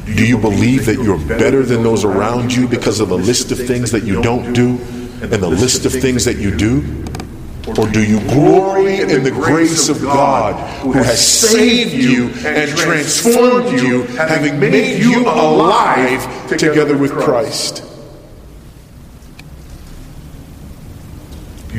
Do 0.06 0.26
you 0.26 0.38
believe 0.38 0.86
that 0.86 1.01
you're 1.01 1.18
better 1.18 1.64
than 1.64 1.82
those 1.82 2.06
around 2.06 2.53
you 2.53 2.68
because 2.68 2.99
of 2.99 3.10
the 3.10 3.18
list 3.18 3.51
of 3.51 3.58
things 3.58 3.91
that 3.91 4.03
you 4.03 4.22
don't 4.22 4.53
do 4.53 4.78
and 5.22 5.32
the 5.32 5.49
list 5.49 5.86
of 5.86 5.91
things 5.91 6.26
that 6.26 6.38
you 6.38 6.56
do? 6.56 7.03
Or 7.68 7.88
do 7.88 8.03
you 8.03 8.20
glory 8.30 9.01
in 9.01 9.24
the 9.24 9.32
grace 9.32 9.89
of 9.89 9.99
God 9.99 10.53
who 10.82 10.91
has 10.93 11.20
saved 11.20 11.93
you 11.93 12.28
and 12.45 12.70
transformed 12.78 13.80
you, 13.80 14.03
having 14.03 14.60
made 14.60 15.01
you 15.01 15.28
alive 15.28 16.47
together 16.47 16.95
with 16.95 17.12
Christ? 17.12 17.84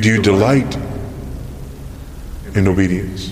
Do 0.01 0.13
you 0.13 0.21
delight 0.21 0.75
in 2.53 2.67
obedience? 2.67 3.31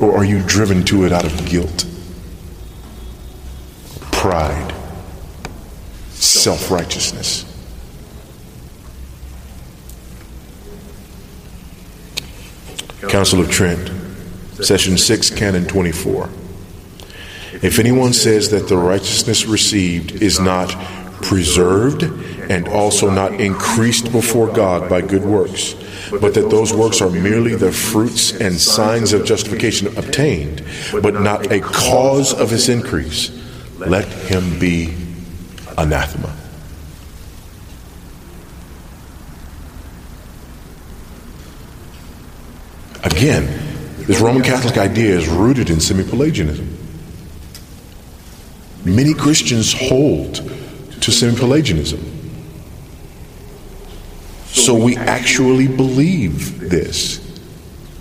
Or 0.00 0.16
are 0.16 0.24
you 0.24 0.42
driven 0.42 0.84
to 0.84 1.04
it 1.04 1.12
out 1.12 1.24
of 1.24 1.46
guilt, 1.46 1.84
pride, 4.12 4.72
self 6.10 6.70
righteousness? 6.70 7.44
Council 13.08 13.40
of 13.40 13.50
Trent, 13.50 13.90
Session 14.62 14.98
6, 14.98 15.30
Canon 15.30 15.66
24. 15.66 16.28
If 17.62 17.78
anyone 17.78 18.12
says 18.12 18.50
that 18.50 18.68
the 18.68 18.76
righteousness 18.76 19.46
received 19.46 20.22
is 20.22 20.38
not 20.38 20.70
preserved 21.22 22.02
and 22.02 22.68
also 22.68 23.10
not 23.10 23.40
increased 23.40 24.12
before 24.12 24.46
God 24.52 24.88
by 24.88 25.00
good 25.00 25.24
works, 25.24 25.74
but 26.10 26.34
that 26.34 26.48
those 26.50 26.72
works 26.72 27.00
are 27.00 27.10
merely 27.10 27.54
the 27.54 27.72
fruits 27.72 28.32
and 28.32 28.58
signs 28.58 29.12
of 29.12 29.24
justification 29.24 29.86
obtained, 29.98 30.64
but 31.02 31.14
not 31.14 31.50
a 31.52 31.60
cause 31.60 32.32
of 32.32 32.52
its 32.52 32.68
increase, 32.68 33.30
let 33.78 34.06
him 34.06 34.58
be 34.58 34.94
anathema. 35.76 36.34
Again, 43.04 43.46
this 44.06 44.20
Roman 44.20 44.42
Catholic 44.42 44.76
idea 44.76 45.16
is 45.16 45.28
rooted 45.28 45.70
in 45.70 45.80
semi 45.80 46.02
Pelagianism. 46.02 46.76
Many 48.84 49.14
Christians 49.14 49.72
hold 49.72 50.36
to 51.00 51.12
semi 51.12 51.36
Pelagianism. 51.36 52.17
So 54.58 54.74
we 54.74 54.96
actually 54.96 55.68
believe 55.68 56.68
this 56.68 57.24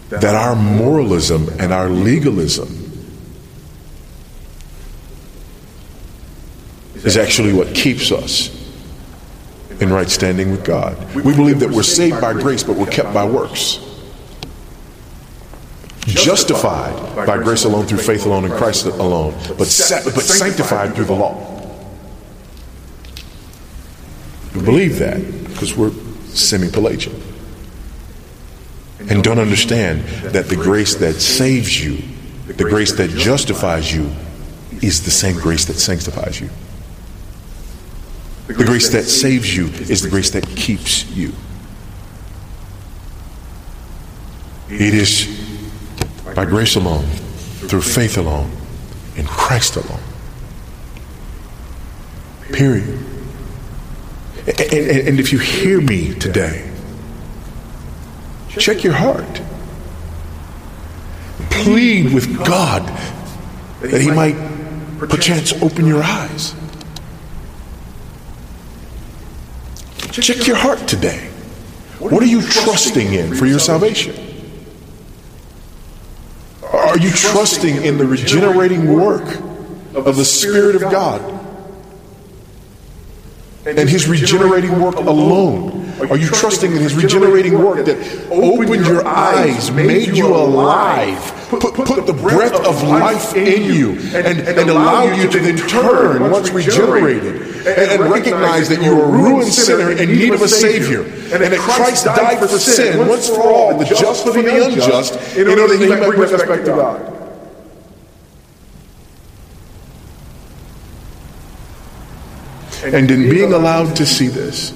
that 0.10 0.36
our 0.36 0.56
moralism 0.56 1.50
and 1.60 1.74
our 1.74 1.90
legalism 1.90 2.68
is 6.96 7.18
actually 7.18 7.54
what 7.54 7.74
keeps 7.76 8.12
us 8.12 8.50
in 9.80 9.92
right 9.92 10.10
standing 10.10 10.50
with 10.52 10.66
God. 10.66 10.98
We 11.14 11.36
believe 11.36 11.60
that 11.60 11.70
we're 11.70 11.84
saved 11.84 12.20
by 12.20 12.34
grace, 12.34 12.64
but 12.64 12.76
we're 12.76 12.88
kept 12.88 13.14
by 13.14 13.26
works. 13.26 13.80
Justified 16.08 17.16
by 17.16 17.38
grace 17.44 17.66
alone, 17.66 17.86
through 17.86 18.00
faith 18.00 18.26
alone, 18.26 18.46
in 18.46 18.52
Christ 18.52 18.86
alone, 18.86 19.34
but, 19.50 19.58
but 19.58 19.68
sanctified 19.68 20.96
through 20.96 21.06
the 21.06 21.14
law. 21.14 21.44
We 24.56 24.64
believe 24.64 25.00
that 25.00 25.18
because 25.48 25.76
we're 25.76 25.92
semi 26.38 26.70
Pelagian. 26.70 27.22
And 29.10 29.24
don't 29.24 29.40
understand 29.40 30.02
that 30.34 30.48
the 30.48 30.56
grace 30.56 30.96
that 30.96 31.16
saves 31.16 31.84
you, 31.84 32.02
the 32.48 32.64
grace 32.64 32.94
that 32.94 33.10
justifies 33.12 33.94
you, 33.94 34.12
is 34.82 35.04
the 35.06 35.12
same 35.12 35.38
grace 35.38 35.66
that 35.66 35.76
sanctifies 35.76 36.42
you. 36.42 36.50
The 38.48 38.54
grace 38.54 38.90
that 38.90 39.04
saves 39.04 39.56
you 39.56 39.68
is 39.68 40.02
the 40.02 40.10
grace 40.10 40.30
that 40.32 40.48
keeps 40.48 41.06
you. 41.12 41.34
It 44.70 44.94
is 44.94 45.26
by 46.36 46.46
grace 46.46 46.76
alone, 46.76 47.06
through 47.68 47.82
faith 47.82 48.18
alone, 48.18 48.52
in 49.16 49.26
Christ 49.26 49.76
alone. 49.76 50.02
Period. 52.52 53.17
And, 54.48 54.62
and, 54.62 55.20
if 55.20 55.34
you 55.34 55.40
hear 55.40 55.82
me 55.82 56.14
today, 56.14 56.72
check 58.48 58.82
your 58.82 58.94
heart. 58.94 59.42
Plead 61.50 62.14
with 62.14 62.46
God 62.46 62.84
that 63.82 64.00
He 64.00 64.10
might 64.10 64.38
perchance 65.00 65.52
open 65.62 65.86
your 65.86 66.02
eyes. 66.02 66.56
Check 70.12 70.48
your 70.48 70.56
heart 70.56 70.88
today. 70.88 71.28
What 72.00 72.24
are 72.24 72.28
you 72.28 72.42
trusting 72.42 73.14
in 73.14 73.36
for 73.36 73.46
your 73.46 73.60
salvation? 73.60 74.16
Are 76.64 76.98
you 76.98 77.12
trusting 77.12 77.84
in 77.84 77.98
the 77.98 78.08
regenerating 78.08 78.94
work 78.94 79.42
of 79.94 80.16
the 80.16 80.24
Spirit 80.24 80.76
of 80.76 80.84
God 80.84 81.37
and 83.68 83.90
His 83.90 84.08
regenerating 84.08 84.80
work 84.80 84.96
alone? 84.96 85.86
Are 86.00 86.18
you 86.18 86.28
trusting 86.28 86.72
in 86.72 86.78
His 86.78 86.94
regenerating 86.94 87.58
work 87.58 87.84
that 87.86 87.98
opened 88.32 88.86
your 88.86 89.06
eyes, 89.06 89.72
made 89.72 90.16
you 90.16 90.28
alive, 90.28 91.20
put, 91.50 91.62
put 91.74 92.06
the 92.06 92.14
breath 92.14 92.54
of 92.54 92.84
life 92.84 93.36
in 93.36 93.64
you, 93.64 93.94
and, 94.16 94.40
and 94.40 94.70
allowed 94.70 95.18
you 95.18 95.28
to 95.30 95.40
then 95.40 95.58
turn 95.58 96.30
once 96.30 96.52
regenerated 96.52 97.42
and, 97.68 98.02
and 98.02 98.12
recognize 98.12 98.70
that 98.70 98.82
you're 98.82 99.04
a 99.04 99.12
ruined 99.12 99.52
sinner 99.52 99.92
in 99.92 100.10
need 100.10 100.34
of 100.34 100.42
a 100.42 100.48
Savior, 100.48 101.02
and 101.02 101.44
that 101.44 101.60
Christ 101.60 102.06
died 102.06 102.40
for 102.40 102.48
sin. 102.48 103.08
once 103.08 103.28
for 103.28 103.42
all, 103.42 103.78
the 103.78 103.86
just 103.86 104.24
for 104.24 104.32
the 104.32 104.66
unjust, 104.66 105.36
in 105.36 105.48
order 105.48 105.68
that 105.68 105.80
He 105.80 105.90
might 105.90 106.06
bring 106.06 106.22
us 106.22 106.44
back 106.44 106.60
to 106.60 106.66
God? 106.66 107.17
And 112.94 113.12
in 113.12 113.30
being 113.30 113.54
allowed 113.54 113.96
to 113.98 114.06
see 114.06 114.28
this, 114.28 114.74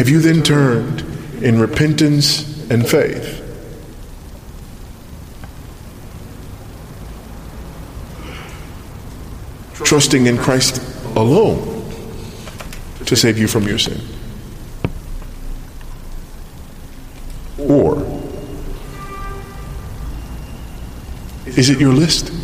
Have 0.00 0.08
you 0.08 0.20
then 0.20 0.42
turned 0.42 1.02
in 1.42 1.58
repentance 1.60 2.70
and 2.70 2.88
faith? 2.88 3.36
Trusting 9.84 10.26
in 10.26 10.38
Christ 10.38 10.80
alone 11.16 11.84
to 13.04 13.14
save 13.14 13.36
you 13.36 13.46
from 13.46 13.64
your 13.64 13.78
sin? 13.78 14.00
Or 17.58 17.98
is 21.44 21.68
it 21.68 21.78
your 21.78 21.92
list? 21.92 22.39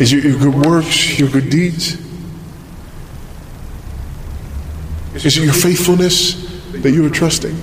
Is 0.00 0.12
it 0.12 0.24
your 0.24 0.38
good 0.38 0.54
works, 0.66 1.18
your 1.18 1.28
good 1.28 1.50
deeds? 1.50 1.96
Is 5.14 5.24
it 5.24 5.44
your 5.44 5.52
faithfulness 5.52 6.34
that 6.72 6.90
you 6.90 7.06
are 7.06 7.10
trusting? 7.10 7.56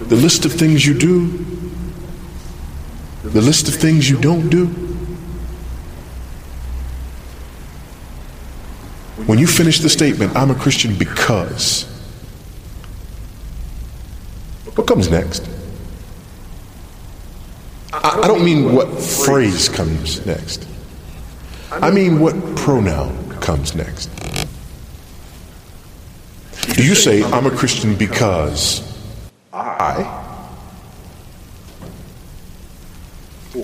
The 0.00 0.16
list 0.16 0.44
of 0.44 0.52
things 0.52 0.84
you 0.84 0.94
do, 0.94 1.28
the 3.22 3.40
list 3.40 3.68
of 3.68 3.74
things 3.74 4.10
you 4.10 4.20
don't 4.20 4.48
do. 4.48 4.66
When 9.26 9.38
you 9.38 9.46
finish 9.46 9.80
the 9.80 9.88
statement, 9.88 10.36
I'm 10.36 10.50
a 10.50 10.54
Christian 10.54 10.96
because, 10.96 11.84
what 14.74 14.86
comes 14.86 15.08
next? 15.08 15.55
I, 18.26 18.28
don't 18.28 18.44
mean 18.44 18.74
what 18.74 18.88
phrase 19.00 19.68
comes 19.68 20.26
next. 20.26 20.66
I 21.70 21.92
mean 21.92 22.18
what 22.18 22.34
pronoun 22.56 23.30
comes 23.40 23.76
next. 23.76 24.10
Do 26.74 26.84
you 26.84 26.96
say, 26.96 27.22
I'm 27.22 27.46
a 27.46 27.52
Christian 27.52 27.94
because 27.94 28.82
I? 29.52 30.02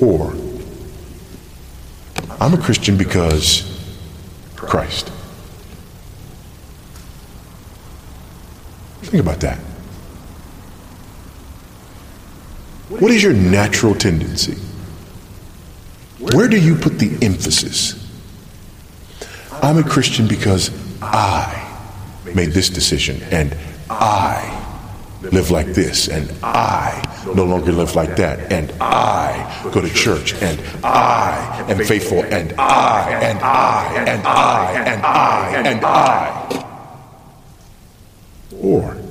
Or, 0.01 0.33
I'm 2.41 2.55
a 2.55 2.59
Christian 2.63 2.97
because 2.97 3.65
Christ? 4.55 5.11
Think 9.03 9.25
about 9.25 9.41
that. 9.41 9.59
What 13.01 13.11
is 13.11 13.23
your 13.23 13.33
natural 13.33 13.95
tendency? 13.95 14.55
Where 16.19 16.47
do 16.47 16.61
you 16.61 16.75
put 16.75 16.99
the 16.99 17.17
emphasis? 17.25 17.99
I'm 19.63 19.79
a 19.79 19.83
Christian 19.83 20.29
because 20.29 20.71
I 21.01 21.59
made 22.35 22.51
this 22.51 22.69
decision 22.69 23.23
and 23.31 23.57
I 23.89 24.59
live 25.23 25.51
like 25.51 25.69
this 25.69 26.09
and 26.09 26.31
I 26.43 27.03
no 27.35 27.45
longer 27.45 27.73
live 27.73 27.95
like 27.95 28.17
that 28.17 28.53
and 28.53 28.71
I 28.81 29.71
go 29.73 29.81
to 29.81 29.89
church 29.89 30.35
and 30.43 30.61
I 30.85 31.65
am 31.69 31.83
faithful 31.85 32.23
and 32.23 32.53
I 32.59 33.11
and 33.23 33.39
I 33.39 33.95
and 34.07 34.27
I 34.27 34.73
and 34.73 35.03
I 35.03 35.63
and 35.71 35.85
I. 35.85 36.67
Or 38.61 39.02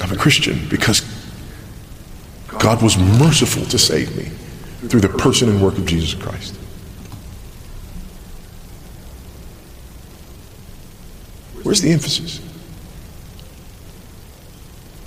I'm 0.00 0.12
a 0.12 0.16
Christian 0.16 0.68
because 0.68 1.00
God 2.58 2.82
was 2.82 2.98
merciful 2.98 3.64
to 3.66 3.78
save 3.78 4.16
me 4.16 4.24
through 4.88 5.00
the 5.00 5.08
person 5.08 5.48
and 5.48 5.60
work 5.62 5.78
of 5.78 5.86
Jesus 5.86 6.14
Christ. 6.14 6.54
Where's 11.62 11.80
the 11.80 11.90
emphasis? 11.90 12.40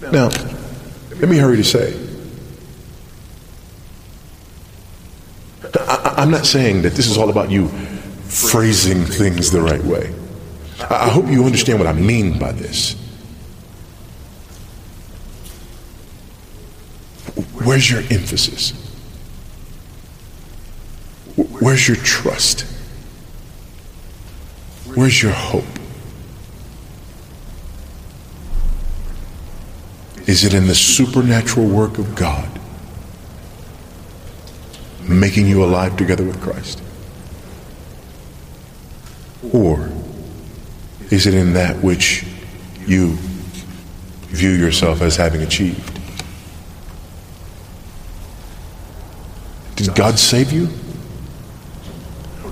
Now, 0.02 0.30
let 1.20 1.30
me 1.30 1.38
hurry 1.38 1.58
to 1.58 1.64
say, 1.64 1.98
I, 5.76 6.24
am 6.24 6.32
not 6.32 6.46
saying 6.46 6.82
that 6.82 6.94
this 6.94 7.08
is 7.08 7.18
all 7.18 7.30
about 7.30 7.50
you 7.50 7.70
phrasing 8.28 9.06
things 9.06 9.52
the 9.52 9.62
right 9.62 9.84
way. 9.84 10.14
I 10.90 11.10
hope 11.10 11.28
you 11.28 11.46
understand 11.46 11.80
what 11.80 11.88
I 11.88 11.94
mean 11.94 12.40
by 12.40 12.52
this. 12.52 12.96
Where's 17.80 17.92
your 17.92 18.02
emphasis? 18.12 18.72
Where's 21.38 21.88
your 21.88 21.96
trust? 21.96 22.66
Where's 24.96 25.24
your 25.24 25.32
hope? 25.32 25.64
Is 30.28 30.44
it 30.44 30.54
in 30.54 30.68
the 30.68 30.76
supernatural 30.76 31.68
work 31.68 31.98
of 32.00 32.16
God 32.16 32.50
making 35.08 35.48
you 35.48 35.64
alive 35.64 35.96
together 35.96 36.26
with 36.26 36.42
Christ? 36.42 36.84
Or 39.54 39.90
is 41.10 41.26
it 41.28 41.34
in 41.34 41.54
that 41.54 41.78
which 41.78 42.26
you 42.86 43.16
view 44.28 44.52
yourself 44.52 45.02
as 45.02 45.16
having 45.16 45.44
achieved? 45.44 45.89
Did 49.80 49.96
God 49.96 50.20
save 50.20 50.52
you? 50.52 50.68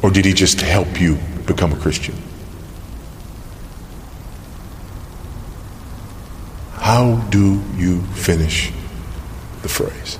Or 0.01 0.09
did 0.09 0.23
he 0.23 0.31
just 0.31 0.61
help 0.61 1.01
you 1.01 1.17
become 1.45 1.73
a 1.73 1.75
Christian? 1.75 2.15
How 6.75 7.17
do 7.29 7.61
you 7.75 8.01
finish 8.13 8.71
the 9.61 9.67
phrase? 9.67 10.17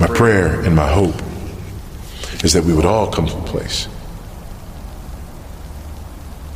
My 0.00 0.06
prayer 0.06 0.62
and 0.62 0.74
my 0.74 0.88
hope 0.90 1.20
is 2.42 2.54
that 2.54 2.64
we 2.64 2.72
would 2.72 2.86
all 2.86 3.12
come 3.12 3.26
to 3.26 3.36
a 3.36 3.42
place 3.42 3.84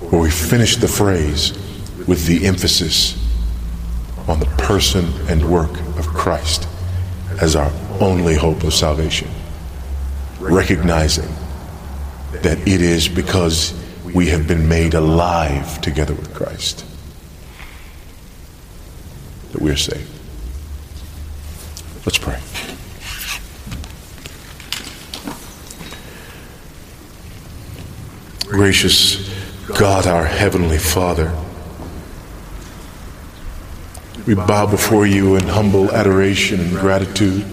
where 0.09 0.23
we 0.23 0.31
finish 0.31 0.77
the 0.77 0.89
phrase 0.89 1.53
with 2.09 2.25
the 2.25 2.47
emphasis 2.47 3.23
on 4.29 4.41
the 4.41 4.47
person 4.57 5.13
and 5.29 5.45
work 5.51 5.79
of 5.99 6.07
Christ 6.09 6.67
as 7.39 7.55
our 7.55 7.71
only 8.01 8.35
hope 8.35 8.63
of 8.65 8.75
salvation, 8.75 9.29
recognizing 10.41 11.29
that 12.43 12.59
it 12.67 12.81
is 12.81 13.09
because 13.09 13.75
we 14.15 14.27
have 14.29 14.49
been 14.49 14.69
made 14.69 14.95
alive 14.95 15.81
together 15.81 16.15
with 16.15 16.35
Christ 16.35 16.85
that 19.53 19.61
we 19.61 19.71
are 19.71 19.77
saved. 19.77 20.09
Let's 22.05 22.19
pray. 22.19 22.39
Gracious 28.49 29.31
God, 29.79 30.07
our 30.07 30.25
Heavenly 30.25 30.79
Father, 30.79 31.35
we 34.27 34.35
bow 34.35 34.67
before 34.67 35.07
you 35.07 35.37
in 35.37 35.49
humble 35.49 35.91
adoration 35.93 36.61
and 36.61 36.71
gratitude. 36.71 37.45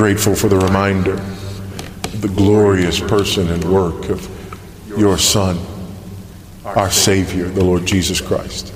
Grateful 0.00 0.34
for 0.34 0.48
the 0.48 0.56
reminder 0.56 1.16
the 2.20 2.32
glorious 2.34 2.98
person 2.98 3.50
and 3.50 3.62
work 3.64 4.08
of 4.08 4.26
your 4.98 5.18
Son 5.18 5.58
our 6.64 6.90
Savior, 6.90 7.44
the 7.50 7.62
Lord 7.62 7.84
Jesus 7.84 8.18
Christ, 8.18 8.72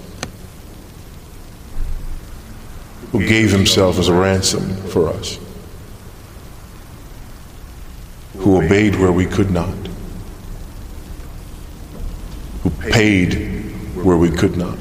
who 3.11 3.27
gave 3.27 3.51
himself 3.51 3.99
as 3.99 4.09
a 4.09 4.13
ransom 4.13 4.77
for 4.89 5.09
us, 5.09 5.39
who 8.37 8.63
obeyed 8.63 8.95
where 8.97 9.11
we 9.11 9.25
could 9.25 9.51
not, 9.51 9.75
who 12.65 12.71
paid 12.93 13.73
where 13.97 14.19
we 14.19 14.31
could 14.31 14.59
not. 14.59 14.79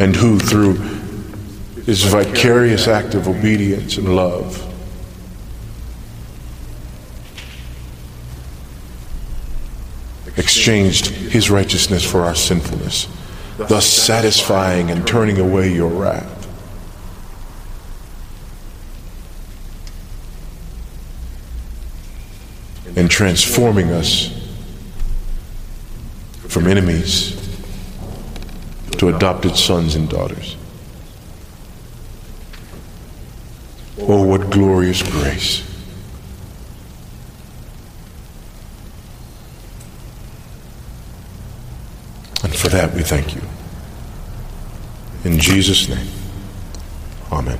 And 0.00 0.16
who, 0.16 0.40
through 0.40 1.03
his 1.86 2.02
vicarious 2.04 2.88
act 2.88 3.14
of 3.14 3.28
obedience 3.28 3.98
and 3.98 4.16
love, 4.16 4.70
exchanged 10.36 11.06
his 11.06 11.50
righteousness 11.50 12.02
for 12.02 12.22
our 12.22 12.34
sinfulness, 12.34 13.06
thus 13.56 13.86
satisfying 13.86 14.90
and 14.90 15.06
turning 15.06 15.38
away 15.38 15.72
your 15.72 15.88
wrath. 15.88 16.30
And 22.96 23.10
transforming 23.10 23.90
us 23.90 24.30
from 26.48 26.66
enemies 26.66 27.40
to 28.92 29.08
adopted 29.08 29.56
sons 29.56 29.96
and 29.96 30.08
daughters. 30.08 30.56
Oh, 34.00 34.24
what 34.24 34.50
glorious 34.50 35.02
grace. 35.02 35.60
And 42.42 42.54
for 42.54 42.68
that 42.68 42.92
we 42.94 43.02
thank 43.02 43.34
you. 43.34 43.42
In 45.24 45.38
Jesus' 45.38 45.88
name, 45.88 46.08
amen. 47.32 47.58